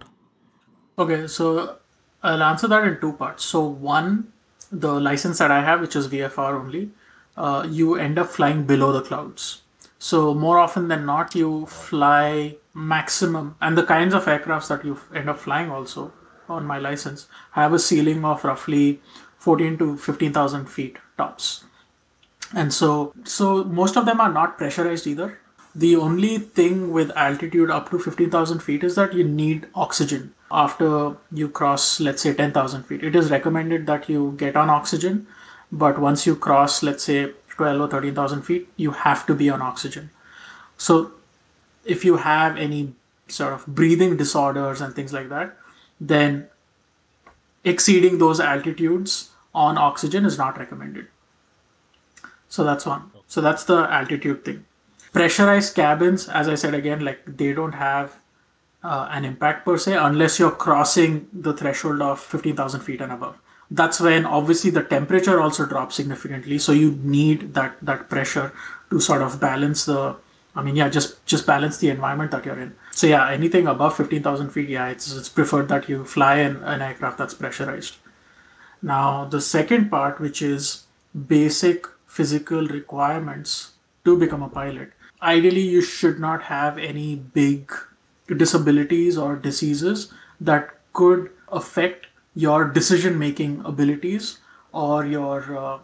Okay, 0.98 1.28
so 1.28 1.78
I'll 2.24 2.44
answer 2.44 2.68
that 2.68 2.84
in 2.84 3.00
two 3.00 3.14
parts. 3.14 3.44
So 3.44 3.62
one, 3.66 4.32
the 4.72 5.00
license 5.00 5.40
that 5.40 5.52
I 5.52 5.62
have, 5.62 5.82
which 5.82 5.96
is 5.96 6.08
VFR 6.08 6.54
only, 6.54 6.92
uh, 7.38 7.68
you 7.70 7.96
end 7.96 8.20
up 8.20 8.28
flying 8.28 8.66
below 8.66 8.92
the 8.92 9.02
clouds. 9.02 9.62
So 10.00 10.34
more 10.34 10.58
often 10.58 10.88
than 10.88 11.06
not, 11.06 11.36
you 11.36 11.66
fly 11.68 12.58
maximum, 12.74 13.56
and 13.62 13.78
the 13.78 13.84
kinds 13.84 14.14
of 14.14 14.26
aircrafts 14.26 14.68
that 14.70 14.84
you 14.84 15.00
end 15.14 15.30
up 15.30 15.40
flying 15.40 15.70
also 15.70 16.14
on 16.50 16.66
my 16.66 16.78
license 16.78 17.28
have 17.52 17.74
a 17.74 17.80
ceiling 17.80 18.26
of 18.26 18.44
roughly 18.44 19.00
14 19.38 19.78
to 19.78 19.98
15,000 19.98 20.66
feet 20.66 20.98
tops 21.18 21.64
and 22.54 22.74
so 22.74 23.14
so 23.24 23.64
most 23.64 23.98
of 23.98 24.06
them 24.06 24.20
are 24.20 24.32
not 24.32 24.58
pressurized 24.58 25.08
either 25.08 25.40
the 25.74 25.96
only 25.96 26.38
thing 26.38 26.92
with 26.92 27.12
altitude 27.16 27.70
up 27.70 27.90
to 27.90 28.00
15000 28.00 28.60
feet 28.60 28.84
is 28.84 28.96
that 28.96 29.14
you 29.14 29.24
need 29.24 29.68
oxygen 29.74 30.34
after 30.52 31.16
you 31.32 31.48
cross 31.48 32.00
let's 32.00 32.22
say 32.22 32.34
10000 32.34 32.84
feet 32.84 33.04
it 33.04 33.16
is 33.16 33.32
recommended 33.32 33.86
that 33.86 34.10
you 34.10 34.34
get 34.38 34.56
on 34.56 34.70
oxygen 34.70 35.26
but 35.72 36.00
once 36.00 36.26
you 36.28 36.36
cross 36.36 36.84
let's 36.84 37.04
say 37.04 37.32
12 37.50 37.82
or 37.82 37.88
13000 37.88 38.42
feet 38.42 38.68
you 38.76 38.92
have 38.92 39.26
to 39.26 39.34
be 39.34 39.50
on 39.50 39.62
oxygen 39.62 40.10
so 40.78 41.12
if 41.86 42.04
you 42.04 42.18
have 42.18 42.58
any 42.58 42.94
sort 43.28 43.54
of 43.54 43.66
breathing 43.66 44.18
disorders 44.18 44.82
and 44.82 44.94
things 44.94 45.14
like 45.14 45.30
that 45.30 45.58
then 46.02 46.48
exceeding 47.64 48.18
those 48.18 48.40
altitudes 48.40 49.30
on 49.54 49.78
oxygen 49.78 50.26
is 50.26 50.38
not 50.38 50.58
recommended 50.58 51.08
so 52.52 52.66
that's 52.66 52.86
one. 52.86 53.12
So 53.28 53.40
that's 53.40 53.64
the 53.64 53.88
altitude 53.90 54.44
thing. 54.44 54.66
Pressurized 55.14 55.76
cabins, 55.76 56.30
as 56.30 56.48
I 56.48 56.56
said 56.56 56.74
again, 56.74 57.04
like 57.04 57.22
they 57.26 57.54
don't 57.54 57.74
have 57.74 58.18
uh, 58.84 59.08
an 59.12 59.26
impact 59.26 59.66
per 59.66 59.78
se 59.78 59.96
unless 59.96 60.40
you're 60.40 60.52
crossing 60.52 61.28
the 61.34 61.54
threshold 61.54 62.02
of 62.02 62.20
15,000 62.20 62.82
feet 62.82 63.02
and 63.02 63.12
above. 63.12 63.38
That's 63.70 64.00
when 64.00 64.26
obviously 64.26 64.72
the 64.72 64.84
temperature 64.84 65.40
also 65.42 65.66
drops 65.66 65.96
significantly. 65.96 66.58
So 66.58 66.72
you 66.72 66.92
need 67.04 67.54
that 67.54 67.78
that 67.82 68.10
pressure 68.10 68.54
to 68.90 69.00
sort 69.00 69.22
of 69.22 69.40
balance 69.40 69.86
the. 69.86 70.16
I 70.54 70.62
mean, 70.62 70.76
yeah, 70.76 70.90
just 70.90 71.26
just 71.26 71.46
balance 71.46 71.78
the 71.78 71.90
environment 71.90 72.32
that 72.32 72.46
you're 72.46 72.60
in. 72.60 72.76
So 72.92 73.08
yeah, 73.08 73.30
anything 73.30 73.68
above 73.68 73.96
15,000 73.96 74.50
feet, 74.50 74.68
yeah, 74.68 74.90
it's 74.90 75.16
it's 75.16 75.30
preferred 75.30 75.70
that 75.70 75.88
you 75.88 76.04
fly 76.04 76.40
in 76.40 76.58
an 76.58 76.82
aircraft 76.82 77.18
that's 77.18 77.34
pressurized. 77.34 77.96
Now, 78.82 79.26
the 79.26 79.40
second 79.40 79.90
part, 79.90 80.20
which 80.20 80.42
is 80.42 80.84
basic 81.28 81.86
physical 82.08 82.68
requirements 82.68 83.72
to 84.04 84.18
become 84.18 84.44
a 84.44 84.50
pilot. 84.50 84.92
Ideally 85.22 85.62
you 85.62 85.82
should 85.82 86.20
not 86.20 86.44
have 86.44 86.78
any 86.78 87.16
big 87.16 87.72
disabilities 88.36 89.18
or 89.18 89.36
diseases 89.36 90.12
that 90.40 90.70
could 90.94 91.30
affect 91.50 92.08
your 92.36 92.66
decision 92.66 93.20
making 93.20 93.62
abilities 93.66 94.40
or 94.72 95.06
your 95.06 95.58
uh, 95.58 95.80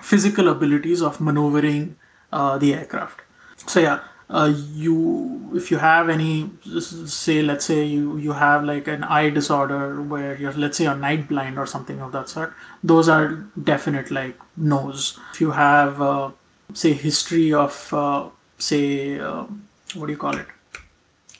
physical 0.00 0.48
abilities 0.48 1.02
of 1.02 1.20
maneuvering 1.20 1.96
uh, 2.32 2.58
the 2.58 2.74
aircraft. 2.74 3.20
So 3.66 3.80
yeah, 3.80 4.00
uh, 4.30 4.52
you 4.72 5.50
if 5.54 5.70
you 5.70 5.78
have 5.78 6.08
any 6.08 6.50
say 6.72 7.42
let's 7.42 7.64
say 7.64 7.84
you 7.84 8.16
you 8.18 8.32
have 8.32 8.64
like 8.64 8.86
an 8.86 9.04
eye 9.04 9.30
disorder 9.30 10.02
where 10.02 10.36
you're 10.36 10.52
let's 10.52 10.78
say 10.78 10.86
a 10.86 10.94
night 10.94 11.28
blind 11.28 11.58
or 11.58 11.66
something 11.66 12.00
of 12.00 12.12
that 12.12 12.28
sort, 12.28 12.54
those 12.82 13.08
are 13.08 13.46
definite 13.62 14.10
like 14.10 14.38
no's. 14.56 15.18
If 15.32 15.40
you 15.40 15.52
have 15.52 16.00
uh, 16.00 16.30
say 16.72 16.92
history 16.92 17.52
of 17.52 17.92
uh, 17.92 18.28
say 18.58 19.18
um, 19.18 19.68
what 19.94 20.06
do 20.06 20.12
you 20.12 20.18
call 20.18 20.36
it? 20.36 20.46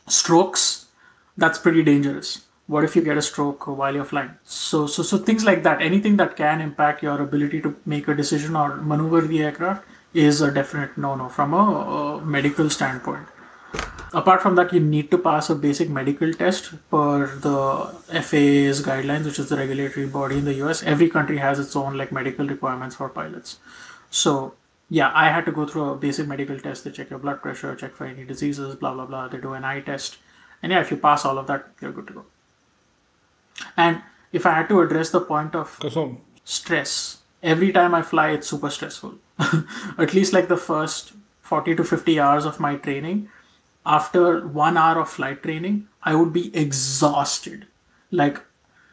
Strokes, 0.07 0.87
that's 1.37 1.59
pretty 1.59 1.83
dangerous. 1.83 2.45
What 2.67 2.85
if 2.85 2.95
you 2.95 3.03
get 3.03 3.17
a 3.17 3.23
stroke 3.23 3.67
while 3.67 3.95
you're 3.95 4.05
flying? 4.05 4.31
So 4.45 4.87
so 4.87 5.03
so 5.03 5.19
things 5.19 5.45
like 5.45 5.63
that. 5.63 5.81
Anything 5.81 6.17
that 6.19 6.37
can 6.37 6.61
impact 6.61 7.03
your 7.03 7.21
ability 7.21 7.61
to 7.63 7.75
make 7.87 8.09
a 8.09 8.15
decision 8.15 8.57
or 8.57 8.77
maneuver 8.77 9.23
the 9.23 9.43
aircraft 9.43 9.85
is 10.15 10.41
a 10.41 10.51
definite 10.51 10.97
no 10.99 11.15
no 11.15 11.29
from 11.29 11.55
a, 11.55 11.57
a 11.57 12.25
medical 12.25 12.69
standpoint. 12.69 13.27
Apart 14.15 14.41
from 14.43 14.55
that 14.55 14.73
you 14.73 14.81
need 14.81 15.11
to 15.11 15.19
pass 15.19 15.51
a 15.51 15.55
basic 15.55 15.91
medical 15.91 16.33
test 16.33 16.73
per 16.91 17.27
the 17.27 17.93
FAA's 18.23 18.83
guidelines 18.83 19.25
which 19.27 19.39
is 19.39 19.51
the 19.51 19.57
regulatory 19.57 20.07
body 20.07 20.39
in 20.39 20.47
the 20.47 20.55
US 20.65 20.83
every 20.83 21.11
country 21.11 21.39
has 21.39 21.59
its 21.59 21.77
own 21.77 21.97
like 21.97 22.11
medical 22.11 22.47
requirements 22.47 22.97
for 22.97 23.09
pilots. 23.09 23.59
So 24.11 24.55
yeah 24.89 25.11
I 25.15 25.29
had 25.29 25.45
to 25.47 25.53
go 25.53 25.67
through 25.67 25.91
a 25.91 25.97
basic 25.97 26.27
medical 26.27 26.59
test 26.59 26.85
they 26.85 26.91
check 26.91 27.11
your 27.11 27.19
blood 27.19 27.43
pressure 27.43 27.75
check 27.75 27.95
for 27.95 28.07
any 28.07 28.25
diseases 28.25 28.75
blah 28.77 28.95
blah 28.95 29.07
blah 29.07 29.29
they 29.29 29.39
do 29.39 29.53
an 29.53 29.65
eye 29.65 29.81
test 29.81 30.19
and 30.63 30.73
yeah 30.73 30.81
if 30.81 30.91
you 30.91 30.97
pass 30.97 31.25
all 31.25 31.39
of 31.39 31.47
that 31.47 31.69
you're 31.81 31.93
good 31.93 32.07
to 32.07 32.13
go 32.15 32.25
and 33.77 34.03
if 34.33 34.47
I 34.47 34.55
had 34.55 34.69
to 34.69 34.81
address 34.81 35.11
the 35.11 35.21
point 35.21 35.55
of 35.55 35.79
So, 35.91 36.19
stress, 36.45 37.19
every 37.43 37.73
time 37.73 37.95
I 37.95 38.03
fly, 38.03 38.31
it's 38.31 38.49
super 38.49 38.71
stressful. 38.71 39.15
At 39.99 40.15
least 40.15 40.33
like 40.33 40.49
the 40.49 40.57
first 40.57 41.13
40 41.43 41.77
to 41.77 41.85
50 41.85 42.21
hours 42.21 42.45
of 42.45 42.61
my 42.61 42.77
training, 42.77 43.29
after 43.87 44.47
one 44.47 44.77
hour 44.77 45.01
of 45.01 45.09
flight 45.09 45.43
training, 45.43 45.89
I 46.03 46.15
would 46.15 46.33
be 46.33 46.55
exhausted. 46.55 47.67
Like, 48.11 48.43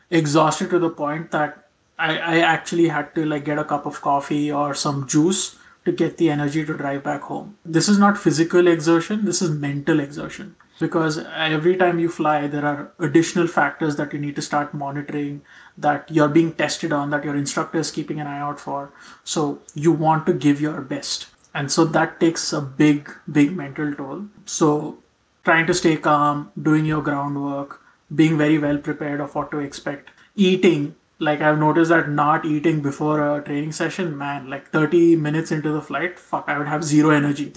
exhausted 0.09 0.69
to 0.69 0.79
the 0.79 0.89
point 0.89 1.31
that 1.31 1.67
I, 1.97 2.17
I 2.17 2.39
actually 2.39 2.89
had 2.89 3.13
to 3.15 3.25
like 3.25 3.45
get 3.45 3.57
a 3.57 3.63
cup 3.63 3.85
of 3.85 4.01
coffee 4.01 4.51
or 4.51 4.73
some 4.73 5.07
juice 5.07 5.57
to 5.85 5.91
get 5.91 6.17
the 6.17 6.29
energy 6.29 6.65
to 6.65 6.73
drive 6.75 7.03
back 7.03 7.21
home. 7.21 7.57
This 7.63 7.87
is 7.87 7.97
not 7.97 8.17
physical 8.17 8.67
exertion, 8.67 9.25
this 9.25 9.41
is 9.41 9.51
mental 9.51 9.99
exertion. 9.99 10.55
Because 10.79 11.19
every 11.19 11.77
time 11.77 11.99
you 11.99 12.09
fly 12.09 12.47
there 12.47 12.65
are 12.65 12.91
additional 12.99 13.47
factors 13.47 13.95
that 13.95 14.11
you 14.11 14.19
need 14.19 14.35
to 14.35 14.41
start 14.41 14.73
monitoring 14.73 15.41
that 15.77 16.09
you're 16.11 16.27
being 16.27 16.51
tested 16.53 16.91
on 16.91 17.11
that 17.11 17.23
your 17.23 17.35
instructor 17.35 17.77
is 17.77 17.91
keeping 17.91 18.19
an 18.19 18.27
eye 18.27 18.39
out 18.39 18.59
for. 18.59 18.91
So 19.23 19.59
you 19.73 19.93
want 19.93 20.25
to 20.25 20.33
give 20.33 20.59
your 20.59 20.81
best. 20.81 21.27
And 21.53 21.71
so 21.71 21.85
that 21.85 22.19
takes 22.19 22.51
a 22.51 22.59
big 22.59 23.09
big 23.31 23.55
mental 23.55 23.93
toll. 23.93 24.25
So 24.45 24.97
trying 25.45 25.67
to 25.67 25.73
stay 25.73 25.95
calm 25.95 26.51
doing 26.61 26.85
your 26.85 27.01
groundwork 27.01 27.81
being 28.13 28.37
very 28.37 28.57
well 28.57 28.77
prepared 28.77 29.21
of 29.21 29.33
what 29.33 29.51
to 29.51 29.59
expect 29.59 30.09
eating 30.35 30.95
like 31.19 31.41
i've 31.41 31.57
noticed 31.57 31.89
that 31.89 32.09
not 32.09 32.45
eating 32.45 32.81
before 32.81 33.21
a 33.21 33.41
training 33.43 33.71
session 33.71 34.17
man 34.17 34.49
like 34.49 34.67
30 34.69 35.15
minutes 35.15 35.51
into 35.51 35.71
the 35.71 35.81
flight 35.81 36.19
fuck 36.19 36.45
i 36.47 36.57
would 36.57 36.67
have 36.67 36.83
zero 36.83 37.09
energy 37.09 37.53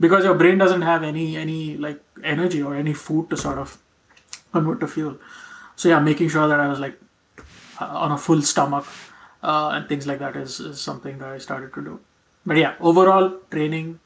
because 0.00 0.24
your 0.24 0.34
brain 0.34 0.58
doesn't 0.58 0.82
have 0.82 1.02
any 1.02 1.36
any 1.36 1.76
like 1.76 2.02
energy 2.24 2.62
or 2.62 2.74
any 2.74 2.92
food 2.92 3.30
to 3.30 3.36
sort 3.36 3.58
of 3.58 3.78
convert 4.52 4.80
to 4.80 4.88
fuel. 4.88 5.16
So 5.76 5.88
yeah, 5.88 6.00
making 6.00 6.28
sure 6.28 6.48
that 6.48 6.60
I 6.60 6.68
was 6.68 6.80
like 6.80 6.98
uh, 7.80 7.86
on 7.86 8.12
a 8.12 8.18
full 8.18 8.42
stomach 8.42 8.86
uh, 9.42 9.70
and 9.74 9.88
things 9.88 10.06
like 10.06 10.18
that 10.18 10.36
is, 10.36 10.60
is 10.60 10.80
something 10.80 11.18
that 11.18 11.28
I 11.28 11.38
started 11.38 11.72
to 11.74 11.82
do. 11.82 12.00
But 12.44 12.56
yeah, 12.56 12.74
overall 12.80 13.38
training 13.50 14.00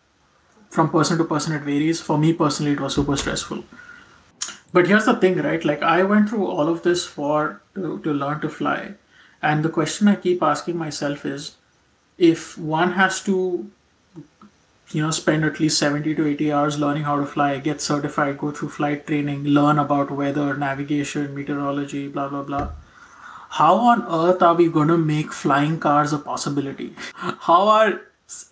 from 0.70 0.90
person 0.90 1.18
to 1.18 1.24
person 1.24 1.54
it 1.54 1.62
varies. 1.62 2.00
For 2.00 2.18
me 2.18 2.32
personally, 2.32 2.72
it 2.72 2.80
was 2.80 2.94
super 2.94 3.16
stressful. 3.16 3.64
But 4.72 4.88
here's 4.88 5.06
the 5.06 5.16
thing, 5.16 5.36
right? 5.38 5.64
Like 5.64 5.82
I 5.82 6.02
went 6.02 6.28
through 6.28 6.46
all 6.46 6.68
of 6.68 6.82
this 6.82 7.06
for 7.06 7.62
to, 7.74 7.98
to 8.00 8.12
learn 8.12 8.40
to 8.40 8.48
fly, 8.48 8.94
and 9.42 9.64
the 9.64 9.68
question 9.68 10.08
I 10.08 10.16
keep 10.16 10.42
asking 10.42 10.76
myself 10.76 11.24
is, 11.24 11.56
if 12.18 12.58
one 12.58 12.92
has 12.92 13.22
to 13.24 13.70
you 14.92 15.02
know 15.02 15.10
spend 15.10 15.44
at 15.44 15.58
least 15.58 15.78
70 15.78 16.14
to 16.14 16.26
80 16.26 16.52
hours 16.52 16.78
learning 16.78 17.02
how 17.02 17.18
to 17.18 17.26
fly 17.26 17.58
get 17.58 17.80
certified 17.80 18.38
go 18.38 18.52
through 18.52 18.68
flight 18.68 19.04
training 19.06 19.42
learn 19.44 19.80
about 19.80 20.12
weather 20.12 20.56
navigation 20.56 21.34
meteorology 21.34 22.06
blah 22.06 22.28
blah 22.28 22.42
blah 22.42 22.68
how 23.56 23.76
on 23.76 24.02
earth 24.10 24.42
are 24.42 24.54
we 24.54 24.68
going 24.68 24.88
to 24.88 24.98
make 24.98 25.32
flying 25.32 25.78
cars 25.78 26.12
a 26.12 26.18
possibility? 26.18 26.94
How 27.14 27.68
are 27.68 28.02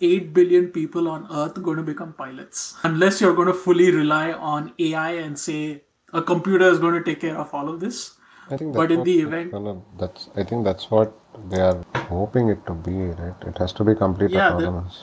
8 0.01 0.33
billion 0.33 0.69
people 0.69 1.07
on 1.07 1.27
earth 1.31 1.61
going 1.61 1.77
to 1.77 1.83
become 1.83 2.13
pilots? 2.13 2.75
Unless 2.83 3.21
you're 3.21 3.35
going 3.35 3.47
to 3.47 3.53
fully 3.53 3.91
rely 3.91 4.31
on 4.31 4.73
ai 4.79 5.11
and 5.11 5.37
say 5.37 5.81
a 6.19 6.21
computer 6.33 6.67
is 6.75 6.79
going 6.85 6.95
to 6.99 7.03
take 7.09 7.19
care 7.25 7.37
of 7.43 7.53
all 7.59 7.69
of 7.73 7.79
this 7.85 8.01
I 8.49 8.57
think 8.57 8.73
but 8.79 8.91
in 8.95 8.99
what 8.99 9.05
the 9.09 9.19
event 9.27 9.51
gonna- 9.51 9.81
that's 10.01 10.29
I 10.41 10.43
think 10.49 10.65
that's 10.69 10.89
what 10.95 11.13
they 11.51 11.61
are 11.67 11.77
hoping 12.09 12.49
it 12.49 12.65
to 12.67 12.73
be, 12.87 12.97
right? 13.21 13.47
It 13.51 13.57
has 13.63 13.73
to 13.79 13.83
be 13.87 13.95
complete 14.01 14.31
Yeah, 14.35 14.49
autonomous. 14.53 14.99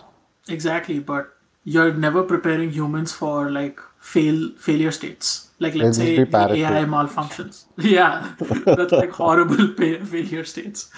Exactly, 0.56 0.98
but 0.98 1.32
you're 1.64 1.92
never 2.04 2.22
preparing 2.22 2.70
humans 2.76 3.12
for 3.22 3.50
like 3.56 3.80
fail 4.12 4.38
failure 4.68 4.92
states. 4.98 5.32
Like 5.64 5.74
let's 5.80 5.98
say 5.98 6.06
the 6.24 6.62
AI 6.62 6.84
malfunctions. 6.94 7.64
Yeah, 7.96 8.34
that's 8.64 8.92
like 8.92 9.10
horrible 9.10 9.68
failure 10.14 10.44
states. 10.44 10.90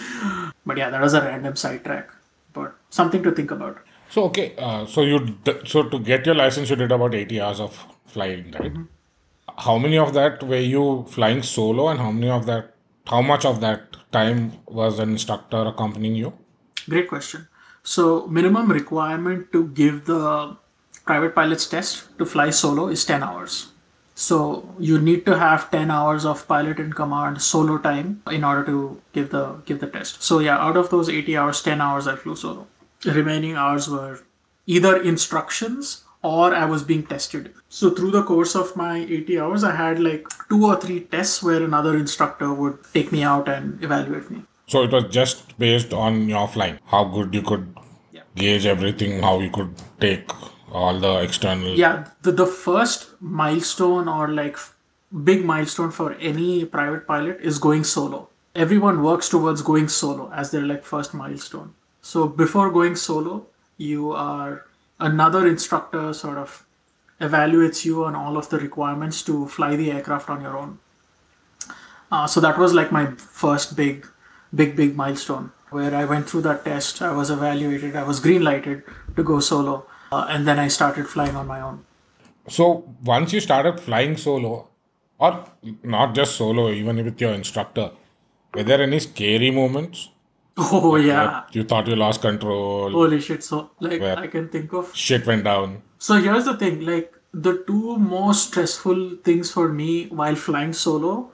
But 0.66 0.78
yeah, 0.82 0.90
that 0.90 1.00
was 1.00 1.14
a 1.14 1.22
random 1.22 1.56
sidetrack, 1.56 2.10
but 2.52 2.74
something 3.00 3.22
to 3.28 3.32
think 3.40 3.50
about. 3.58 3.78
so 4.14 4.24
okay. 4.30 4.46
Uh, 4.58 4.86
so 4.86 5.02
you 5.02 5.18
so 5.74 5.82
to 5.94 5.98
get 5.98 6.26
your 6.30 6.34
license, 6.34 6.70
you 6.70 6.76
did 6.84 6.92
about 6.98 7.14
eighty 7.14 7.40
hours 7.40 7.60
of 7.68 7.78
flying, 8.16 8.50
right? 8.60 8.76
How 9.58 9.78
many 9.78 9.96
of 9.98 10.14
that 10.14 10.42
were 10.42 10.56
you 10.56 11.06
flying 11.08 11.42
solo, 11.42 11.88
and 11.88 12.00
how 12.00 12.10
many 12.10 12.30
of 12.30 12.46
that, 12.46 12.74
how 13.06 13.22
much 13.22 13.44
of 13.44 13.60
that 13.60 13.96
time 14.12 14.52
was 14.66 14.98
an 14.98 15.10
instructor 15.10 15.58
accompanying 15.58 16.14
you? 16.14 16.32
Great 16.88 17.08
question. 17.08 17.48
So 17.82 18.26
minimum 18.26 18.72
requirement 18.72 19.52
to 19.52 19.68
give 19.68 20.06
the 20.06 20.56
private 21.04 21.34
pilot's 21.34 21.66
test 21.66 22.16
to 22.18 22.24
fly 22.24 22.50
solo 22.50 22.88
is 22.88 23.04
10 23.04 23.22
hours. 23.22 23.68
So 24.14 24.74
you 24.78 24.98
need 24.98 25.26
to 25.26 25.38
have 25.38 25.70
10 25.70 25.90
hours 25.90 26.24
of 26.24 26.46
pilot 26.46 26.78
in 26.78 26.92
command 26.92 27.42
solo 27.42 27.78
time 27.78 28.22
in 28.30 28.44
order 28.44 28.64
to 28.64 29.02
give 29.12 29.30
the 29.30 29.56
give 29.66 29.80
the 29.80 29.88
test. 29.88 30.22
So 30.22 30.38
yeah, 30.38 30.56
out 30.56 30.76
of 30.76 30.90
those 30.90 31.08
80 31.08 31.36
hours, 31.36 31.62
10 31.62 31.80
hours 31.80 32.06
I 32.06 32.14
flew 32.16 32.36
solo. 32.36 32.66
Remaining 33.04 33.56
hours 33.56 33.88
were 33.88 34.20
either 34.66 35.02
instructions 35.02 36.03
or 36.32 36.54
I 36.54 36.64
was 36.64 36.82
being 36.82 37.04
tested. 37.12 37.52
So 37.68 37.90
through 37.90 38.10
the 38.12 38.22
course 38.24 38.54
of 38.56 38.74
my 38.76 38.98
80 38.98 39.38
hours, 39.40 39.64
I 39.64 39.74
had 39.76 40.00
like 40.00 40.26
two 40.48 40.64
or 40.66 40.76
three 40.80 41.00
tests 41.14 41.42
where 41.42 41.62
another 41.62 41.96
instructor 41.96 42.52
would 42.52 42.78
take 42.94 43.12
me 43.12 43.22
out 43.22 43.48
and 43.48 43.82
evaluate 43.84 44.30
me. 44.30 44.42
So 44.66 44.82
it 44.84 44.92
was 44.98 45.04
just 45.20 45.56
based 45.58 45.92
on 45.92 46.28
your 46.28 46.48
flying, 46.48 46.78
how 46.86 47.04
good 47.16 47.34
you 47.40 47.42
could 47.52 47.66
Yeah. 48.12 48.22
gauge 48.42 48.66
everything, 48.74 49.20
how 49.28 49.38
you 49.40 49.50
could 49.50 49.74
take 50.00 50.30
all 50.82 50.98
the 51.02 51.10
external. 51.24 51.74
yeah 51.80 51.98
the, 52.26 52.32
the 52.38 52.46
first 52.46 53.02
milestone 53.20 54.08
or 54.12 54.24
like 54.38 54.56
big 55.28 55.44
milestone 55.50 55.90
for 55.98 56.06
any 56.30 56.64
private 56.64 57.06
pilot 57.10 57.38
is 57.50 57.58
going 57.66 57.84
solo 57.90 58.18
everyone 58.64 59.02
works 59.08 59.28
towards 59.34 59.62
going 59.68 59.86
solo 59.96 60.24
as 60.42 60.50
their 60.54 60.62
like 60.70 60.84
first 60.92 61.14
milestone 61.20 61.68
so 62.12 62.26
before 62.42 62.66
going 62.78 62.96
solo 63.04 63.36
you 63.90 64.10
are 64.24 64.50
another 64.98 65.46
instructor 65.46 66.12
sort 66.12 66.38
of 66.38 66.64
evaluates 67.20 67.84
you 67.84 68.04
on 68.04 68.14
all 68.14 68.36
of 68.36 68.48
the 68.50 68.58
requirements 68.58 69.22
to 69.22 69.46
fly 69.46 69.76
the 69.76 69.90
aircraft 69.90 70.28
on 70.28 70.40
your 70.40 70.56
own. 70.56 70.78
Uh, 72.10 72.26
so 72.26 72.40
that 72.40 72.58
was 72.58 72.72
like 72.72 72.92
my 72.92 73.06
first 73.16 73.76
big 73.76 74.06
big 74.54 74.76
big 74.76 74.96
milestone. 74.96 75.52
Where 75.70 75.94
i 75.94 76.04
went 76.04 76.28
through 76.30 76.42
that 76.42 76.64
test 76.64 77.02
i 77.02 77.12
was 77.12 77.30
evaluated 77.30 77.96
i 77.96 78.04
was 78.04 78.20
green 78.20 78.44
lighted 78.44 78.84
to 79.16 79.24
go 79.24 79.40
solo 79.40 79.86
uh, 80.12 80.24
and 80.28 80.46
then 80.46 80.60
i 80.60 80.68
started 80.68 81.08
flying 81.08 81.34
on 81.34 81.48
my 81.48 81.60
own. 81.60 81.84
So 82.48 82.94
once 83.02 83.32
you 83.32 83.40
started 83.40 83.80
flying 83.80 84.16
solo, 84.16 84.68
or 85.18 85.44
not 85.82 86.14
just 86.14 86.36
solo, 86.36 86.70
even 86.70 87.02
with 87.02 87.20
your 87.20 87.32
instructor, 87.32 87.90
were 88.52 88.62
there 88.62 88.82
any 88.82 88.98
scary 89.00 89.50
moments? 89.50 90.10
Oh 90.56 90.96
yeah 90.96 91.42
you 91.52 91.64
thought 91.64 91.86
you 91.88 91.96
lost 91.96 92.20
control, 92.20 92.90
holy 92.90 93.20
shit 93.20 93.42
so 93.42 93.70
like 93.80 94.00
Where? 94.00 94.18
i 94.18 94.26
can 94.26 94.48
think 94.48 94.72
of 94.72 94.94
shit 94.94 95.26
went 95.26 95.44
down. 95.44 95.82
so 95.98 96.14
here's 96.20 96.44
the 96.44 96.56
thing 96.56 96.80
like 96.86 97.12
the 97.32 97.64
two 97.66 97.96
most 97.98 98.48
stressful 98.48 99.16
things 99.24 99.50
for 99.50 99.68
me 99.68 100.06
while 100.06 100.36
flying 100.36 100.72
solo 100.72 101.30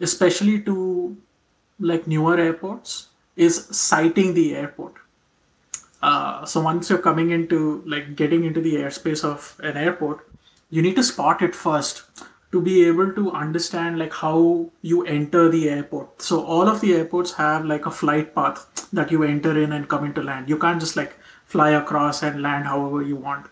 especially 0.00 0.60
to 0.62 1.16
like 1.78 2.06
newer 2.06 2.38
airports 2.38 3.08
is 3.36 3.66
sighting 3.86 4.32
the 4.34 4.54
airport 4.56 4.94
Uh, 6.02 6.44
so 6.50 6.60
once 6.64 6.88
you're 6.90 7.02
coming 7.04 7.30
into 7.34 7.58
like 7.92 8.08
getting 8.18 8.44
into 8.48 8.60
the 8.64 8.72
airspace 8.80 9.22
of 9.28 9.46
an 9.68 9.76
airport, 9.76 10.18
you 10.70 10.82
need 10.82 10.94
to 10.98 11.02
spot 11.02 11.40
it 11.46 11.54
first 11.60 12.02
to 12.52 12.60
be 12.62 12.84
able 12.86 13.12
to 13.12 13.30
understand 13.32 13.98
like 13.98 14.12
how 14.12 14.70
you 14.80 15.04
enter 15.04 15.48
the 15.48 15.68
airport. 15.68 16.22
So 16.22 16.44
all 16.44 16.68
of 16.68 16.80
the 16.80 16.94
airports 16.94 17.32
have 17.34 17.64
like 17.64 17.86
a 17.86 17.90
flight 17.90 18.34
path 18.34 18.88
that 18.92 19.10
you 19.10 19.22
enter 19.24 19.60
in 19.60 19.72
and 19.72 19.88
come 19.88 20.04
into 20.04 20.22
land. 20.22 20.48
You 20.48 20.58
can't 20.58 20.80
just 20.80 20.96
like 20.96 21.16
fly 21.44 21.70
across 21.70 22.22
and 22.22 22.42
land 22.42 22.66
however 22.66 23.02
you 23.02 23.16
want. 23.16 23.46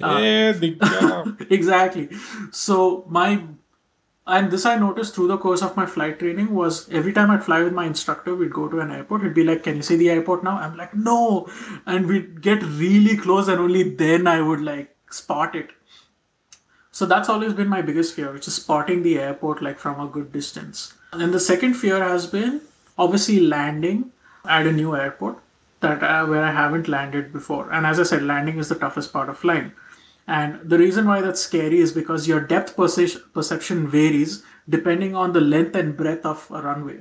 Uh, 0.00 0.18
the- 0.52 1.46
exactly. 1.50 2.08
So 2.50 3.04
my 3.08 3.42
and 4.26 4.50
this 4.52 4.64
I 4.64 4.76
noticed 4.76 5.14
through 5.14 5.28
the 5.28 5.36
course 5.36 5.62
of 5.62 5.76
my 5.76 5.84
flight 5.84 6.18
training 6.18 6.54
was 6.54 6.88
every 6.90 7.12
time 7.12 7.30
I'd 7.30 7.44
fly 7.44 7.62
with 7.62 7.72
my 7.72 7.86
instructor, 7.86 8.34
we'd 8.36 8.52
go 8.52 8.68
to 8.68 8.78
an 8.78 8.92
airport. 8.92 9.22
He'd 9.24 9.34
be 9.34 9.44
like, 9.44 9.64
"Can 9.64 9.76
you 9.76 9.82
see 9.82 9.96
the 9.96 10.10
airport 10.10 10.44
now?" 10.44 10.56
I'm 10.58 10.76
like, 10.76 10.94
"No," 10.94 11.48
and 11.86 12.06
we'd 12.06 12.40
get 12.40 12.62
really 12.62 13.16
close, 13.16 13.48
and 13.48 13.60
only 13.60 13.82
then 14.02 14.28
I 14.28 14.40
would 14.40 14.60
like 14.60 14.94
spot 15.10 15.56
it. 15.56 15.70
So 16.92 17.06
that's 17.06 17.30
always 17.30 17.54
been 17.54 17.68
my 17.68 17.80
biggest 17.80 18.14
fear, 18.14 18.32
which 18.32 18.46
is 18.46 18.54
spotting 18.54 19.02
the 19.02 19.18
airport 19.18 19.62
like 19.62 19.78
from 19.78 19.98
a 19.98 20.06
good 20.06 20.30
distance. 20.30 20.92
And 21.12 21.32
the 21.32 21.40
second 21.40 21.74
fear 21.74 22.02
has 22.02 22.26
been 22.26 22.60
obviously 22.98 23.40
landing 23.40 24.12
at 24.44 24.66
a 24.66 24.72
new 24.72 24.94
airport 24.94 25.38
that 25.80 26.02
uh, 26.02 26.26
where 26.26 26.44
I 26.44 26.52
haven't 26.52 26.88
landed 26.88 27.32
before. 27.32 27.72
And 27.72 27.86
as 27.86 27.98
I 27.98 28.02
said, 28.02 28.22
landing 28.22 28.58
is 28.58 28.68
the 28.68 28.74
toughest 28.74 29.12
part 29.12 29.30
of 29.30 29.38
flying. 29.38 29.72
And 30.26 30.60
the 30.62 30.78
reason 30.78 31.06
why 31.06 31.20
that's 31.22 31.40
scary 31.40 31.78
is 31.80 31.92
because 31.92 32.28
your 32.28 32.40
depth 32.40 32.76
perce- 32.76 33.16
perception 33.32 33.88
varies 33.88 34.44
depending 34.68 35.16
on 35.16 35.32
the 35.32 35.40
length 35.40 35.74
and 35.74 35.96
breadth 35.96 36.24
of 36.26 36.46
a 36.50 36.62
runway. 36.62 37.00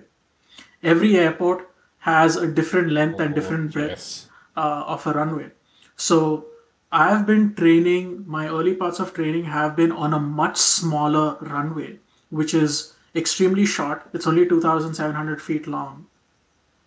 Every 0.81 1.17
airport 1.17 1.69
has 1.99 2.35
a 2.35 2.47
different 2.47 2.91
length 2.91 3.19
and 3.19 3.35
different 3.35 3.73
breadth 3.73 3.91
yes. 3.91 4.27
uh, 4.55 4.83
of 4.87 5.05
a 5.05 5.13
runway. 5.13 5.51
So 5.95 6.47
I've 6.91 7.25
been 7.25 7.55
training, 7.55 8.25
my 8.27 8.47
early 8.47 8.73
parts 8.75 8.99
of 8.99 9.13
training 9.13 9.45
have 9.45 9.75
been 9.75 9.91
on 9.91 10.13
a 10.13 10.19
much 10.19 10.57
smaller 10.57 11.37
runway, 11.39 11.99
which 12.29 12.53
is 12.53 12.93
extremely 13.15 13.65
short. 13.65 14.03
It's 14.13 14.27
only 14.27 14.45
2,700 14.45 15.41
feet 15.41 15.67
long 15.67 16.07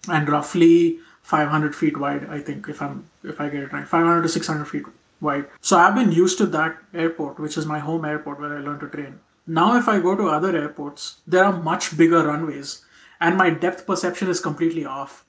and 0.09 0.29
roughly 0.29 0.99
500 1.23 1.75
feet 1.75 1.99
wide, 1.99 2.29
I 2.29 2.41
think, 2.41 2.69
if 2.69 2.83
I'm 2.83 3.09
if 3.23 3.41
I 3.41 3.49
get 3.49 3.63
it 3.63 3.73
right, 3.73 3.89
500 3.89 4.23
to 4.23 4.29
600 4.29 4.67
feet 4.67 4.85
wide. 5.23 5.47
So 5.63 5.79
I've 5.79 5.95
been 5.95 6.13
used 6.13 6.37
to 6.39 6.47
that 6.47 6.77
airport, 6.93 7.39
which 7.39 7.57
is 7.57 7.65
my 7.65 7.79
home 7.79 8.05
airport 8.05 8.41
where 8.41 8.59
I 8.59 8.61
learned 8.61 8.81
to 8.81 8.89
train. 8.89 9.21
Now, 9.47 9.77
if 9.79 9.89
I 9.89 10.01
go 10.01 10.15
to 10.15 10.29
other 10.29 10.55
airports, 10.57 11.19
there 11.27 11.45
are 11.45 11.53
much 11.53 11.97
bigger 11.97 12.27
runways, 12.27 12.85
and 13.21 13.39
my 13.39 13.49
depth 13.51 13.87
perception 13.87 14.29
is 14.29 14.41
completely 14.41 14.85
off. 14.85 15.25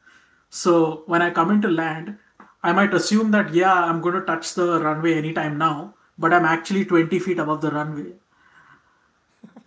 So 0.49 1.03
when 1.05 1.21
I 1.21 1.32
come 1.32 1.51
into 1.51 1.69
land, 1.69 2.17
I 2.66 2.72
might 2.72 2.93
assume 2.95 3.32
that 3.32 3.53
yeah, 3.53 3.74
I'm 3.74 4.01
going 4.01 4.16
to 4.16 4.22
touch 4.22 4.53
the 4.55 4.80
runway 4.82 5.13
anytime 5.13 5.57
now, 5.57 5.93
but 6.18 6.34
I'm 6.34 6.45
actually 6.45 6.84
20 6.84 7.20
feet 7.20 7.38
above 7.38 7.61
the 7.61 7.70
runway. 7.70 8.13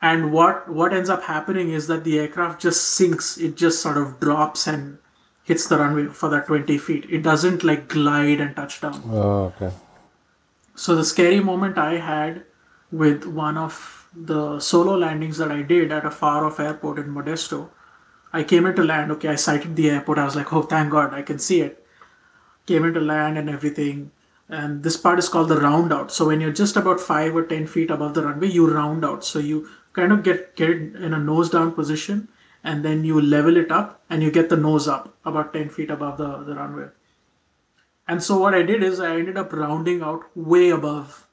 And 0.02 0.32
what 0.32 0.68
what 0.78 0.92
ends 0.92 1.10
up 1.16 1.22
happening 1.24 1.70
is 1.70 1.86
that 1.86 2.02
the 2.04 2.18
aircraft 2.18 2.60
just 2.60 2.82
sinks. 2.96 3.36
It 3.38 3.56
just 3.56 3.80
sort 3.82 3.98
of 3.98 4.18
drops 4.20 4.66
and 4.66 4.98
hits 5.44 5.68
the 5.68 5.78
runway 5.78 6.06
for 6.06 6.28
that 6.30 6.46
20 6.48 6.78
feet. 6.78 7.06
It 7.08 7.22
doesn't 7.22 7.64
like 7.64 7.88
glide 7.88 8.40
and 8.40 8.54
touch 8.56 8.80
down. 8.80 9.00
Oh, 9.06 9.52
okay. 9.52 9.72
So 10.74 10.94
the 10.96 11.04
scary 11.04 11.40
moment 11.40 11.78
I 11.78 11.96
had 11.96 12.44
with 12.90 13.26
one 13.26 13.56
of 13.56 14.08
the 14.14 14.60
solo 14.60 14.96
landings 14.96 15.38
that 15.38 15.52
I 15.52 15.62
did 15.62 15.92
at 15.92 16.04
a 16.04 16.10
far 16.10 16.44
off 16.44 16.60
airport 16.60 16.98
in 16.98 17.14
Modesto, 17.14 17.68
I 18.32 18.42
came 18.42 18.66
into 18.66 18.84
land. 18.84 19.12
Okay, 19.12 19.28
I 19.28 19.36
sighted 19.36 19.76
the 19.76 19.90
airport. 19.90 20.18
I 20.18 20.24
was 20.24 20.36
like, 20.36 20.52
oh, 20.52 20.62
thank 20.62 20.90
God, 20.90 21.14
I 21.14 21.22
can 21.22 21.38
see 21.38 21.60
it. 21.60 21.84
Came 22.68 22.84
into 22.84 23.00
land 23.00 23.38
and 23.38 23.48
everything. 23.48 24.10
And 24.48 24.82
this 24.82 24.96
part 24.96 25.18
is 25.18 25.28
called 25.28 25.48
the 25.48 25.60
round 25.60 25.92
out. 25.92 26.12
So 26.12 26.26
when 26.26 26.42
you're 26.42 26.52
just 26.52 26.76
about 26.76 27.00
five 27.00 27.34
or 27.34 27.44
ten 27.44 27.66
feet 27.66 27.90
above 27.90 28.12
the 28.14 28.24
runway, 28.24 28.48
you 28.48 28.70
round 28.70 29.04
out. 29.04 29.24
So 29.24 29.38
you 29.38 29.68
kind 29.94 30.12
of 30.12 30.22
get 30.22 30.54
get 30.56 30.70
in 31.06 31.14
a 31.14 31.18
nose 31.18 31.50
down 31.54 31.72
position, 31.72 32.28
and 32.62 32.84
then 32.84 33.04
you 33.04 33.20
level 33.20 33.56
it 33.56 33.72
up, 33.80 34.02
and 34.10 34.22
you 34.22 34.30
get 34.30 34.50
the 34.50 34.62
nose 34.68 34.88
up 34.96 35.14
about 35.24 35.52
ten 35.54 35.70
feet 35.70 35.90
above 35.96 36.18
the, 36.18 36.30
the 36.50 36.54
runway. 36.54 36.88
And 38.08 38.22
so 38.22 38.38
what 38.38 38.54
I 38.54 38.62
did 38.62 38.82
is 38.82 39.00
I 39.00 39.16
ended 39.16 39.36
up 39.36 39.52
rounding 39.52 40.02
out 40.02 40.24
way 40.34 40.70
above 40.70 41.26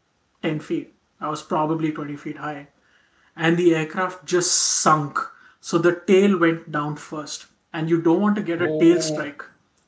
10 0.44 0.60
feet. 0.60 0.94
I 1.22 1.30
was 1.30 1.42
probably 1.42 1.92
20 1.92 2.18
feet 2.18 2.38
high. 2.38 2.68
And 3.36 3.56
the 3.56 3.74
aircraft 3.74 4.26
just 4.26 4.52
sunk. 4.52 5.18
So 5.62 5.78
the 5.78 6.02
tail 6.06 6.38
went 6.38 6.72
down 6.74 6.98
first. 6.98 7.46
And 7.74 7.90
you 7.90 8.02
don't 8.02 8.22
want 8.22 8.36
to 8.36 8.42
get 8.42 8.62
a 8.62 8.68
tail 8.80 8.98
oh. 8.98 9.02
strike 9.02 9.46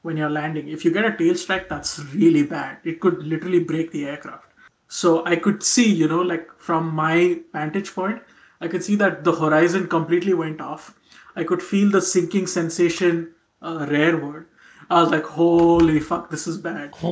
when 0.08 0.16
you're 0.16 0.30
landing. 0.30 0.70
If 0.70 0.86
you 0.86 0.92
get 0.92 1.06
a 1.06 1.16
tail 1.18 1.36
strike, 1.36 1.68
that's 1.68 2.00
really 2.16 2.44
bad. 2.44 2.78
It 2.86 3.02
could 3.02 3.24
literally 3.24 3.60
break 3.60 3.92
the 3.92 4.06
aircraft. 4.06 4.46
So 4.88 5.26
I 5.26 5.36
could 5.36 5.64
see, 5.64 5.94
you 5.94 6.08
know, 6.08 6.22
like 6.22 6.50
from 6.58 6.94
my 6.96 7.42
vantage 7.52 7.94
point, 7.94 8.22
I 8.62 8.70
could 8.70 8.86
see 8.86 8.96
that 8.96 9.26
the 9.26 9.34
horizon 9.34 9.88
completely 9.88 10.34
went 10.34 10.62
off. 10.62 10.96
I 11.36 11.44
could 11.44 11.62
feel 11.62 11.92
the 11.92 12.02
sinking 12.02 12.48
sensation 12.48 13.34
uh, 13.62 13.86
rearward. 13.90 14.48
I 14.90 15.02
was 15.02 15.12
like, 15.12 15.26
holy 15.26 16.00
fuck, 16.00 16.30
this 16.30 16.48
is 16.48 16.58
bad. 16.58 16.94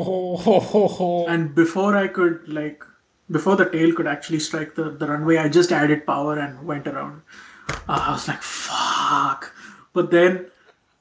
And 1.35 1.53
before 1.53 1.97
I 1.97 2.07
could, 2.07 2.47
like, 2.47 2.83
before 3.29 3.57
the 3.57 3.69
tail 3.69 3.93
could 3.93 4.07
actually 4.07 4.39
strike 4.39 4.75
the, 4.75 4.89
the 4.89 5.07
runway, 5.07 5.37
I 5.37 5.49
just 5.49 5.73
added 5.73 6.05
power 6.07 6.39
and 6.39 6.65
went 6.65 6.87
around. 6.87 7.23
Uh, 7.69 8.03
I 8.07 8.11
was 8.13 8.27
like, 8.29 8.41
fuck. 8.41 9.53
But 9.91 10.11
then 10.11 10.45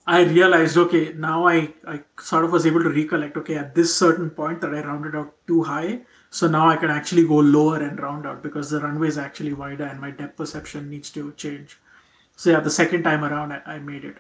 I 0.07 0.23
realized, 0.23 0.77
okay, 0.77 1.15
now 1.17 1.47
I, 1.47 1.73
I 1.87 2.01
sort 2.21 2.45
of 2.45 2.53
was 2.53 2.67
able 2.67 2.83
to 2.83 2.91
recollect, 2.91 3.37
okay, 3.39 3.57
at 3.57 3.75
this 3.75 3.97
certain 3.97 4.31
point 4.31 4.61
that 4.61 4.75
I 4.75 4.81
rounded 4.81 5.15
out 5.17 5.35
too 5.47 5.63
high, 5.63 6.01
so 6.31 6.47
now 6.47 6.69
I 6.69 6.77
can 6.77 6.91
actually 6.91 7.27
go 7.27 7.37
lower 7.37 7.83
and 7.83 7.99
round 7.99 8.27
out 8.27 8.43
because 8.43 8.71
the 8.71 8.81
runway 8.81 9.09
is 9.09 9.17
actually 9.17 9.55
wider 9.55 9.85
and 9.85 10.01
my 10.01 10.11
depth 10.11 10.37
perception 10.37 10.91
needs 10.91 11.11
to 11.11 11.33
change. 11.33 11.79
So 12.37 12.51
yeah, 12.51 12.61
the 12.61 12.71
second 12.71 13.05
time 13.05 13.25
around, 13.25 13.53
I, 13.53 13.63
I 13.65 13.79
made 13.79 14.05
it. 14.05 14.17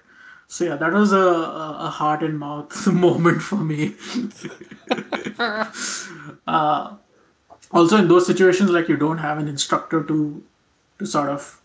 So 0.46 0.64
yeah, 0.64 0.76
that 0.76 0.92
was 0.92 1.12
a, 1.12 1.18
a, 1.18 1.90
heart 1.90 2.22
and 2.22 2.38
mouth 2.38 2.86
moment 2.92 3.42
for 3.42 3.56
me. 3.56 3.94
uh, 6.46 6.94
also, 7.72 7.96
in 7.96 8.08
those 8.08 8.26
situations, 8.26 8.70
like 8.70 8.88
you 8.88 8.96
don't 8.96 9.18
have 9.18 9.38
an 9.38 9.48
instructor 9.48 10.02
to 10.04 10.44
to 10.98 11.06
sort 11.06 11.28
of 11.28 11.60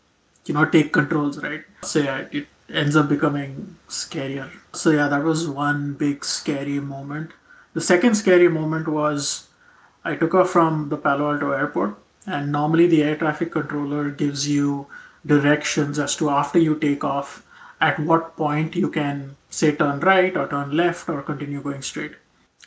you 0.46 0.54
know 0.54 0.66
take 0.66 0.92
controls, 0.92 1.44
right? 1.44 1.64
So 1.84 2.00
yeah, 2.00 2.26
it 2.32 2.48
ends 2.72 2.96
up 2.96 3.10
becoming 3.10 3.78
scarier. 3.88 4.50
So 4.74 4.92
yeah, 4.92 5.08
that 5.08 5.24
was 5.24 5.48
one 5.48 5.94
big 5.94 6.24
scary 6.24 6.80
moment. 6.80 7.32
The 7.74 7.82
second 7.82 8.16
scary 8.16 8.48
moment 8.48 8.88
was 8.88 9.48
I 10.04 10.16
took 10.16 10.34
off 10.34 10.50
from 10.50 10.90
the 10.90 10.98
Palo 10.98 11.32
Alto 11.32 11.52
airport, 11.52 11.98
and 12.26 12.52
normally 12.52 12.88
the 12.88 13.04
air 13.04 13.16
traffic 13.16 13.52
controller 13.52 14.10
gives 14.10 14.48
you 14.48 14.88
directions 15.26 16.00
as 16.00 16.16
to 16.18 16.30
after 16.30 16.60
you 16.60 16.76
take 16.76 17.04
off 17.04 17.46
at 17.82 18.00
what 18.00 18.36
point 18.36 18.76
you 18.76 18.90
can 18.90 19.36
say 19.50 19.72
turn 19.72 20.00
right 20.00 20.36
or 20.36 20.48
turn 20.48 20.76
left 20.76 21.10
or 21.10 21.22
continue 21.22 21.62
going 21.62 21.82
straight. 21.82 22.14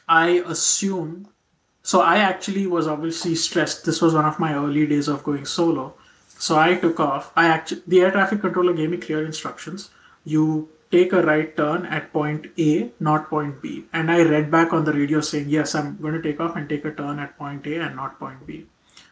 I 0.09 0.43
assume 0.47 1.29
so 1.83 2.01
I 2.01 2.19
actually 2.19 2.67
was 2.67 2.87
obviously 2.87 3.35
stressed. 3.35 3.85
This 3.85 4.01
was 4.01 4.15
one 4.15 4.25
of 4.25 4.39
my 4.39 4.55
early 4.55 4.87
days 4.87 5.09
of 5.09 5.25
going 5.25 5.45
solo. 5.45 5.95
So 6.43 6.59
I 6.59 6.75
took 6.75 6.99
off. 6.99 7.33
I 7.37 7.47
actually 7.47 7.83
the 7.87 8.01
air 8.05 8.11
traffic 8.11 8.41
controller 8.41 8.73
gave 8.79 8.91
me 8.91 8.97
clear 8.97 9.25
instructions. 9.25 9.91
You 10.25 10.69
take 10.95 11.13
a 11.19 11.23
right 11.27 11.57
turn 11.57 11.85
at 11.87 12.13
point 12.13 12.49
A, 12.59 12.91
not 12.99 13.29
point 13.29 13.63
B. 13.63 13.85
And 13.93 14.11
I 14.11 14.23
read 14.23 14.51
back 14.51 14.73
on 14.73 14.85
the 14.85 14.93
radio 14.93 15.21
saying, 15.21 15.49
yes, 15.49 15.75
I'm 15.77 15.99
going 16.03 16.15
to 16.15 16.23
take 16.23 16.41
off 16.41 16.57
and 16.57 16.69
take 16.69 16.85
a 16.85 16.93
turn 16.93 17.21
at 17.21 17.39
point 17.39 17.69
A 17.69 17.77
and 17.85 17.95
not 17.95 18.19
point 18.19 18.45
B. 18.45 18.67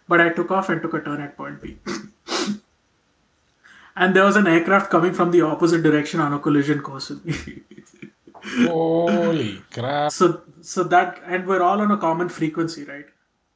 But 0.08 0.20
I 0.20 0.30
took 0.30 0.50
off 0.50 0.70
and 0.70 0.82
took 0.82 0.94
a 0.94 1.00
turn 1.00 1.20
at 1.20 1.36
point 1.36 1.62
B. 1.62 1.76
and 3.96 4.16
there 4.16 4.24
was 4.24 4.34
an 4.34 4.48
aircraft 4.48 4.90
coming 4.90 5.14
from 5.14 5.30
the 5.30 5.42
opposite 5.42 5.84
direction 5.84 6.18
on 6.18 6.32
a 6.32 6.40
collision 6.40 6.80
course 6.80 7.10
with 7.10 7.24
me. 7.24 7.62
Holy 8.66 9.62
crap. 9.72 10.10
so 10.10 10.42
so 10.62 10.82
that 10.82 11.22
and 11.26 11.46
we're 11.46 11.62
all 11.62 11.80
on 11.80 11.90
a 11.92 11.98
common 12.08 12.28
frequency, 12.28 12.84
right? 12.84 13.06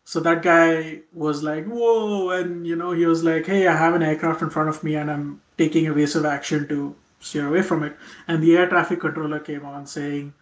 So 0.05 0.21
that 0.21 0.43
guy 0.43 1.01
was 1.13 1.43
like, 1.43 1.67
whoa, 1.67 2.31
and 2.31 2.67
you 2.67 2.77
know, 2.77 2.93
he 2.93 3.07
was 3.07 3.25
like, 3.25 3.47
hey, 3.47 3.67
I 3.67 3.77
have 3.77 3.95
an 3.95 4.03
aircraft 4.03 4.43
in 4.43 4.51
front 4.51 4.69
of 4.69 4.85
me 4.85 4.97
and 4.97 5.11
I'm 5.11 5.41
taking 5.57 5.87
evasive 5.87 6.27
action 6.27 6.69
to 6.69 6.95
steer 7.21 7.49
away 7.49 7.63
from 7.63 7.83
it. 7.83 7.97
And 8.29 8.43
the 8.43 8.57
air 8.57 8.69
traffic 8.69 9.01
controller 9.01 9.41
came 9.41 9.65
on 9.65 9.87
saying, 9.87 10.35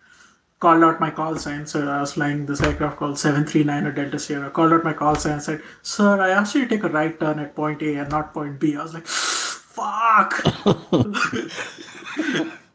called 0.63 0.85
out 0.85 1.01
my 1.01 1.11
call 1.11 1.37
sign. 1.37 1.67
So 1.67 1.89
I 1.89 2.01
was 2.01 2.13
flying 2.15 2.47
this 2.47 2.63
aircraft 2.63 2.97
called 2.99 3.19
739 3.19 3.95
Delta 3.95 4.19
Sierra. 4.19 4.51
Called 4.51 4.73
out 4.73 4.85
my 4.85 4.93
call 4.93 5.17
sign 5.17 5.33
and 5.35 5.43
said, 5.43 5.63
Sir, 5.83 6.21
I 6.21 6.31
asked 6.31 6.55
you 6.55 6.63
to 6.63 6.69
take 6.69 6.85
a 6.85 6.89
right 6.89 7.19
turn 7.19 7.41
at 7.41 7.55
point 7.55 7.83
A 7.83 7.97
and 7.97 8.11
not 8.11 8.33
point 8.35 8.61
B. 8.61 8.77
I 8.77 8.83
was 8.83 8.95
like, 8.95 9.07
fuck. 9.07 10.33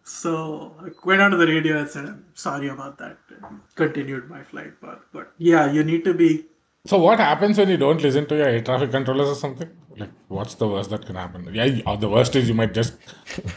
so 0.03 0.75
I 0.81 0.89
went 1.05 1.21
onto 1.21 1.37
the 1.37 1.47
radio 1.47 1.79
and 1.79 1.89
said, 1.89 2.05
I'm 2.05 2.25
sorry 2.33 2.67
about 2.67 2.97
that. 2.97 3.17
And 3.29 3.61
continued 3.75 4.29
my 4.29 4.43
flight 4.43 4.79
path. 4.81 4.99
But 5.13 5.31
yeah, 5.37 5.71
you 5.71 5.83
need 5.83 6.03
to 6.03 6.13
be 6.13 6.45
So 6.87 6.97
what 6.97 7.19
happens 7.19 7.57
when 7.57 7.69
you 7.69 7.77
don't 7.77 8.01
listen 8.01 8.25
to 8.27 8.35
your 8.35 8.47
air 8.47 8.61
traffic 8.61 8.91
controllers 8.91 9.29
or 9.29 9.35
something? 9.35 9.69
Like, 9.97 10.09
what's 10.29 10.55
the 10.55 10.67
worst 10.67 10.89
that 10.91 11.05
can 11.05 11.15
happen? 11.15 11.49
Yeah, 11.53 11.81
or 11.85 11.97
the 11.97 12.07
worst 12.09 12.35
is 12.35 12.47
you 12.47 12.53
might 12.53 12.73
just 12.73 12.93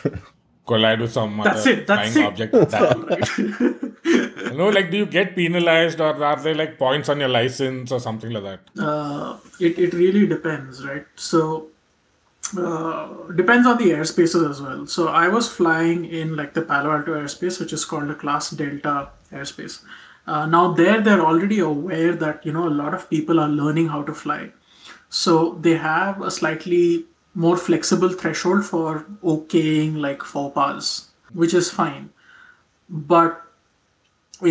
collide 0.66 1.01
with 1.01 1.12
some 1.12 1.41
That's 1.45 1.61
other 1.61 1.70
it, 1.70 1.87
that's 1.87 2.12
flying 2.12 2.26
it. 2.26 2.28
object. 2.28 2.53
That, 2.53 4.53
no, 4.57 4.68
like, 4.68 4.91
do 4.91 4.97
you 4.97 5.07
get 5.07 5.37
penalized 5.37 6.01
or 6.01 6.22
are 6.24 6.37
there 6.43 6.55
like 6.57 6.76
points 6.78 7.09
on 7.09 7.20
your 7.20 7.28
license 7.28 7.93
or 7.93 8.01
something 8.01 8.31
like 8.33 8.43
that? 8.43 8.61
Uh, 8.83 9.37
it, 9.61 9.78
it 9.78 9.93
really 9.95 10.26
depends, 10.26 10.85
right? 10.85 11.07
So, 11.14 11.68
uh, 12.59 13.09
depends 13.37 13.64
on 13.66 13.78
the 13.78 13.91
airspaces 13.91 14.49
as 14.51 14.61
well. 14.61 14.87
So, 14.89 15.07
I 15.09 15.28
was 15.28 15.49
flying 15.49 16.05
in 16.05 16.35
like 16.37 16.55
the 16.55 16.62
Palo 16.62 16.91
Alto 16.91 17.14
airspace, 17.14 17.61
which 17.61 17.72
is 17.72 17.85
called 17.85 18.11
a 18.11 18.14
Class 18.16 18.51
Delta 18.51 19.11
airspace. 19.33 19.85
Uh, 20.31 20.47
now, 20.47 20.72
there 20.78 21.01
they're 21.01 21.26
already 21.28 21.59
aware 21.59 22.11
that 22.14 22.45
you 22.47 22.53
know 22.57 22.66
a 22.68 22.76
lot 22.81 22.95
of 22.97 23.07
people 23.12 23.41
are 23.45 23.49
learning 23.61 23.89
how 23.93 24.03
to 24.09 24.12
fly, 24.18 24.51
so 25.20 25.33
they 25.68 25.72
have 25.85 26.20
a 26.22 26.31
slightly 26.31 27.07
more 27.47 27.57
flexible 27.57 28.12
threshold 28.20 28.64
for 28.64 29.07
okaying 29.33 29.97
like 30.05 30.22
faux 30.22 30.55
pas, 30.55 31.09
which 31.33 31.57
is 31.62 31.70
fine. 31.78 32.11
But 32.89 33.43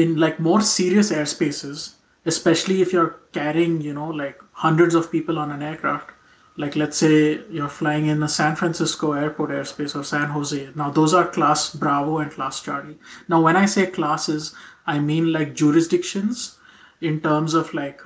in 0.01 0.17
like 0.25 0.41
more 0.49 0.59
serious 0.59 1.13
airspaces, 1.21 1.93
especially 2.25 2.81
if 2.81 2.91
you're 2.91 3.15
carrying, 3.39 3.79
you 3.87 3.93
know, 3.93 4.09
like 4.09 4.43
hundreds 4.65 4.95
of 4.95 5.09
people 5.09 5.39
on 5.39 5.49
an 5.57 5.61
aircraft, 5.61 6.11
like 6.59 6.75
let's 6.75 6.97
say 6.97 7.39
you're 7.49 7.69
flying 7.69 8.07
in 8.07 8.21
a 8.21 8.27
San 8.27 8.55
Francisco 8.57 9.13
airport 9.13 9.51
airspace 9.51 9.95
or 9.95 10.03
San 10.03 10.29
Jose. 10.29 10.69
Now 10.75 10.89
those 10.89 11.13
are 11.13 11.25
class 11.25 11.73
Bravo 11.73 12.17
and 12.17 12.31
class 12.31 12.61
Charlie. 12.61 12.97
Now 13.29 13.41
when 13.41 13.55
I 13.55 13.65
say 13.65 13.87
classes, 13.87 14.53
I 14.85 14.99
mean 14.99 15.31
like 15.31 15.55
jurisdictions 15.55 16.57
in 16.99 17.21
terms 17.21 17.53
of 17.53 17.73
like 17.73 18.01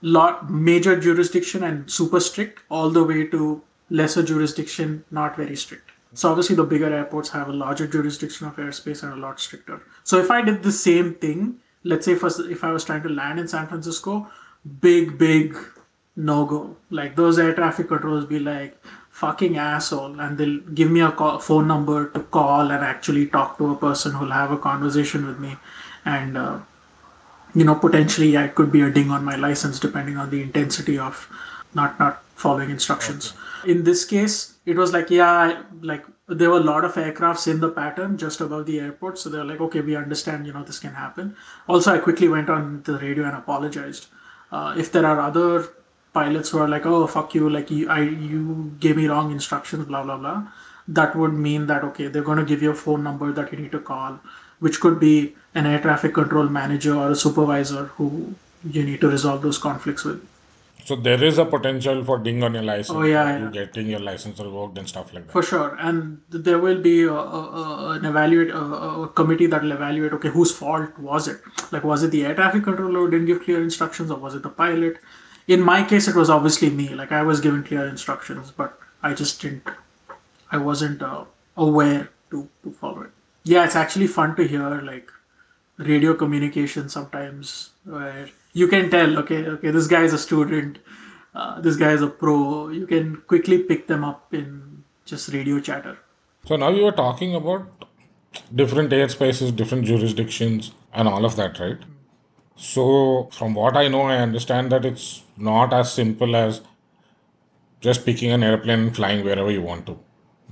lot 0.00 0.48
major 0.50 0.98
jurisdiction 0.98 1.64
and 1.64 1.90
super 1.90 2.20
strict 2.20 2.62
all 2.70 2.90
the 2.90 3.02
way 3.02 3.26
to 3.26 3.62
lesser 3.90 4.22
jurisdiction 4.22 5.04
not 5.10 5.36
very 5.36 5.56
strict 5.56 5.90
so 6.12 6.28
obviously 6.30 6.56
the 6.56 6.64
bigger 6.64 6.92
airports 6.92 7.30
have 7.30 7.48
a 7.48 7.52
larger 7.52 7.86
jurisdiction 7.86 8.46
of 8.46 8.56
airspace 8.56 9.02
and 9.02 9.12
a 9.12 9.16
lot 9.16 9.40
stricter 9.40 9.80
so 10.04 10.18
if 10.18 10.30
i 10.30 10.42
did 10.42 10.62
the 10.62 10.72
same 10.72 11.14
thing 11.14 11.56
let's 11.82 12.04
say 12.04 12.12
if 12.12 12.22
I, 12.22 12.26
was, 12.26 12.38
if 12.40 12.64
I 12.64 12.72
was 12.72 12.84
trying 12.84 13.02
to 13.04 13.08
land 13.08 13.40
in 13.40 13.48
san 13.48 13.66
francisco 13.66 14.30
big 14.80 15.16
big 15.18 15.56
no 16.16 16.44
go. 16.46 16.76
Like 16.90 17.16
those 17.16 17.38
air 17.38 17.54
traffic 17.54 17.88
controllers 17.88 18.24
be 18.24 18.38
like 18.38 18.76
fucking 19.10 19.56
asshole 19.56 20.20
and 20.20 20.36
they'll 20.36 20.60
give 20.60 20.90
me 20.90 21.00
a 21.00 21.10
call, 21.10 21.38
phone 21.38 21.66
number 21.66 22.08
to 22.10 22.20
call 22.20 22.70
and 22.70 22.84
actually 22.84 23.26
talk 23.26 23.58
to 23.58 23.70
a 23.72 23.76
person 23.76 24.12
who'll 24.12 24.30
have 24.30 24.50
a 24.50 24.58
conversation 24.58 25.26
with 25.26 25.38
me. 25.38 25.56
And 26.04 26.36
uh, 26.36 26.58
you 27.54 27.64
know 27.64 27.74
potentially 27.74 28.30
yeah, 28.30 28.44
it 28.44 28.54
could 28.54 28.72
be 28.72 28.82
a 28.82 28.90
ding 28.90 29.10
on 29.10 29.24
my 29.24 29.36
license 29.36 29.78
depending 29.80 30.16
on 30.16 30.30
the 30.30 30.42
intensity 30.42 30.98
of 30.98 31.28
not 31.74 31.98
not 31.98 32.22
following 32.34 32.70
instructions. 32.70 33.32
Okay. 33.32 33.72
in 33.72 33.84
this 33.84 34.04
case 34.04 34.54
it 34.66 34.76
was 34.76 34.92
like 34.92 35.10
yeah 35.10 35.62
like 35.82 36.04
there 36.28 36.50
were 36.50 36.58
a 36.58 36.68
lot 36.68 36.84
of 36.84 36.94
aircrafts 36.94 37.46
in 37.50 37.60
the 37.60 37.68
pattern 37.70 38.18
just 38.18 38.40
above 38.40 38.66
the 38.66 38.80
airport. 38.80 39.18
So 39.18 39.30
they're 39.30 39.44
like 39.44 39.60
okay 39.60 39.80
we 39.80 39.96
understand 39.96 40.46
you 40.46 40.52
know 40.52 40.64
this 40.64 40.78
can 40.78 40.94
happen. 40.94 41.36
Also 41.68 41.94
i 41.94 41.98
quickly 41.98 42.28
went 42.28 42.50
on 42.50 42.82
the 42.82 42.98
radio 42.98 43.24
and 43.24 43.36
apologized. 43.36 44.06
Uh, 44.52 44.74
if 44.78 44.92
there 44.92 45.06
are 45.06 45.20
other 45.20 45.68
pilots 46.18 46.50
who 46.50 46.58
are 46.64 46.68
like 46.74 46.86
oh 46.94 47.06
fuck 47.16 47.34
you 47.38 47.50
like 47.58 47.70
you 47.70 47.88
i 47.98 48.00
you 48.32 48.72
gave 48.86 48.96
me 49.02 49.06
wrong 49.12 49.30
instructions 49.36 49.86
blah 49.92 50.02
blah 50.08 50.18
blah 50.24 50.38
that 51.00 51.16
would 51.20 51.38
mean 51.46 51.66
that 51.72 51.84
okay 51.90 52.08
they're 52.08 52.28
going 52.30 52.42
to 52.44 52.50
give 52.52 52.66
you 52.66 52.70
a 52.70 52.80
phone 52.84 53.02
number 53.10 53.32
that 53.38 53.52
you 53.52 53.58
need 53.62 53.72
to 53.78 53.80
call 53.92 54.18
which 54.58 54.80
could 54.80 54.98
be 55.00 55.34
an 55.54 55.66
air 55.66 55.80
traffic 55.80 56.14
control 56.14 56.48
manager 56.48 56.94
or 56.94 57.10
a 57.10 57.16
supervisor 57.16 57.84
who 57.96 58.34
you 58.64 58.82
need 58.84 59.00
to 59.00 59.08
resolve 59.08 59.42
those 59.42 59.58
conflicts 59.58 60.04
with. 60.04 60.26
So 60.84 60.94
there 60.94 61.22
is 61.22 61.38
a 61.38 61.44
potential 61.44 62.04
for 62.04 62.18
ding 62.18 62.44
on 62.44 62.54
your 62.54 62.62
license. 62.62 62.96
Oh 62.96 63.02
yeah, 63.02 63.40
you 63.40 63.50
getting 63.50 63.88
your 63.88 63.98
license 63.98 64.38
revoked 64.38 64.78
and 64.78 64.88
stuff 64.88 65.12
like 65.12 65.26
that. 65.26 65.32
For 65.32 65.42
sure, 65.42 65.76
and 65.80 66.20
there 66.30 66.60
will 66.60 66.80
be 66.80 67.02
a, 67.02 67.12
a, 67.12 67.90
an 67.94 68.04
evaluate 68.04 68.50
a, 68.50 68.60
a, 68.60 69.08
committee 69.08 69.46
that 69.46 69.62
will 69.62 69.72
evaluate. 69.72 70.12
Okay, 70.12 70.28
whose 70.28 70.56
fault 70.56 70.96
was 70.96 71.26
it? 71.26 71.40
Like, 71.72 71.82
was 71.82 72.04
it 72.04 72.12
the 72.12 72.24
air 72.24 72.36
traffic 72.36 72.62
controller 72.62 73.00
who 73.00 73.10
didn't 73.10 73.26
give 73.26 73.42
clear 73.42 73.60
instructions, 73.60 74.12
or 74.12 74.18
was 74.18 74.36
it 74.36 74.44
the 74.44 74.48
pilot? 74.48 74.98
In 75.48 75.60
my 75.62 75.84
case, 75.84 76.08
it 76.08 76.16
was 76.16 76.28
obviously 76.28 76.70
me. 76.70 76.88
Like 76.88 77.12
I 77.12 77.22
was 77.22 77.40
given 77.40 77.62
clear 77.62 77.86
instructions, 77.86 78.50
but 78.50 78.78
I 79.02 79.14
just 79.14 79.40
didn't. 79.40 79.68
I 80.50 80.58
wasn't 80.58 81.02
uh, 81.02 81.24
aware 81.56 82.10
to 82.30 82.48
to 82.62 82.72
follow 82.72 83.02
it 83.02 83.10
yeah 83.52 83.64
it's 83.64 83.76
actually 83.76 84.06
fun 84.06 84.34
to 84.36 84.46
hear 84.52 84.80
like 84.90 85.10
radio 85.78 86.14
communication 86.22 86.88
sometimes 86.88 87.70
where 87.84 88.28
you 88.52 88.66
can 88.66 88.90
tell 88.90 89.18
okay 89.22 89.40
okay 89.54 89.70
this 89.70 89.86
guy 89.86 90.02
is 90.02 90.12
a 90.12 90.18
student 90.18 90.78
uh, 91.34 91.60
this 91.60 91.76
guy 91.76 91.92
is 91.92 92.02
a 92.02 92.08
pro 92.22 92.68
you 92.68 92.86
can 92.86 93.16
quickly 93.32 93.58
pick 93.58 93.86
them 93.86 94.04
up 94.04 94.34
in 94.34 94.84
just 95.04 95.32
radio 95.32 95.60
chatter 95.60 95.96
so 96.44 96.56
now 96.56 96.70
you 96.70 96.82
were 96.84 96.96
talking 97.02 97.34
about 97.34 97.86
different 98.62 98.90
airspaces 99.00 99.54
different 99.54 99.84
jurisdictions 99.84 100.72
and 100.92 101.08
all 101.08 101.24
of 101.24 101.36
that 101.36 101.60
right 101.60 101.86
so 102.56 103.28
from 103.32 103.54
what 103.54 103.76
i 103.76 103.86
know 103.88 104.02
i 104.02 104.16
understand 104.16 104.72
that 104.72 104.84
it's 104.84 105.22
not 105.36 105.72
as 105.72 105.92
simple 105.92 106.34
as 106.34 106.60
just 107.80 108.04
picking 108.04 108.32
an 108.32 108.42
airplane 108.42 108.80
and 108.80 108.96
flying 108.96 109.24
wherever 109.24 109.50
you 109.50 109.62
want 109.62 109.86
to 109.86 109.98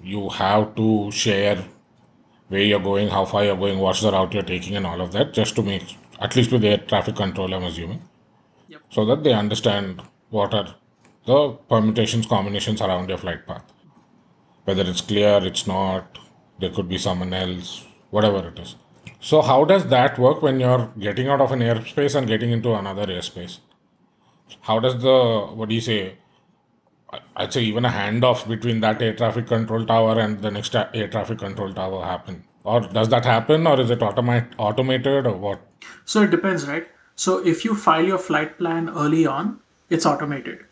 you 0.02 0.28
have 0.28 0.74
to 0.74 1.11
share 1.11 1.64
where 2.48 2.62
you're 2.62 2.80
going, 2.80 3.09
how 3.09 3.24
far 3.24 3.44
you're 3.44 3.57
going, 3.57 3.78
what's 3.78 4.02
the 4.02 4.12
route 4.12 4.34
you're 4.34 4.42
taking, 4.42 4.76
and 4.76 4.86
all 4.86 5.00
of 5.00 5.12
that, 5.12 5.32
just 5.32 5.57
to 5.57 5.62
make, 5.62 5.96
at 6.20 6.36
least 6.36 6.52
with 6.52 6.62
the 6.62 6.76
traffic 6.78 7.16
control, 7.16 7.52
I'm 7.55 7.64
assuming, 7.64 8.02
yep. 8.68 8.82
so 8.90 9.05
that 9.07 9.24
they 9.24 9.32
understand 9.32 10.02
what 10.30 10.52
are 10.55 10.74
the 11.26 11.52
permutations, 11.68 12.26
combinations 12.26 12.82
around 12.82 13.09
your 13.09 13.18
flight 13.18 13.46
path. 13.46 13.64
Whether 14.64 14.82
it's 14.82 15.00
clear, 15.00 15.40
it's 15.42 15.66
not, 15.66 16.18
there 16.61 16.70
could 16.70 16.88
be 16.88 16.98
someone 16.98 17.32
else, 17.32 17.86
whatever 18.11 18.48
it 18.48 18.59
is. 18.59 18.76
So, 19.25 19.41
how 19.41 19.64
does 19.64 19.87
that 19.87 20.18
work 20.18 20.43
when 20.43 20.61
you're 20.61 20.93
getting 20.99 21.29
out 21.29 21.41
of 21.41 21.51
an 21.51 21.61
airspace 21.61 22.14
and 22.14 22.27
getting 22.27 22.51
into 22.51 22.75
another 22.75 23.07
airspace? 23.07 23.61
How 24.61 24.79
does 24.81 25.01
the, 25.01 25.47
what 25.55 25.70
do 25.70 25.75
you 25.75 25.81
say, 25.81 26.16
I'd 27.35 27.51
say 27.51 27.62
even 27.62 27.87
a 27.87 27.89
handoff 27.89 28.47
between 28.47 28.81
that 28.81 29.01
air 29.01 29.14
traffic 29.14 29.47
control 29.47 29.87
tower 29.87 30.20
and 30.20 30.43
the 30.43 30.51
next 30.51 30.77
air 30.77 31.09
traffic 31.09 31.39
control 31.39 31.72
tower 31.72 32.05
happen? 32.05 32.45
Or 32.64 32.81
does 32.81 33.09
that 33.09 33.25
happen 33.25 33.66
or 33.66 33.81
is 33.81 33.89
it 33.91 34.01
automate, 34.01 34.53
automated 34.59 35.27
or 35.27 35.37
what? 35.39 35.62
So 36.05 36.20
it 36.20 36.31
depends, 36.31 36.68
right? 36.68 36.87
So 37.16 37.39
if 37.39 37.64
you 37.64 37.75
file 37.75 38.05
your 38.05 38.18
flight 38.18 38.59
plan 38.59 38.91
early 38.91 39.25
on, 39.25 39.61
it's 39.89 40.05
automated. 40.05 40.66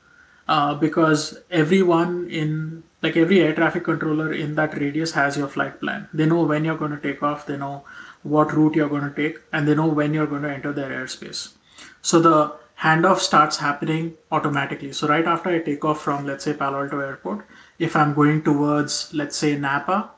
Uh, 0.47 0.75
because 0.75 1.39
everyone 1.51 2.29
in 2.29 2.83
like 3.01 3.17
every 3.17 3.41
air 3.41 3.55
traffic 3.55 3.85
controller 3.85 4.31
in 4.31 4.57
that 4.57 4.79
radius 4.79 5.13
has 5.13 5.39
your 5.39 5.49
flight 5.49 5.81
plan. 5.81 6.09
They 6.13 6.27
know 6.27 6.43
when 6.43 6.67
you're 6.67 6.77
going 6.77 6.91
to 6.91 7.01
take 7.01 7.23
off, 7.23 7.47
they 7.47 7.57
know 7.57 7.85
what 8.23 8.53
route 8.53 8.77
you're 8.77 8.89
going 8.89 9.09
to 9.09 9.14
take, 9.14 9.39
and 9.53 9.66
they 9.66 9.75
know 9.75 9.87
when 9.87 10.14
you're 10.14 10.27
going 10.27 10.43
to 10.43 10.53
enter 10.53 10.73
their 10.73 10.91
airspace. 10.91 11.53
So 12.01 12.20
the 12.20 12.57
handoff 12.81 13.18
starts 13.18 13.59
happening 13.59 14.14
automatically. 14.31 14.93
So 14.93 15.09
right 15.09 15.25
after 15.25 15.51
I 15.51 15.61
take 15.61 15.85
off 15.85 16.03
from 16.03 16.27
let's 16.27 16.45
say 16.45 16.55
Palo 16.55 16.83
Alto 16.83 17.01
Airport, 17.01 17.47
if 17.79 17.97
I'm 17.97 18.14
going 18.14 18.43
towards 18.43 19.12
let's 19.14 19.37
say 19.37 19.57
Napa, 19.57 20.11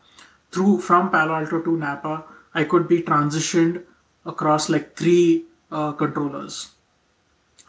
through 0.50 0.80
from 0.80 1.11
Palo 1.11 1.34
Alto 1.34 1.61
to 1.61 1.76
Napa, 1.76 2.24
I 2.55 2.64
could 2.64 2.88
be 2.88 3.02
transitioned 3.02 3.82
across 4.24 4.68
like 4.68 4.96
three 4.96 5.44
uh, 5.70 5.92
controllers. 5.92 6.70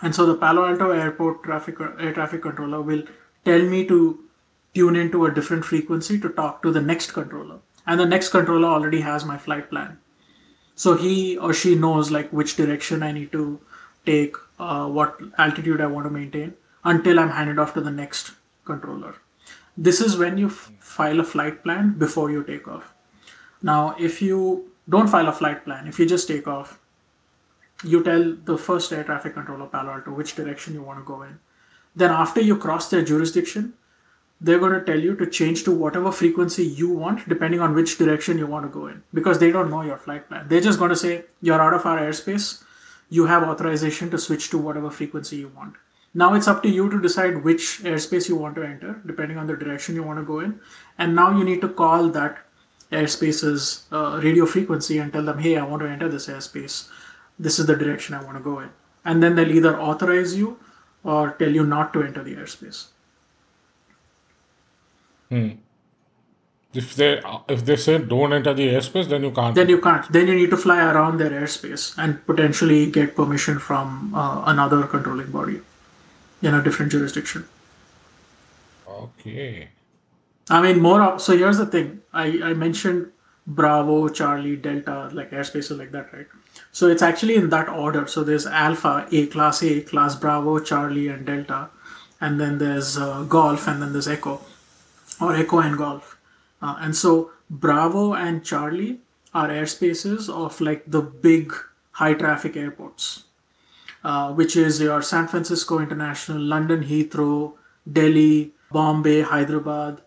And 0.01 0.13
so 0.13 0.25
the 0.25 0.35
Palo 0.35 0.65
Alto 0.65 0.91
Airport 0.91 1.43
traffic 1.43 1.77
air 1.79 2.13
traffic 2.13 2.41
controller 2.41 2.81
will 2.81 3.03
tell 3.43 3.61
me 3.61 3.85
to 3.87 4.19
tune 4.73 4.95
into 4.95 5.25
a 5.25 5.31
different 5.31 5.65
frequency 5.65 6.19
to 6.19 6.29
talk 6.29 6.61
to 6.61 6.71
the 6.71 6.81
next 6.81 7.11
controller. 7.11 7.59
And 7.87 7.99
the 7.99 8.05
next 8.05 8.29
controller 8.29 8.67
already 8.67 9.01
has 9.01 9.25
my 9.25 9.37
flight 9.37 9.69
plan. 9.69 9.99
So 10.75 10.95
he 10.95 11.37
or 11.37 11.53
she 11.53 11.75
knows 11.75 12.11
like 12.11 12.31
which 12.31 12.55
direction 12.55 13.01
I 13.01 13.11
need 13.11 13.31
to 13.31 13.59
take 14.05 14.35
uh, 14.59 14.87
what 14.87 15.17
altitude 15.37 15.81
I 15.81 15.87
want 15.87 16.05
to 16.05 16.09
maintain 16.09 16.53
until 16.83 17.19
I'm 17.19 17.29
handed 17.29 17.59
off 17.59 17.73
to 17.73 17.81
the 17.81 17.91
next 17.91 18.31
controller. 18.65 19.15
This 19.77 19.99
is 20.01 20.17
when 20.17 20.37
you 20.37 20.47
f- 20.47 20.71
file 20.79 21.19
a 21.19 21.23
flight 21.23 21.63
plan 21.63 21.97
before 21.97 22.29
you 22.31 22.43
take 22.43 22.67
off. 22.67 22.93
Now, 23.61 23.95
if 23.99 24.21
you 24.21 24.71
don't 24.87 25.07
file 25.07 25.27
a 25.27 25.33
flight 25.33 25.65
plan, 25.65 25.87
if 25.87 25.97
you 25.99 26.05
just 26.05 26.27
take 26.27 26.47
off, 26.47 26.79
you 27.83 28.03
tell 28.03 28.35
the 28.45 28.57
first 28.57 28.93
air 28.93 29.03
traffic 29.03 29.33
controller, 29.33 29.65
Palo 29.65 29.91
Alto, 29.91 30.11
which 30.11 30.35
direction 30.35 30.73
you 30.73 30.81
want 30.81 30.99
to 30.99 31.05
go 31.05 31.23
in. 31.23 31.39
Then, 31.95 32.11
after 32.11 32.41
you 32.41 32.57
cross 32.57 32.89
their 32.89 33.03
jurisdiction, 33.03 33.73
they're 34.45 34.59
going 34.63 34.77
to 34.77 34.85
tell 34.89 34.99
you 34.99 35.15
to 35.21 35.27
change 35.39 35.63
to 35.65 35.71
whatever 35.71 36.11
frequency 36.11 36.65
you 36.81 36.89
want, 36.89 37.27
depending 37.33 37.59
on 37.67 37.73
which 37.73 37.97
direction 37.97 38.37
you 38.37 38.47
want 38.47 38.65
to 38.65 38.71
go 38.79 38.87
in, 38.87 39.01
because 39.13 39.39
they 39.39 39.51
don't 39.51 39.69
know 39.69 39.81
your 39.81 39.97
flight 39.97 40.29
plan. 40.29 40.47
They're 40.47 40.67
just 40.69 40.79
going 40.79 40.95
to 40.95 41.01
say, 41.03 41.25
You're 41.41 41.61
out 41.61 41.73
of 41.73 41.85
our 41.85 41.99
airspace 41.99 42.63
you 43.09 43.25
have 43.25 43.43
authorization 43.43 44.09
to 44.11 44.17
switch 44.17 44.49
to 44.49 44.57
whatever 44.57 44.89
frequency 44.89 45.37
you 45.37 45.49
want. 45.49 45.75
Now 46.13 46.33
it's 46.33 46.47
up 46.47 46.63
to 46.63 46.69
you 46.69 46.89
to 46.89 47.01
decide 47.01 47.43
which 47.43 47.81
airspace 47.83 48.29
you 48.29 48.35
want 48.35 48.55
to 48.55 48.63
enter, 48.63 49.01
depending 49.05 49.37
on 49.37 49.47
the 49.47 49.55
direction 49.55 49.95
you 49.95 50.03
want 50.03 50.19
to 50.19 50.25
go 50.25 50.39
in. 50.39 50.59
And 50.97 51.15
now 51.15 51.37
you 51.37 51.43
need 51.43 51.61
to 51.61 51.69
call 51.69 52.09
that 52.09 52.39
airspace's 52.91 53.85
uh, 53.91 54.19
radio 54.23 54.45
frequency 54.45 54.97
and 54.97 55.11
tell 55.11 55.25
them, 55.25 55.39
hey, 55.39 55.57
I 55.57 55.63
want 55.63 55.81
to 55.83 55.89
enter 55.89 56.07
this 56.07 56.27
airspace. 56.27 56.89
This 57.37 57.59
is 57.59 57.65
the 57.65 57.75
direction 57.75 58.15
I 58.15 58.23
want 58.23 58.37
to 58.37 58.43
go 58.43 58.59
in. 58.59 58.69
And 59.03 59.21
then 59.21 59.35
they'll 59.35 59.51
either 59.51 59.79
authorize 59.79 60.35
you 60.35 60.57
or 61.03 61.31
tell 61.31 61.51
you 61.51 61.65
not 61.65 61.91
to 61.93 62.03
enter 62.03 62.23
the 62.23 62.35
airspace. 62.35 62.87
Hmm. 65.29 65.49
if 66.73 66.93
they 66.95 67.21
if 67.49 67.65
they 67.65 67.75
say 67.75 67.97
don't 67.97 68.33
enter 68.33 68.53
the 68.53 68.67
airspace, 68.67 69.07
then 69.09 69.23
you 69.23 69.31
can't. 69.31 69.55
then 69.55 69.69
you 69.69 69.79
can't. 69.81 70.11
Then 70.11 70.27
you 70.27 70.35
need 70.35 70.49
to 70.51 70.57
fly 70.57 70.79
around 70.91 71.19
their 71.19 71.31
airspace 71.31 71.93
and 71.97 72.25
potentially 72.25 72.91
get 72.91 73.15
permission 73.15 73.59
from 73.59 74.13
uh, 74.13 74.43
another 74.45 74.83
controlling 74.83 75.31
body 75.31 75.61
in 76.41 76.53
a 76.53 76.61
different 76.63 76.91
jurisdiction. 76.91 77.47
okay. 78.87 79.69
I 80.49 80.61
mean, 80.61 80.79
more. 80.79 81.01
Of, 81.01 81.21
so 81.21 81.35
here's 81.37 81.57
the 81.57 81.65
thing. 81.65 82.01
I 82.13 82.25
I 82.51 82.53
mentioned 82.53 83.11
Bravo, 83.47 84.09
Charlie, 84.09 84.55
Delta, 84.55 85.09
like 85.13 85.31
airspaces 85.31 85.77
like 85.77 85.91
that, 85.91 86.11
right? 86.13 86.27
So 86.71 86.87
it's 86.87 87.01
actually 87.01 87.35
in 87.35 87.49
that 87.49 87.69
order. 87.69 88.07
So 88.07 88.23
there's 88.23 88.45
Alpha, 88.45 89.07
A 89.11 89.27
class 89.27 89.63
A, 89.63 89.81
class 89.81 90.15
Bravo, 90.15 90.59
Charlie, 90.59 91.07
and 91.07 91.25
Delta, 91.25 91.69
and 92.19 92.39
then 92.39 92.57
there's 92.57 92.97
uh, 92.97 93.23
Golf, 93.23 93.67
and 93.67 93.81
then 93.81 93.93
there's 93.93 94.07
Echo, 94.07 94.41
or 95.19 95.35
Echo 95.35 95.59
and 95.59 95.77
Golf. 95.77 96.17
Uh, 96.61 96.75
and 96.79 96.95
so 96.95 97.31
Bravo 97.49 98.13
and 98.13 98.43
Charlie 98.43 98.99
are 99.33 99.49
airspaces 99.49 100.29
of 100.29 100.59
like 100.61 100.83
the 100.87 101.01
big 101.01 101.53
high 101.91 102.13
traffic 102.13 102.55
airports, 102.55 103.25
uh, 104.03 104.33
which 104.33 104.55
is 104.55 104.81
your 104.81 105.01
San 105.01 105.27
Francisco 105.27 105.79
International, 105.79 106.39
London 106.39 106.83
Heathrow, 106.83 107.53
Delhi, 107.91 108.53
Bombay, 108.71 109.21
Hyderabad. 109.21 110.01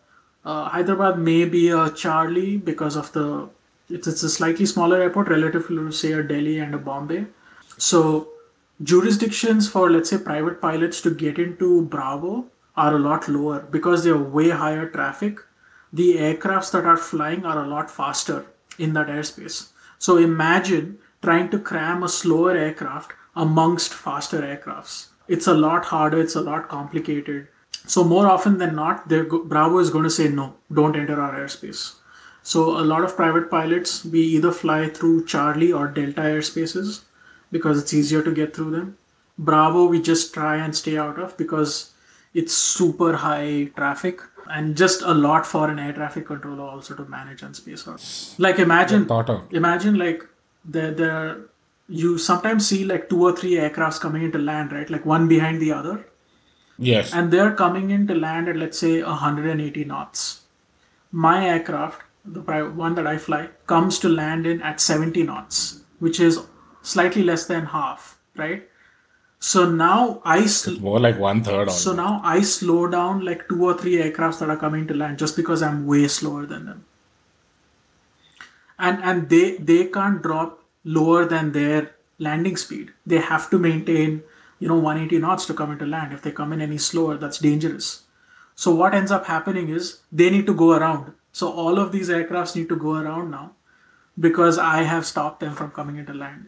Uh, 0.44 0.68
Hyderabad 0.68 1.18
may 1.18 1.44
be 1.44 1.68
a 1.68 1.90
Charlie 1.90 2.56
because 2.56 2.96
of 2.96 3.12
the 3.12 3.48
it's, 3.90 4.06
it's 4.06 4.22
a 4.22 4.28
slightly 4.28 4.66
smaller 4.66 5.00
airport 5.00 5.28
relative 5.28 5.66
to 5.68 5.90
say 5.92 6.12
a 6.12 6.22
Delhi 6.22 6.58
and 6.58 6.74
a 6.74 6.78
Bombay. 6.78 7.26
So 7.78 8.28
jurisdictions 8.82 9.68
for 9.68 9.90
let's 9.90 10.10
say 10.10 10.18
private 10.18 10.60
pilots 10.60 11.00
to 11.02 11.10
get 11.10 11.38
into 11.38 11.82
Bravo 11.82 12.46
are 12.84 12.94
a 12.94 12.98
lot 12.98 13.28
lower 13.28 13.60
because 13.76 14.04
they're 14.04 14.26
way 14.36 14.50
higher 14.50 14.88
traffic. 14.88 15.40
The 15.92 16.16
aircrafts 16.16 16.72
that 16.72 16.84
are 16.84 16.96
flying 16.96 17.44
are 17.44 17.64
a 17.64 17.68
lot 17.68 17.90
faster 17.90 18.46
in 18.78 18.92
that 18.94 19.08
airspace. 19.08 19.68
So 19.98 20.16
imagine 20.16 20.98
trying 21.22 21.50
to 21.50 21.58
cram 21.58 22.02
a 22.02 22.08
slower 22.08 22.56
aircraft 22.56 23.12
amongst 23.34 23.92
faster 23.92 24.40
aircrafts. 24.42 25.08
It's 25.26 25.46
a 25.46 25.54
lot 25.54 25.86
harder, 25.86 26.20
it's 26.20 26.36
a 26.36 26.40
lot 26.40 26.68
complicated. 26.68 27.48
So 27.86 28.04
more 28.04 28.26
often 28.26 28.58
than 28.58 28.76
not, 28.76 29.08
Bravo 29.08 29.78
is 29.78 29.90
going 29.90 30.04
to 30.04 30.10
say 30.10 30.28
no, 30.28 30.54
don't 30.72 30.96
enter 30.96 31.20
our 31.20 31.34
airspace. 31.34 31.94
So 32.42 32.78
a 32.80 32.84
lot 32.92 33.04
of 33.04 33.16
private 33.16 33.50
pilots, 33.50 34.04
we 34.04 34.20
either 34.20 34.52
fly 34.52 34.88
through 34.88 35.26
Charlie 35.26 35.72
or 35.72 35.88
Delta 35.88 36.22
airspaces 36.22 37.02
because 37.50 37.80
it's 37.80 37.94
easier 37.94 38.22
to 38.22 38.32
get 38.32 38.54
through 38.54 38.70
them. 38.70 38.96
Bravo, 39.38 39.86
we 39.86 40.00
just 40.00 40.34
try 40.34 40.56
and 40.56 40.74
stay 40.74 40.96
out 40.96 41.18
of 41.18 41.36
because 41.36 41.92
it's 42.34 42.54
super 42.54 43.16
high 43.16 43.64
traffic 43.76 44.20
and 44.50 44.76
just 44.76 45.02
a 45.02 45.12
lot 45.12 45.46
for 45.46 45.68
an 45.70 45.78
air 45.78 45.92
traffic 45.92 46.26
controller 46.26 46.62
also 46.64 46.94
to 46.94 47.04
manage 47.04 47.42
and 47.42 47.54
space 47.54 47.86
out. 47.86 48.02
Like 48.38 48.58
imagine, 48.58 49.06
imagine 49.50 49.98
like 49.98 50.24
there 50.64 50.92
there 50.92 51.38
you 51.88 52.18
sometimes 52.18 52.66
see 52.68 52.84
like 52.84 53.08
two 53.08 53.22
or 53.22 53.34
three 53.34 53.52
aircrafts 53.52 53.98
coming 54.00 54.22
into 54.22 54.38
land, 54.38 54.72
right? 54.72 54.88
Like 54.90 55.06
one 55.06 55.26
behind 55.28 55.60
the 55.60 55.72
other 55.72 56.06
Yes. 56.78 57.12
and 57.12 57.30
they're 57.32 57.54
coming 57.54 57.90
in 57.90 58.06
to 58.06 58.14
land 58.14 58.48
at 58.48 58.56
let's 58.56 58.78
say 58.78 59.02
180 59.02 59.84
knots. 59.84 60.42
My 61.10 61.46
aircraft, 61.48 62.02
the 62.24 62.40
one 62.40 62.94
that 62.94 63.06
I 63.06 63.16
fly, 63.18 63.48
comes 63.66 63.98
to 64.00 64.08
land 64.08 64.46
in 64.46 64.60
at 64.62 64.80
70 64.80 65.22
knots, 65.24 65.80
which 65.98 66.20
is 66.20 66.40
slightly 66.82 67.22
less 67.22 67.46
than 67.46 67.66
half, 67.66 68.18
right? 68.36 68.67
So 69.40 69.70
now 69.70 70.20
I 70.24 70.46
sl- 70.46 70.80
More 70.80 70.98
like 71.00 71.18
one 71.18 71.42
third. 71.44 71.70
so 71.70 71.92
now 71.94 72.20
I 72.24 72.40
slow 72.42 72.88
down 72.88 73.24
like 73.24 73.48
two 73.48 73.64
or 73.64 73.74
three 73.74 73.96
aircrafts 73.96 74.40
that 74.40 74.50
are 74.50 74.56
coming 74.56 74.86
to 74.88 74.94
land 74.94 75.18
just 75.18 75.36
because 75.36 75.62
I'm 75.62 75.86
way 75.86 76.08
slower 76.08 76.44
than 76.46 76.66
them. 76.66 76.84
And 78.78 79.02
and 79.02 79.28
they 79.28 79.56
they 79.58 79.84
can't 79.86 80.22
drop 80.22 80.64
lower 80.84 81.24
than 81.24 81.52
their 81.52 81.92
landing 82.18 82.56
speed. 82.56 82.92
They 83.06 83.18
have 83.18 83.48
to 83.50 83.58
maintain, 83.58 84.22
you 84.58 84.68
know, 84.68 84.76
180 84.76 85.18
knots 85.18 85.46
to 85.46 85.54
come 85.54 85.70
into 85.70 85.86
land. 85.86 86.12
If 86.12 86.22
they 86.22 86.32
come 86.32 86.52
in 86.52 86.60
any 86.60 86.78
slower, 86.78 87.16
that's 87.16 87.38
dangerous. 87.38 88.02
So 88.56 88.74
what 88.74 88.94
ends 88.94 89.12
up 89.12 89.26
happening 89.26 89.68
is 89.68 89.98
they 90.10 90.30
need 90.30 90.46
to 90.46 90.54
go 90.54 90.72
around. 90.72 91.12
So 91.32 91.52
all 91.52 91.78
of 91.78 91.92
these 91.92 92.08
aircrafts 92.08 92.56
need 92.56 92.68
to 92.70 92.76
go 92.76 92.94
around 92.94 93.30
now 93.30 93.52
because 94.18 94.58
I 94.58 94.82
have 94.82 95.06
stopped 95.06 95.40
them 95.40 95.54
from 95.54 95.70
coming 95.70 95.96
into 95.96 96.12
land. 96.12 96.46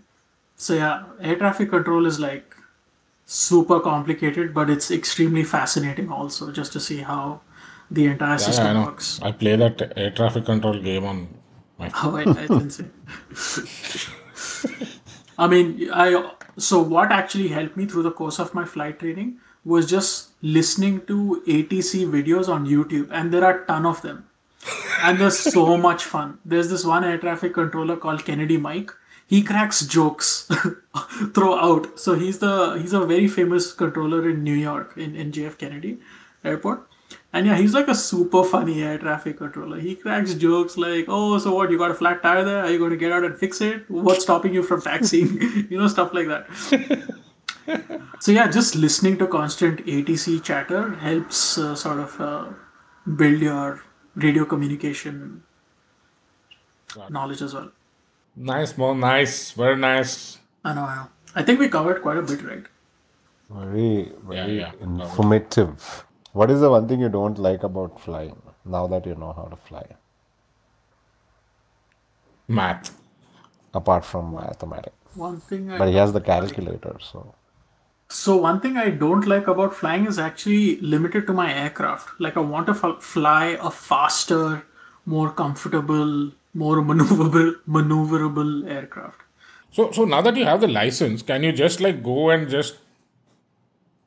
So 0.56 0.74
yeah, 0.74 1.04
air 1.20 1.36
traffic 1.36 1.70
control 1.70 2.06
is 2.06 2.18
like 2.18 2.56
super 3.30 3.80
complicated, 3.80 4.52
but 4.54 4.70
it's 4.70 4.90
extremely 4.90 5.44
fascinating 5.44 6.10
also 6.10 6.50
just 6.52 6.72
to 6.72 6.80
see 6.80 6.98
how 6.98 7.42
the 7.90 8.06
entire 8.06 8.38
Yeah, 8.38 8.46
system 8.48 8.66
I 8.66 8.72
know. 8.72 8.86
works. 8.86 9.20
I 9.20 9.32
play 9.32 9.56
that 9.56 9.92
air 9.96 10.10
traffic 10.10 10.44
control 10.46 10.80
game 10.80 11.04
on 11.04 11.28
my. 11.78 11.92
Oh, 12.02 12.16
I, 12.16 12.22
I 12.36 12.46
didn't 12.48 12.70
say. 12.70 12.86
I 15.38 15.46
mean, 15.48 15.90
I 15.92 16.30
so 16.58 16.82
what 16.82 17.10
actually 17.12 17.48
helped 17.48 17.76
me 17.76 17.86
through 17.86 18.02
the 18.02 18.10
course 18.12 18.38
of 18.38 18.54
my 18.54 18.64
flight 18.64 18.98
training 18.98 19.38
was 19.64 19.86
just 19.88 20.30
listening 20.42 21.00
to 21.06 21.42
ATC 21.46 22.04
videos 22.06 22.48
on 22.48 22.66
YouTube, 22.66 23.08
and 23.10 23.32
there 23.32 23.44
are 23.44 23.62
a 23.62 23.66
ton 23.66 23.86
of 23.86 24.02
them, 24.02 24.26
and 25.02 25.18
they're 25.20 25.30
so 25.30 25.76
much 25.86 26.04
fun. 26.04 26.38
There's 26.44 26.70
this 26.70 26.84
one 26.84 27.04
air 27.04 27.18
traffic 27.18 27.54
controller 27.54 27.96
called 27.96 28.24
Kennedy 28.24 28.56
Mike. 28.58 28.92
He 29.30 29.42
cracks 29.44 29.80
jokes 29.86 30.50
throughout. 31.34 31.98
So 32.00 32.14
he's 32.16 32.40
the 32.40 32.78
he's 32.80 32.92
a 32.92 33.06
very 33.06 33.28
famous 33.28 33.72
controller 33.72 34.28
in 34.28 34.42
New 34.42 34.54
York 34.54 34.96
in, 34.96 35.14
in 35.14 35.30
JF 35.30 35.56
Kennedy 35.56 35.98
Airport. 36.44 36.88
And 37.32 37.46
yeah, 37.46 37.56
he's 37.56 37.72
like 37.72 37.86
a 37.86 37.94
super 37.94 38.42
funny 38.42 38.82
air 38.82 38.98
traffic 38.98 39.38
controller. 39.38 39.78
He 39.78 39.94
cracks 39.94 40.34
jokes 40.34 40.76
like, 40.76 41.04
"Oh, 41.08 41.38
so 41.38 41.54
what? 41.54 41.70
You 41.70 41.78
got 41.78 41.92
a 41.92 41.94
flat 41.94 42.24
tire 42.24 42.44
there? 42.44 42.64
Are 42.64 42.70
you 42.70 42.78
going 42.78 42.90
to 42.90 42.96
get 42.96 43.12
out 43.12 43.22
and 43.22 43.38
fix 43.38 43.60
it? 43.60 43.88
What's 43.88 44.24
stopping 44.24 44.52
you 44.52 44.64
from 44.64 44.82
taxiing? 44.82 45.40
you 45.70 45.78
know, 45.78 45.86
stuff 45.86 46.12
like 46.12 46.26
that." 46.26 47.14
so 48.20 48.32
yeah, 48.32 48.50
just 48.50 48.74
listening 48.74 49.16
to 49.18 49.28
constant 49.28 49.86
ATC 49.86 50.42
chatter 50.42 50.94
helps 51.06 51.56
uh, 51.56 51.76
sort 51.76 52.00
of 52.00 52.20
uh, 52.20 52.46
build 53.22 53.40
your 53.40 53.80
radio 54.16 54.44
communication 54.44 55.44
knowledge 57.08 57.42
as 57.42 57.54
well. 57.54 57.70
Nice, 58.42 58.78
more 58.78 58.94
nice, 58.94 59.50
very 59.52 59.76
nice. 59.76 60.38
I 60.64 60.72
know, 60.72 60.84
I 60.84 60.94
know. 60.96 61.08
I 61.34 61.42
think 61.42 61.60
we 61.60 61.68
covered 61.68 62.00
quite 62.00 62.16
a 62.16 62.22
bit, 62.22 62.42
right? 62.42 62.64
Very, 63.50 64.12
very 64.26 64.60
yeah. 64.60 64.72
informative. 64.80 66.06
What 66.32 66.50
is 66.50 66.60
the 66.60 66.70
one 66.70 66.88
thing 66.88 67.00
you 67.00 67.10
don't 67.10 67.38
like 67.38 67.62
about 67.64 68.00
flying 68.00 68.40
now 68.64 68.86
that 68.86 69.04
you 69.04 69.14
know 69.14 69.34
how 69.34 69.44
to 69.44 69.56
fly? 69.56 69.84
Math. 72.48 72.96
Apart 73.74 74.06
from 74.06 74.34
mathematics. 74.34 74.96
One 75.14 75.38
thing 75.40 75.70
I 75.70 75.76
But 75.76 75.88
he 75.88 75.96
has 75.96 76.14
the 76.14 76.22
calculator, 76.22 76.96
so. 76.98 77.34
So 78.08 78.38
one 78.38 78.60
thing 78.60 78.78
I 78.78 78.88
don't 78.88 79.26
like 79.26 79.48
about 79.48 79.74
flying 79.74 80.06
is 80.06 80.18
actually 80.18 80.80
limited 80.80 81.26
to 81.26 81.34
my 81.34 81.52
aircraft. 81.52 82.18
Like 82.18 82.38
I 82.38 82.40
want 82.40 82.68
to 82.68 82.74
fly 82.74 83.58
a 83.60 83.70
faster, 83.70 84.64
more 85.04 85.30
comfortable, 85.30 86.32
more 86.54 86.76
maneuverable, 86.82 87.54
maneuverable 87.68 88.70
aircraft. 88.70 89.20
So, 89.72 89.90
so 89.92 90.04
now 90.04 90.20
that 90.22 90.36
you 90.36 90.44
have 90.44 90.60
the 90.60 90.68
license, 90.68 91.22
can 91.22 91.42
you 91.42 91.52
just 91.52 91.80
like 91.80 92.02
go 92.02 92.30
and 92.30 92.48
just 92.48 92.78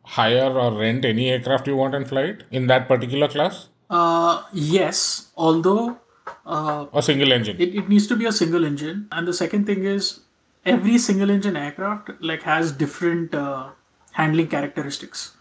hire 0.03 0.51
or 0.51 0.77
rent 0.77 1.05
any 1.05 1.29
aircraft 1.29 1.67
you 1.67 1.75
want 1.77 1.95
and 1.95 2.07
fly 2.07 2.21
it 2.23 2.43
in 2.51 2.67
that 2.67 2.87
particular 2.87 3.27
class? 3.27 3.69
Uh, 3.89 4.43
yes, 4.51 5.31
although 5.37 5.97
uh, 6.45 6.85
Or 6.91 7.01
single 7.01 7.31
engine? 7.31 7.59
it, 7.59 7.75
it 7.75 7.87
needs 7.89 8.07
to 8.07 8.15
be 8.15 8.25
a 8.25 8.31
single 8.31 8.65
engine. 8.65 9.07
And 9.11 9.27
the 9.27 9.33
second 9.33 9.65
thing 9.65 9.85
is 9.85 10.21
every 10.65 10.97
single 10.97 11.29
engine 11.29 11.55
aircraft 11.55 12.09
like 12.21 12.43
has 12.43 12.71
different 12.71 13.33
uh, 13.33 13.69
handling 14.11 14.47
characteristics. 14.47 15.35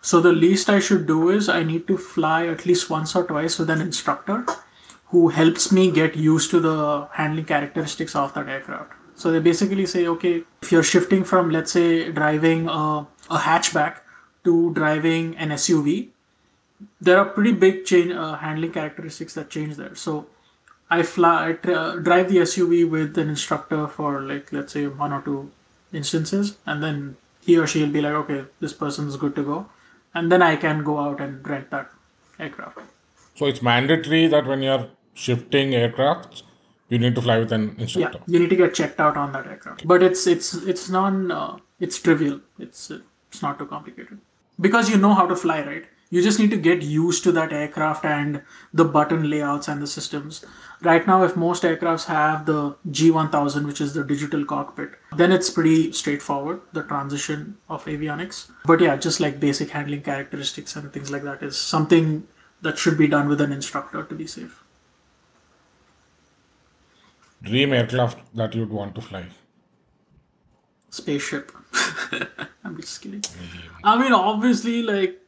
So 0.00 0.20
the 0.20 0.32
least 0.32 0.70
I 0.70 0.78
should 0.78 1.06
do 1.06 1.30
is 1.30 1.48
I 1.48 1.64
need 1.64 1.86
to 1.88 1.98
fly 1.98 2.46
at 2.46 2.64
least 2.64 2.88
once 2.88 3.14
or 3.16 3.24
twice 3.24 3.58
with 3.58 3.68
an 3.68 3.80
instructor 3.80 4.46
who 5.16 5.28
helps 5.28 5.72
me 5.72 5.90
get 5.90 6.14
used 6.14 6.50
to 6.50 6.58
the 6.60 7.08
handling 7.12 7.46
characteristics 7.50 8.14
of 8.14 8.34
that 8.34 8.48
aircraft. 8.54 8.92
So 9.14 9.30
they 9.32 9.38
basically 9.38 9.86
say, 9.86 10.06
okay, 10.06 10.42
if 10.60 10.70
you're 10.70 10.82
shifting 10.82 11.24
from 11.24 11.48
let's 11.48 11.72
say 11.72 12.12
driving 12.12 12.68
a, 12.68 13.06
a 13.30 13.38
hatchback 13.44 14.00
to 14.44 14.74
driving 14.74 15.34
an 15.38 15.48
SUV, 15.50 16.08
there 17.00 17.18
are 17.18 17.24
pretty 17.24 17.52
big 17.52 17.86
change 17.86 18.12
uh, 18.12 18.34
handling 18.36 18.72
characteristics 18.72 19.32
that 19.34 19.48
change 19.48 19.76
there. 19.76 19.94
So 19.94 20.26
I 20.90 21.02
fly, 21.02 21.48
I 21.48 21.52
tra- 21.54 21.98
drive 22.02 22.28
the 22.28 22.42
SUV 22.48 22.90
with 22.96 23.16
an 23.16 23.30
instructor 23.30 23.88
for 23.88 24.20
like 24.20 24.52
let's 24.52 24.74
say 24.74 24.86
one 24.86 25.14
or 25.14 25.22
two 25.22 25.50
instances, 25.94 26.58
and 26.66 26.82
then 26.82 27.16
he 27.40 27.56
or 27.56 27.66
she 27.66 27.82
will 27.82 27.96
be 27.96 28.02
like, 28.02 28.18
okay, 28.24 28.44
this 28.60 28.74
person's 28.74 29.16
good 29.16 29.34
to 29.36 29.44
go, 29.54 29.64
and 30.14 30.30
then 30.30 30.42
I 30.42 30.56
can 30.56 30.84
go 30.84 30.98
out 31.06 31.22
and 31.22 31.48
rent 31.48 31.70
that 31.70 31.90
aircraft. 32.38 32.80
So 33.34 33.46
it's 33.46 33.62
mandatory 33.62 34.26
that 34.26 34.46
when 34.46 34.62
you're 34.62 34.86
shifting 35.16 35.74
aircraft, 35.74 36.42
you 36.88 36.98
need 36.98 37.14
to 37.16 37.22
fly 37.22 37.38
with 37.38 37.52
an 37.52 37.74
instructor. 37.78 38.18
Yeah, 38.18 38.32
you 38.32 38.38
need 38.38 38.50
to 38.50 38.56
get 38.56 38.74
checked 38.74 39.00
out 39.00 39.16
on 39.16 39.32
that 39.32 39.46
aircraft, 39.46 39.86
but 39.86 40.02
it's 40.02 40.26
it's 40.26 40.54
it's 40.54 40.88
non 40.88 41.30
uh, 41.32 41.58
it's 41.80 42.00
trivial. 42.00 42.40
It's 42.58 42.90
uh, 42.90 43.00
it's 43.28 43.42
not 43.42 43.58
too 43.58 43.66
complicated 43.66 44.18
because 44.60 44.90
you 44.90 44.98
know 44.98 45.14
how 45.14 45.26
to 45.26 45.36
fly, 45.36 45.62
right? 45.62 45.86
You 46.08 46.22
just 46.22 46.38
need 46.38 46.50
to 46.50 46.56
get 46.56 46.82
used 46.82 47.24
to 47.24 47.32
that 47.32 47.52
aircraft 47.52 48.04
and 48.04 48.42
the 48.72 48.84
button 48.84 49.28
layouts 49.28 49.66
and 49.66 49.82
the 49.82 49.88
systems. 49.88 50.44
Right 50.80 51.04
now, 51.04 51.24
if 51.24 51.34
most 51.36 51.64
aircrafts 51.64 52.04
have 52.04 52.46
the 52.46 52.76
G1000, 52.88 53.66
which 53.66 53.80
is 53.80 53.94
the 53.94 54.04
digital 54.04 54.44
cockpit, 54.44 54.90
then 55.16 55.32
it's 55.32 55.50
pretty 55.50 55.90
straightforward, 55.90 56.60
the 56.72 56.84
transition 56.84 57.56
of 57.68 57.84
avionics. 57.86 58.50
But 58.64 58.80
yeah, 58.80 58.96
just 58.96 59.18
like 59.18 59.40
basic 59.40 59.70
handling 59.70 60.02
characteristics 60.02 60.76
and 60.76 60.92
things 60.92 61.10
like 61.10 61.24
that 61.24 61.42
is 61.42 61.58
something 61.58 62.28
that 62.62 62.78
should 62.78 62.96
be 62.96 63.08
done 63.08 63.28
with 63.28 63.40
an 63.40 63.52
instructor 63.52 64.04
to 64.04 64.14
be 64.14 64.28
safe. 64.28 64.62
Dream 67.46 67.72
aircraft 67.72 68.18
that 68.34 68.54
you'd 68.54 68.70
want 68.70 68.94
to 68.96 69.00
fly. 69.00 69.24
Spaceship. 70.90 71.52
I'm 72.64 72.76
just 72.80 73.00
kidding. 73.02 73.22
I 73.84 73.98
mean, 73.98 74.12
obviously, 74.12 74.82
like 74.82 75.20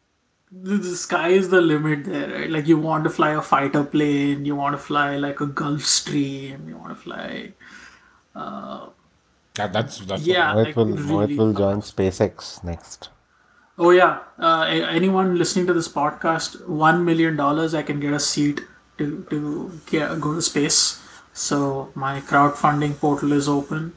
the, 0.50 0.76
the 0.76 0.96
sky 0.96 1.28
is 1.28 1.50
the 1.50 1.60
limit 1.60 2.04
there, 2.04 2.28
right? 2.30 2.50
Like 2.50 2.66
you 2.66 2.78
want 2.78 3.04
to 3.04 3.10
fly 3.10 3.30
a 3.30 3.42
fighter 3.42 3.84
plane, 3.84 4.44
you 4.44 4.56
want 4.56 4.74
to 4.74 4.78
fly 4.78 5.16
like 5.16 5.40
a 5.40 5.46
Gulfstream, 5.46 6.68
you 6.68 6.76
want 6.76 6.90
to 6.90 6.94
fly. 6.96 7.52
Yeah, 9.58 9.66
that's 9.66 9.98
that's 9.98 10.22
Yeah. 10.22 10.54
Mohit 10.54 10.64
like, 10.64 10.76
will, 10.76 10.86
really 10.86 11.02
Mohit 11.04 11.38
will 11.38 11.52
fun. 11.52 11.62
join 11.62 11.80
SpaceX 11.82 12.64
next. 12.64 13.10
Oh 13.78 13.90
yeah, 13.90 14.20
uh, 14.38 14.62
anyone 14.68 15.36
listening 15.38 15.66
to 15.66 15.72
this 15.72 15.88
podcast, 15.88 16.66
one 16.68 17.04
million 17.04 17.36
dollars, 17.36 17.74
I 17.74 17.82
can 17.82 18.00
get 18.00 18.12
a 18.12 18.20
seat 18.20 18.60
to 18.98 19.24
to 19.30 19.80
get, 19.90 20.20
go 20.20 20.34
to 20.34 20.42
space. 20.42 21.00
So 21.38 21.92
my 21.94 22.20
crowdfunding 22.20 22.98
portal 22.98 23.32
is 23.32 23.48
open. 23.48 23.92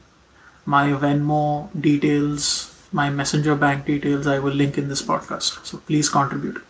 My 0.64 0.90
Venmo 0.90 1.68
details, 1.78 2.72
my 2.92 3.10
Messenger 3.10 3.56
bank 3.56 3.84
details, 3.84 4.28
I 4.28 4.38
will 4.38 4.52
link 4.52 4.78
in 4.78 4.88
this 4.88 5.02
podcast. 5.02 5.66
So 5.66 5.78
please 5.78 6.08
contribute 6.08 6.62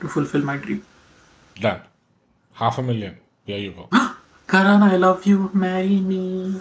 to 0.00 0.08
fulfill 0.08 0.42
my 0.42 0.56
dream. 0.56 0.86
Done. 1.56 1.80
Half 2.52 2.78
a 2.78 2.82
million. 2.82 3.16
There 3.44 3.58
you 3.58 3.72
go. 3.72 3.88
Karan, 4.46 4.84
I 4.84 4.96
love 4.98 5.26
you. 5.26 5.50
Marry 5.52 5.98
me. 5.98 6.60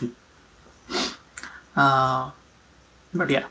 uh, 1.76 2.30
but 3.12 3.28
yeah. 3.28 3.44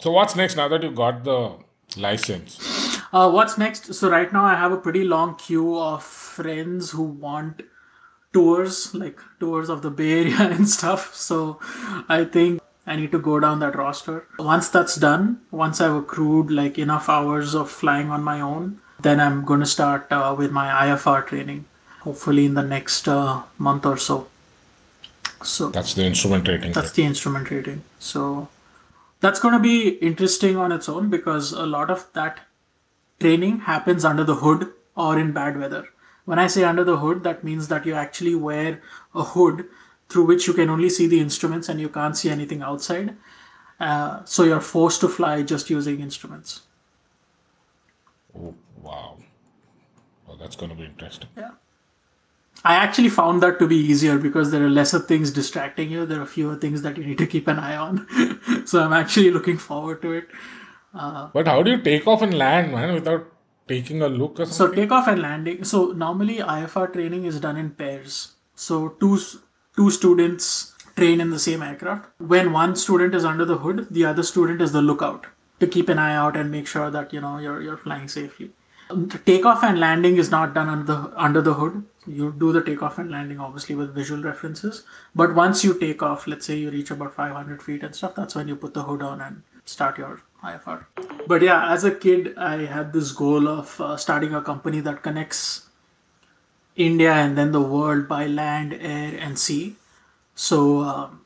So 0.00 0.10
what's 0.10 0.36
next 0.36 0.54
now 0.54 0.68
that 0.68 0.82
you 0.82 0.90
got 0.90 1.24
the 1.24 1.54
license? 1.96 2.58
Uh, 3.10 3.30
what's 3.30 3.56
next? 3.56 3.94
So 3.94 4.10
right 4.10 4.30
now 4.30 4.44
I 4.44 4.54
have 4.54 4.70
a 4.70 4.76
pretty 4.76 5.04
long 5.04 5.36
queue 5.36 5.78
of 5.78 6.04
friends 6.04 6.90
who 6.90 7.04
want 7.04 7.62
tours, 8.38 8.94
like 8.94 9.20
tours 9.40 9.68
of 9.68 9.82
the 9.82 9.90
Bay 9.90 10.10
Area 10.20 10.40
and 10.56 10.68
stuff. 10.68 11.14
So 11.14 11.58
I 12.08 12.24
think 12.24 12.60
I 12.86 12.96
need 12.96 13.12
to 13.12 13.18
go 13.18 13.38
down 13.40 13.60
that 13.60 13.76
roster. 13.76 14.26
Once 14.38 14.68
that's 14.68 14.96
done, 14.96 15.40
once 15.50 15.80
I've 15.80 15.94
accrued 16.02 16.50
like 16.50 16.78
enough 16.78 17.08
hours 17.08 17.54
of 17.54 17.70
flying 17.70 18.10
on 18.10 18.22
my 18.22 18.40
own, 18.40 18.80
then 19.00 19.20
I'm 19.20 19.44
going 19.44 19.60
to 19.60 19.66
start 19.66 20.06
uh, 20.10 20.34
with 20.38 20.50
my 20.52 20.68
IFR 20.86 21.26
training. 21.26 21.64
Hopefully 22.00 22.46
in 22.46 22.54
the 22.54 22.62
next 22.62 23.08
uh, 23.08 23.42
month 23.58 23.84
or 23.84 23.96
so. 23.96 24.28
So 25.42 25.68
That's 25.70 25.94
the 25.94 26.04
instrument 26.04 26.48
rating. 26.48 26.72
that's 26.72 26.92
the 26.92 27.04
instrument 27.04 27.50
rating. 27.50 27.82
So 27.98 28.48
that's 29.20 29.40
going 29.40 29.54
to 29.54 29.60
be 29.60 29.88
interesting 30.10 30.56
on 30.56 30.72
its 30.72 30.88
own 30.88 31.10
because 31.10 31.52
a 31.52 31.66
lot 31.66 31.90
of 31.90 32.06
that 32.14 32.40
training 33.20 33.60
happens 33.60 34.04
under 34.04 34.24
the 34.24 34.36
hood 34.36 34.72
or 34.96 35.18
in 35.18 35.32
bad 35.32 35.58
weather. 35.60 35.84
When 36.28 36.38
I 36.38 36.46
say 36.46 36.62
under 36.62 36.84
the 36.84 36.98
hood, 36.98 37.24
that 37.24 37.42
means 37.42 37.68
that 37.68 37.86
you 37.86 37.94
actually 37.94 38.34
wear 38.34 38.82
a 39.14 39.22
hood 39.22 39.64
through 40.10 40.26
which 40.26 40.46
you 40.46 40.52
can 40.52 40.68
only 40.68 40.90
see 40.90 41.06
the 41.06 41.20
instruments 41.20 41.70
and 41.70 41.80
you 41.80 41.88
can't 41.88 42.14
see 42.18 42.28
anything 42.28 42.60
outside. 42.60 43.16
Uh, 43.80 44.22
so 44.26 44.44
you're 44.44 44.60
forced 44.60 45.00
to 45.00 45.08
fly 45.08 45.40
just 45.42 45.70
using 45.70 46.00
instruments. 46.00 46.64
Oh, 48.38 48.54
wow. 48.82 49.16
Well, 50.26 50.36
that's 50.36 50.54
going 50.54 50.68
to 50.68 50.76
be 50.76 50.84
interesting. 50.84 51.30
Yeah. 51.34 51.52
I 52.62 52.74
actually 52.74 53.08
found 53.08 53.42
that 53.42 53.58
to 53.60 53.66
be 53.66 53.76
easier 53.76 54.18
because 54.18 54.50
there 54.50 54.62
are 54.62 54.68
lesser 54.68 54.98
things 54.98 55.30
distracting 55.30 55.90
you. 55.90 56.04
There 56.04 56.20
are 56.20 56.26
fewer 56.26 56.56
things 56.56 56.82
that 56.82 56.98
you 56.98 57.06
need 57.06 57.16
to 57.16 57.26
keep 57.26 57.48
an 57.48 57.58
eye 57.58 57.76
on. 57.76 58.06
so 58.66 58.84
I'm 58.84 58.92
actually 58.92 59.30
looking 59.30 59.56
forward 59.56 60.02
to 60.02 60.12
it. 60.12 60.28
But 60.92 61.46
how 61.46 61.62
do 61.62 61.70
you 61.70 61.80
take 61.80 62.06
off 62.06 62.20
and 62.20 62.36
land, 62.36 62.72
man, 62.72 62.92
without 62.92 63.32
taking 63.68 64.02
a 64.02 64.08
look 64.08 64.38
So 64.46 64.72
takeoff 64.72 65.08
and 65.08 65.22
landing. 65.22 65.64
So 65.64 65.92
normally 65.92 66.38
IFR 66.38 66.92
training 66.92 67.24
is 67.24 67.40
done 67.40 67.56
in 67.56 67.70
pairs. 67.70 68.34
So 68.54 68.88
two 69.00 69.18
two 69.76 69.90
students 69.90 70.74
train 70.96 71.20
in 71.20 71.30
the 71.30 71.38
same 71.38 71.62
aircraft. 71.62 72.06
When 72.18 72.52
one 72.52 72.76
student 72.76 73.14
is 73.14 73.24
under 73.24 73.44
the 73.44 73.58
hood, 73.58 73.86
the 73.90 74.04
other 74.04 74.22
student 74.22 74.60
is 74.60 74.72
the 74.72 74.82
lookout 74.82 75.26
to 75.60 75.66
keep 75.66 75.88
an 75.88 75.98
eye 75.98 76.14
out 76.14 76.36
and 76.36 76.50
make 76.50 76.66
sure 76.66 76.90
that 76.90 77.12
you 77.12 77.20
know 77.20 77.38
you're 77.38 77.60
you're 77.62 77.76
flying 77.76 78.08
safely. 78.08 78.50
Um, 78.90 79.06
the 79.08 79.18
takeoff 79.18 79.62
and 79.62 79.78
landing 79.78 80.16
is 80.16 80.30
not 80.30 80.54
done 80.54 80.68
under 80.68 80.92
the 80.92 81.12
under 81.28 81.42
the 81.42 81.54
hood. 81.54 81.84
You 82.06 82.32
do 82.38 82.52
the 82.52 82.62
takeoff 82.62 82.98
and 82.98 83.10
landing 83.10 83.38
obviously 83.38 83.74
with 83.74 83.94
visual 83.94 84.22
references. 84.22 84.82
But 85.14 85.34
once 85.34 85.62
you 85.62 85.78
take 85.78 86.02
off, 86.02 86.26
let's 86.26 86.46
say 86.46 86.56
you 86.56 86.70
reach 86.70 86.90
about 86.90 87.14
500 87.14 87.62
feet 87.62 87.82
and 87.82 87.94
stuff, 87.94 88.14
that's 88.14 88.34
when 88.34 88.48
you 88.48 88.56
put 88.56 88.72
the 88.74 88.84
hood 88.84 89.02
on 89.02 89.20
and 89.20 89.42
start 89.64 89.98
your 89.98 90.22
IFR. 90.42 90.86
But 91.26 91.42
yeah, 91.42 91.72
as 91.72 91.84
a 91.84 91.90
kid, 91.90 92.36
I 92.36 92.66
had 92.66 92.92
this 92.92 93.12
goal 93.12 93.48
of 93.48 93.80
uh, 93.80 93.96
starting 93.96 94.34
a 94.34 94.42
company 94.42 94.80
that 94.80 95.02
connects 95.02 95.68
India 96.76 97.12
and 97.12 97.36
then 97.36 97.52
the 97.52 97.60
world 97.60 98.08
by 98.08 98.26
land, 98.26 98.72
air, 98.72 99.18
and 99.18 99.38
sea. 99.38 99.76
So 100.34 100.80
um, 100.80 101.22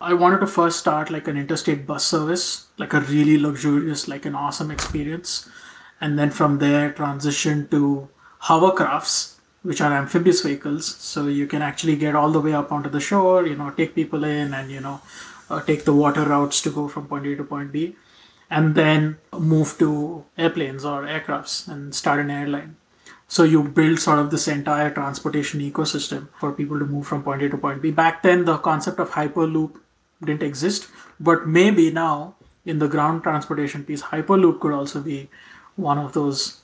I 0.00 0.14
wanted 0.14 0.38
to 0.40 0.46
first 0.46 0.78
start 0.78 1.10
like 1.10 1.26
an 1.26 1.36
interstate 1.36 1.86
bus 1.86 2.06
service, 2.06 2.66
like 2.78 2.92
a 2.92 3.00
really 3.00 3.38
luxurious, 3.38 4.06
like 4.06 4.24
an 4.24 4.34
awesome 4.34 4.70
experience, 4.70 5.48
and 6.00 6.18
then 6.18 6.30
from 6.30 6.58
there 6.58 6.92
transition 6.92 7.66
to 7.68 8.08
hovercrafts, 8.42 9.34
which 9.62 9.80
are 9.80 9.92
amphibious 9.92 10.42
vehicles. 10.42 10.86
So 10.86 11.26
you 11.26 11.46
can 11.46 11.62
actually 11.62 11.96
get 11.96 12.14
all 12.14 12.30
the 12.30 12.40
way 12.40 12.52
up 12.52 12.70
onto 12.70 12.88
the 12.88 13.00
shore, 13.00 13.46
you 13.46 13.56
know, 13.56 13.70
take 13.70 13.94
people 13.94 14.22
in, 14.22 14.54
and 14.54 14.70
you 14.70 14.80
know, 14.80 15.00
uh, 15.50 15.62
take 15.62 15.84
the 15.84 15.94
water 15.94 16.24
routes 16.24 16.60
to 16.62 16.70
go 16.70 16.86
from 16.86 17.08
point 17.08 17.26
A 17.26 17.34
to 17.34 17.44
point 17.44 17.72
B, 17.72 17.96
and 18.50 18.74
then 18.74 19.18
move 19.38 19.76
to 19.78 20.24
airplanes 20.38 20.84
or 20.84 21.02
aircrafts 21.02 21.68
and 21.68 21.94
start 21.94 22.20
an 22.20 22.30
airline. 22.30 22.76
So 23.28 23.42
you 23.42 23.64
build 23.64 23.98
sort 23.98 24.20
of 24.20 24.30
this 24.30 24.46
entire 24.46 24.90
transportation 24.90 25.60
ecosystem 25.60 26.28
for 26.38 26.52
people 26.52 26.78
to 26.78 26.84
move 26.86 27.06
from 27.06 27.24
point 27.24 27.42
A 27.42 27.48
to 27.48 27.58
point 27.58 27.82
B. 27.82 27.90
Back 27.90 28.22
then, 28.22 28.44
the 28.44 28.58
concept 28.58 29.00
of 29.00 29.10
hyperloop 29.10 29.80
didn't 30.22 30.44
exist, 30.44 30.88
but 31.18 31.46
maybe 31.46 31.90
now 31.90 32.36
in 32.64 32.78
the 32.78 32.88
ground 32.88 33.22
transportation 33.22 33.84
piece, 33.84 34.02
hyperloop 34.02 34.60
could 34.60 34.72
also 34.72 35.00
be 35.00 35.28
one 35.76 35.98
of 35.98 36.12
those 36.12 36.60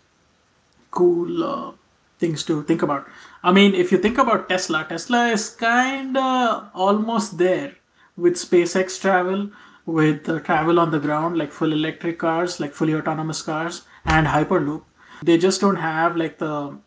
cool 0.91 1.45
uh, 1.45 1.73
things 2.19 2.45
to 2.45 2.63
think 2.63 2.83
about. 2.83 3.09
I 3.43 3.53
mean, 3.53 3.75
if 3.75 3.91
you 3.91 3.99
think 3.99 4.19
about 4.19 4.49
Tesla, 4.49 4.87
Tesla 4.89 5.29
is 5.29 5.51
kind 5.51 6.17
of 6.17 6.71
almost 6.75 7.39
there 7.39 7.75
with 8.17 8.35
SpaceX 8.35 9.01
travel, 9.01 9.51
with 9.87 10.29
uh, 10.29 10.41
travel 10.41 10.79
on 10.79 10.91
the 10.91 11.01
ground, 11.01 11.37
like 11.37 11.53
full 11.53 11.73
electric 11.73 12.19
cars, 12.19 12.61
like 12.61 12.73
fully 12.73 12.95
autonomous 12.95 13.43
cars, 13.43 13.83
and 14.05 14.27
Hyperloop. 14.27 14.83
They 15.23 15.39
just 15.39 15.61
don't 15.61 15.77
have 15.77 16.17
like 16.17 16.39
the 16.39 16.79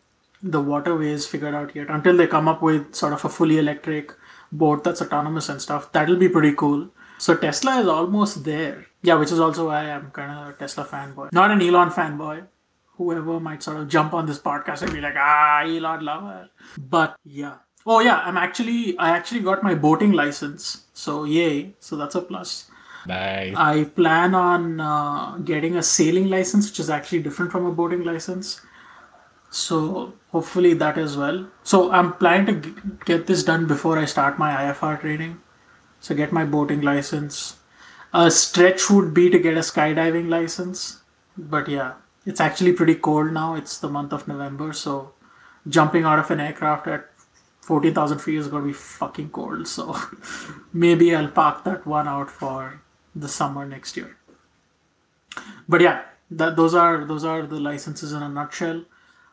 the 0.42 0.60
waterways 0.60 1.26
figured 1.26 1.54
out 1.54 1.74
yet. 1.74 1.88
Until 1.88 2.16
they 2.16 2.26
come 2.26 2.48
up 2.48 2.62
with 2.62 2.94
sort 2.94 3.12
of 3.12 3.24
a 3.24 3.28
fully 3.28 3.58
electric 3.58 4.12
boat 4.52 4.84
that's 4.84 5.02
autonomous 5.02 5.48
and 5.48 5.60
stuff, 5.60 5.90
that'll 5.92 6.16
be 6.16 6.28
pretty 6.28 6.52
cool. 6.52 6.88
So 7.18 7.34
Tesla 7.34 7.80
is 7.80 7.88
almost 7.88 8.44
there. 8.44 8.86
Yeah, 9.02 9.14
which 9.14 9.32
is 9.32 9.40
also 9.40 9.68
why 9.68 9.90
I'm 9.90 10.10
kind 10.10 10.30
of 10.30 10.54
a 10.54 10.58
Tesla 10.58 10.84
fanboy. 10.84 11.32
Not 11.32 11.50
an 11.50 11.62
Elon 11.62 11.90
fanboy. 11.90 12.46
Whoever 12.98 13.40
might 13.40 13.62
sort 13.62 13.78
of 13.78 13.88
jump 13.88 14.14
on 14.14 14.26
this 14.26 14.38
podcast 14.38 14.82
and 14.82 14.92
be 14.92 15.00
like, 15.00 15.14
ah, 15.16 15.62
Elon 15.62 16.04
lover. 16.04 16.50
But 16.78 17.16
yeah. 17.24 17.56
Oh 17.86 18.00
yeah, 18.00 18.18
I'm 18.18 18.36
actually 18.36 18.98
I 18.98 19.10
actually 19.10 19.40
got 19.40 19.62
my 19.62 19.74
boating 19.74 20.12
license. 20.12 20.84
So 20.92 21.24
yay. 21.24 21.74
So 21.78 21.96
that's 21.96 22.14
a 22.14 22.20
plus. 22.20 22.70
Nice. 23.06 23.54
I 23.56 23.84
plan 23.84 24.34
on 24.34 24.80
uh, 24.80 25.36
getting 25.38 25.76
a 25.76 25.82
sailing 25.82 26.28
license, 26.28 26.68
which 26.68 26.80
is 26.80 26.90
actually 26.90 27.20
different 27.22 27.52
from 27.52 27.64
a 27.66 27.72
boating 27.72 28.02
license. 28.04 28.60
So 29.50 30.14
hopefully 30.30 30.74
that 30.74 30.98
as 30.98 31.16
well. 31.16 31.46
So 31.62 31.90
I'm 31.92 32.14
planning 32.14 32.62
to 32.62 32.70
g- 32.70 32.76
get 33.04 33.26
this 33.26 33.44
done 33.44 33.66
before 33.66 33.98
I 33.98 34.04
start 34.04 34.38
my 34.38 34.52
IFR 34.54 35.00
training. 35.00 35.40
So 36.00 36.14
get 36.14 36.32
my 36.32 36.44
boating 36.44 36.80
license. 36.80 37.56
A 38.12 38.30
stretch 38.30 38.90
would 38.90 39.14
be 39.14 39.30
to 39.30 39.38
get 39.38 39.56
a 39.56 39.60
skydiving 39.60 40.28
license, 40.28 41.02
but 41.36 41.68
yeah, 41.68 41.94
it's 42.24 42.40
actually 42.40 42.72
pretty 42.72 42.94
cold 42.94 43.32
now. 43.32 43.54
It's 43.54 43.78
the 43.78 43.88
month 43.88 44.12
of 44.12 44.26
November, 44.26 44.72
so 44.72 45.12
jumping 45.68 46.04
out 46.04 46.18
of 46.18 46.30
an 46.30 46.40
aircraft 46.40 46.86
at 46.86 47.10
14,000 47.60 48.18
feet 48.18 48.38
is 48.38 48.48
gonna 48.48 48.64
be 48.64 48.72
fucking 48.72 49.30
cold. 49.30 49.68
So 49.68 49.96
maybe 50.72 51.14
I'll 51.14 51.28
park 51.28 51.64
that 51.64 51.86
one 51.86 52.08
out 52.08 52.30
for 52.30 52.80
the 53.24 53.28
summer 53.36 53.64
next 53.66 53.96
year. 53.96 54.16
But 55.68 55.80
yeah, 55.80 56.02
that 56.30 56.56
those 56.56 56.74
are 56.74 57.04
those 57.04 57.24
are 57.24 57.42
the 57.46 57.60
licenses 57.60 58.12
in 58.12 58.22
a 58.22 58.28
nutshell. 58.28 58.84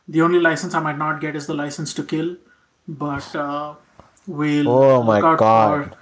The 0.08 0.22
only 0.22 0.40
license 0.40 0.74
I 0.74 0.80
might 0.88 0.98
not 0.98 1.22
get 1.22 1.36
is 1.36 1.48
the 1.48 1.54
license 1.54 1.94
to 2.00 2.04
kill, 2.04 2.36
but 2.88 3.36
uh, 3.36 3.76
we'll 4.28 4.68
Oh 4.70 5.04
my 5.04 5.16
look 5.20 5.26
out 5.26 5.40
God. 5.40 5.90
for 5.90 5.98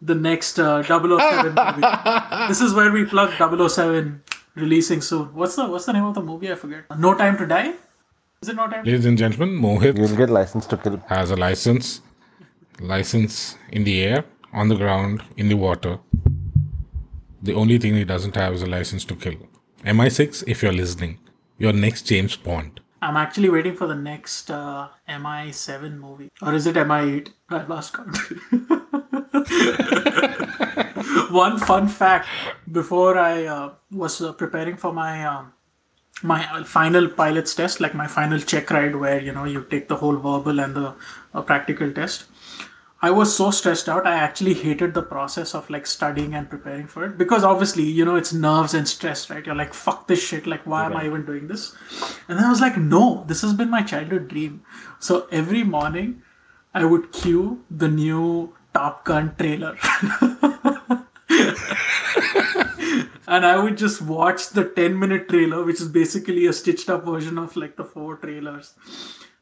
the 0.00 0.14
next 0.14 0.58
uh, 0.58 0.82
007 0.82 1.54
movie. 1.58 2.48
this 2.48 2.60
is 2.60 2.74
where 2.74 2.90
we 2.92 3.04
plug 3.04 3.30
007 3.70 4.22
releasing 4.54 5.00
soon. 5.00 5.26
What's 5.34 5.56
the 5.56 5.66
What's 5.66 5.86
the 5.86 5.92
name 5.94 6.04
of 6.04 6.14
the 6.14 6.22
movie? 6.22 6.52
I 6.52 6.56
forget. 6.56 6.84
No 6.98 7.14
Time 7.14 7.38
to 7.38 7.46
Die. 7.46 7.72
Is 8.42 8.48
it 8.50 8.56
No 8.56 8.68
Time? 8.68 8.84
Ladies 8.84 9.06
and 9.06 9.18
gentlemen, 9.18 9.58
Mohit 9.60 9.96
You'll 9.98 10.16
get 10.16 10.30
license 10.30 10.66
to 10.66 10.76
kill. 10.76 10.98
has 11.08 11.30
a 11.30 11.36
license. 11.36 12.00
License 12.80 13.56
in 13.72 13.82
the 13.84 14.02
air, 14.04 14.24
on 14.52 14.68
the 14.68 14.76
ground, 14.76 15.22
in 15.36 15.48
the 15.48 15.56
water. 15.56 15.98
The 17.48 17.54
only 17.54 17.78
thing 17.78 17.94
he 17.94 18.04
doesn't 18.04 18.36
have 18.36 18.52
is 18.52 18.60
a 18.60 18.66
license 18.66 19.06
to 19.06 19.16
kill. 19.16 19.36
MI6, 19.82 20.44
if 20.46 20.62
you're 20.62 20.70
listening, 20.70 21.18
your 21.56 21.72
next 21.72 22.02
James 22.02 22.36
Bond. 22.36 22.80
I'm 23.00 23.16
actually 23.16 23.48
waiting 23.48 23.74
for 23.74 23.86
the 23.86 23.94
next 23.94 24.50
uh, 24.50 24.88
MI7 25.08 25.98
movie, 25.98 26.30
or 26.42 26.52
is 26.52 26.66
it 26.66 26.76
MI8? 26.76 27.30
I 27.48 27.62
lost 27.64 27.94
count. 27.94 28.18
One 31.30 31.58
fun 31.58 31.88
fact: 31.88 32.28
before 32.70 33.16
I 33.16 33.46
uh, 33.46 33.70
was 33.90 34.20
uh, 34.20 34.34
preparing 34.34 34.76
for 34.76 34.92
my 34.92 35.24
um, 35.24 35.54
my 36.22 36.64
final 36.64 37.08
pilot's 37.08 37.54
test, 37.54 37.80
like 37.80 37.94
my 37.94 38.06
final 38.06 38.40
check 38.40 38.68
ride, 38.68 38.94
where 38.96 39.22
you 39.22 39.32
know 39.32 39.44
you 39.44 39.64
take 39.70 39.88
the 39.88 39.96
whole 39.96 40.16
verbal 40.16 40.60
and 40.60 40.74
the 40.74 40.94
uh, 41.32 41.40
practical 41.40 41.90
test. 41.92 42.26
I 43.00 43.10
was 43.12 43.36
so 43.36 43.52
stressed 43.52 43.88
out. 43.88 44.06
I 44.06 44.14
actually 44.16 44.54
hated 44.54 44.92
the 44.92 45.02
process 45.02 45.54
of 45.54 45.70
like 45.70 45.86
studying 45.86 46.34
and 46.34 46.50
preparing 46.50 46.88
for 46.88 47.04
it 47.04 47.16
because 47.16 47.44
obviously, 47.44 47.84
you 47.84 48.04
know, 48.04 48.16
it's 48.16 48.32
nerves 48.32 48.74
and 48.74 48.88
stress, 48.88 49.30
right? 49.30 49.44
You're 49.46 49.54
like, 49.54 49.72
fuck 49.72 50.08
this 50.08 50.20
shit. 50.20 50.48
Like, 50.48 50.66
why 50.66 50.84
am 50.86 50.96
I 50.96 51.06
even 51.06 51.24
doing 51.24 51.46
this? 51.46 51.76
And 52.26 52.36
then 52.38 52.44
I 52.44 52.50
was 52.50 52.60
like, 52.60 52.76
no, 52.76 53.24
this 53.28 53.42
has 53.42 53.52
been 53.54 53.70
my 53.70 53.82
childhood 53.82 54.26
dream. 54.26 54.62
So 54.98 55.28
every 55.30 55.62
morning, 55.62 56.22
I 56.74 56.84
would 56.84 57.12
cue 57.12 57.64
the 57.70 57.88
new 57.88 58.54
Top 58.74 59.04
Gun 59.04 59.34
trailer. 59.36 59.76
and 63.28 63.46
I 63.46 63.58
would 63.62 63.78
just 63.78 64.02
watch 64.02 64.48
the 64.48 64.64
10 64.64 64.98
minute 64.98 65.28
trailer, 65.28 65.64
which 65.64 65.80
is 65.80 65.88
basically 65.88 66.46
a 66.46 66.52
stitched 66.52 66.90
up 66.90 67.04
version 67.04 67.38
of 67.38 67.56
like 67.56 67.76
the 67.76 67.84
four 67.84 68.16
trailers. 68.16 68.74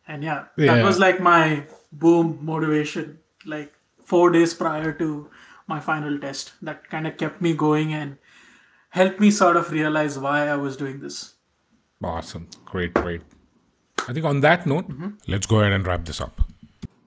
And 0.06 0.22
yeah, 0.22 0.44
that 0.56 0.84
was 0.84 0.98
like 0.98 1.20
my 1.20 1.66
boom 1.90 2.38
motivation, 2.42 3.18
like 3.46 3.72
four 4.04 4.30
days 4.30 4.54
prior 4.54 4.92
to 4.92 5.30
my 5.66 5.80
final 5.80 6.18
test. 6.18 6.52
That 6.62 6.88
kind 6.90 7.06
of 7.06 7.16
kept 7.16 7.40
me 7.40 7.54
going 7.54 7.92
and 7.92 8.18
helped 8.90 9.20
me 9.20 9.30
sort 9.30 9.56
of 9.56 9.70
realize 9.70 10.18
why 10.18 10.48
I 10.48 10.56
was 10.56 10.76
doing 10.76 11.00
this. 11.00 11.34
Awesome. 12.02 12.48
Great, 12.64 12.94
great. 12.94 13.22
I 14.08 14.12
think 14.12 14.24
on 14.24 14.40
that 14.40 14.66
note, 14.66 14.88
mm-hmm. 14.88 15.10
let's 15.26 15.46
go 15.46 15.60
ahead 15.60 15.72
and 15.72 15.86
wrap 15.86 16.04
this 16.04 16.20
up. 16.20 16.40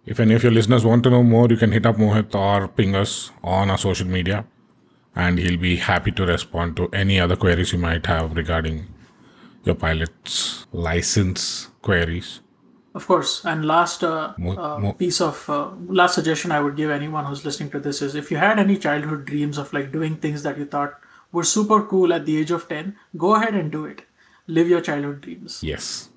If 0.05 0.19
any 0.19 0.33
of 0.33 0.43
your 0.43 0.51
listeners 0.51 0.83
want 0.83 1.03
to 1.03 1.09
know 1.09 1.23
more, 1.23 1.47
you 1.49 1.57
can 1.57 1.71
hit 1.71 1.85
up 1.85 1.97
Mohit 1.97 2.33
or 2.33 2.67
ping 2.67 2.95
us 2.95 3.31
on 3.43 3.69
our 3.69 3.77
social 3.77 4.07
media, 4.07 4.45
and 5.15 5.37
he'll 5.37 5.59
be 5.59 5.75
happy 5.75 6.11
to 6.11 6.25
respond 6.25 6.75
to 6.77 6.89
any 6.91 7.19
other 7.19 7.35
queries 7.35 7.71
you 7.71 7.79
might 7.79 8.05
have 8.07 8.35
regarding 8.35 8.87
your 9.63 9.75
pilot's 9.75 10.65
license 10.71 11.69
queries. 11.81 12.41
Of 12.95 13.05
course. 13.07 13.45
And 13.45 13.65
last 13.65 14.03
uh, 14.03 14.33
Mo- 14.37 14.57
uh, 14.57 14.79
mo- 14.79 14.93
piece 14.93 15.21
of 15.21 15.47
uh, 15.49 15.69
last 15.87 16.15
suggestion 16.15 16.51
I 16.51 16.59
would 16.59 16.75
give 16.75 16.89
anyone 16.89 17.25
who's 17.25 17.45
listening 17.45 17.69
to 17.71 17.79
this 17.79 18.01
is 18.01 18.15
if 18.15 18.31
you 18.31 18.37
had 18.37 18.59
any 18.59 18.77
childhood 18.77 19.25
dreams 19.25 19.57
of 19.57 19.71
like 19.73 19.91
doing 19.91 20.15
things 20.15 20.43
that 20.43 20.57
you 20.57 20.65
thought 20.65 20.95
were 21.31 21.43
super 21.43 21.83
cool 21.83 22.11
at 22.13 22.25
the 22.25 22.37
age 22.37 22.49
of 22.51 22.67
10, 22.67 22.95
go 23.17 23.35
ahead 23.35 23.53
and 23.53 23.71
do 23.71 23.85
it. 23.85 24.01
Live 24.47 24.67
your 24.67 24.81
childhood 24.81 25.21
dreams. 25.21 25.59
Yes. 25.61 26.09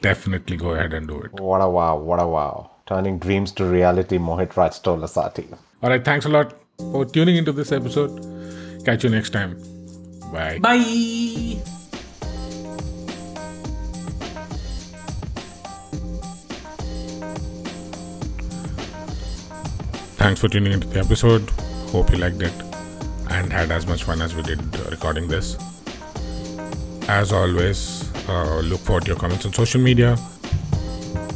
Definitely 0.00 0.56
go 0.56 0.70
ahead 0.70 0.92
and 0.92 1.08
do 1.08 1.20
it. 1.20 1.32
What 1.32 1.60
a 1.60 1.68
wow, 1.68 1.96
what 1.96 2.20
a 2.22 2.26
wow. 2.28 2.70
Turning 2.86 3.18
dreams 3.18 3.50
to 3.52 3.64
reality, 3.64 4.18
Mohit 4.18 4.56
Raj 4.56 4.80
Tolasati. 4.80 5.46
All 5.82 5.90
right. 5.90 6.04
Thanks 6.04 6.26
a 6.26 6.28
lot 6.28 6.54
for 6.78 7.04
tuning 7.04 7.36
into 7.36 7.52
this 7.52 7.72
episode. 7.72 8.84
Catch 8.84 9.04
you 9.04 9.10
next 9.10 9.30
time. 9.30 9.58
Bye. 10.32 10.58
Bye. 10.60 11.46
Thanks 20.18 20.40
for 20.40 20.48
tuning 20.48 20.72
into 20.72 20.88
the 20.88 20.98
episode. 20.98 21.48
Hope 21.92 22.10
you 22.10 22.18
liked 22.18 22.42
it 22.42 22.52
and 23.30 23.52
had 23.52 23.70
as 23.70 23.86
much 23.86 24.02
fun 24.02 24.20
as 24.20 24.34
we 24.34 24.42
did 24.42 24.60
recording 24.90 25.28
this. 25.28 25.56
As 27.08 27.32
always, 27.32 28.10
uh, 28.28 28.58
look 28.60 28.80
forward 28.80 29.04
to 29.04 29.12
your 29.12 29.16
comments 29.16 29.46
on 29.46 29.52
social 29.52 29.80
media. 29.80 30.16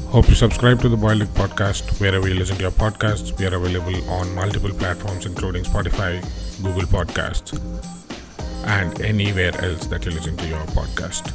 Hope 0.09 0.28
you 0.28 0.35
subscribe 0.35 0.80
to 0.83 0.89
the 0.89 0.97
Boiled 0.97 1.22
Podcast 1.28 2.01
wherever 2.01 2.28
you 2.28 2.35
listen 2.35 2.57
to 2.57 2.62
your 2.62 2.72
podcasts. 2.72 3.39
We 3.39 3.47
are 3.47 3.55
available 3.55 4.11
on 4.11 4.35
multiple 4.35 4.70
platforms, 4.70 5.26
including 5.26 5.62
Spotify, 5.62 6.20
Google 6.61 6.83
Podcasts, 6.83 7.57
and 8.66 9.01
anywhere 9.01 9.57
else 9.64 9.87
that 9.87 10.05
you 10.05 10.11
listen 10.11 10.37
to 10.37 10.47
your 10.49 10.61
podcast. 10.78 11.30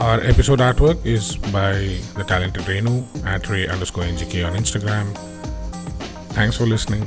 Our 0.00 0.18
episode 0.22 0.60
artwork 0.60 1.04
is 1.04 1.36
by 1.36 1.74
the 2.16 2.24
talented 2.26 2.62
Renu 2.62 3.04
at 3.26 3.46
Ray 3.50 3.68
underscore 3.68 4.04
NGK 4.04 4.46
on 4.46 4.56
Instagram. 4.56 5.14
Thanks 6.32 6.56
for 6.56 6.64
listening. 6.64 7.06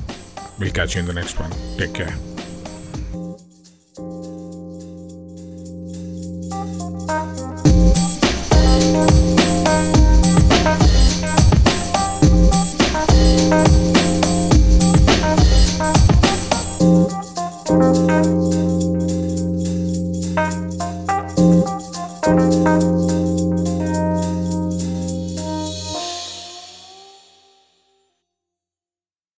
We'll 0.59 0.71
catch 0.71 0.93
you 0.93 0.99
in 1.01 1.07
the 1.07 1.13
next 1.13 1.39
one. 1.39 1.51
Take 1.75 1.95
care. 1.95 2.32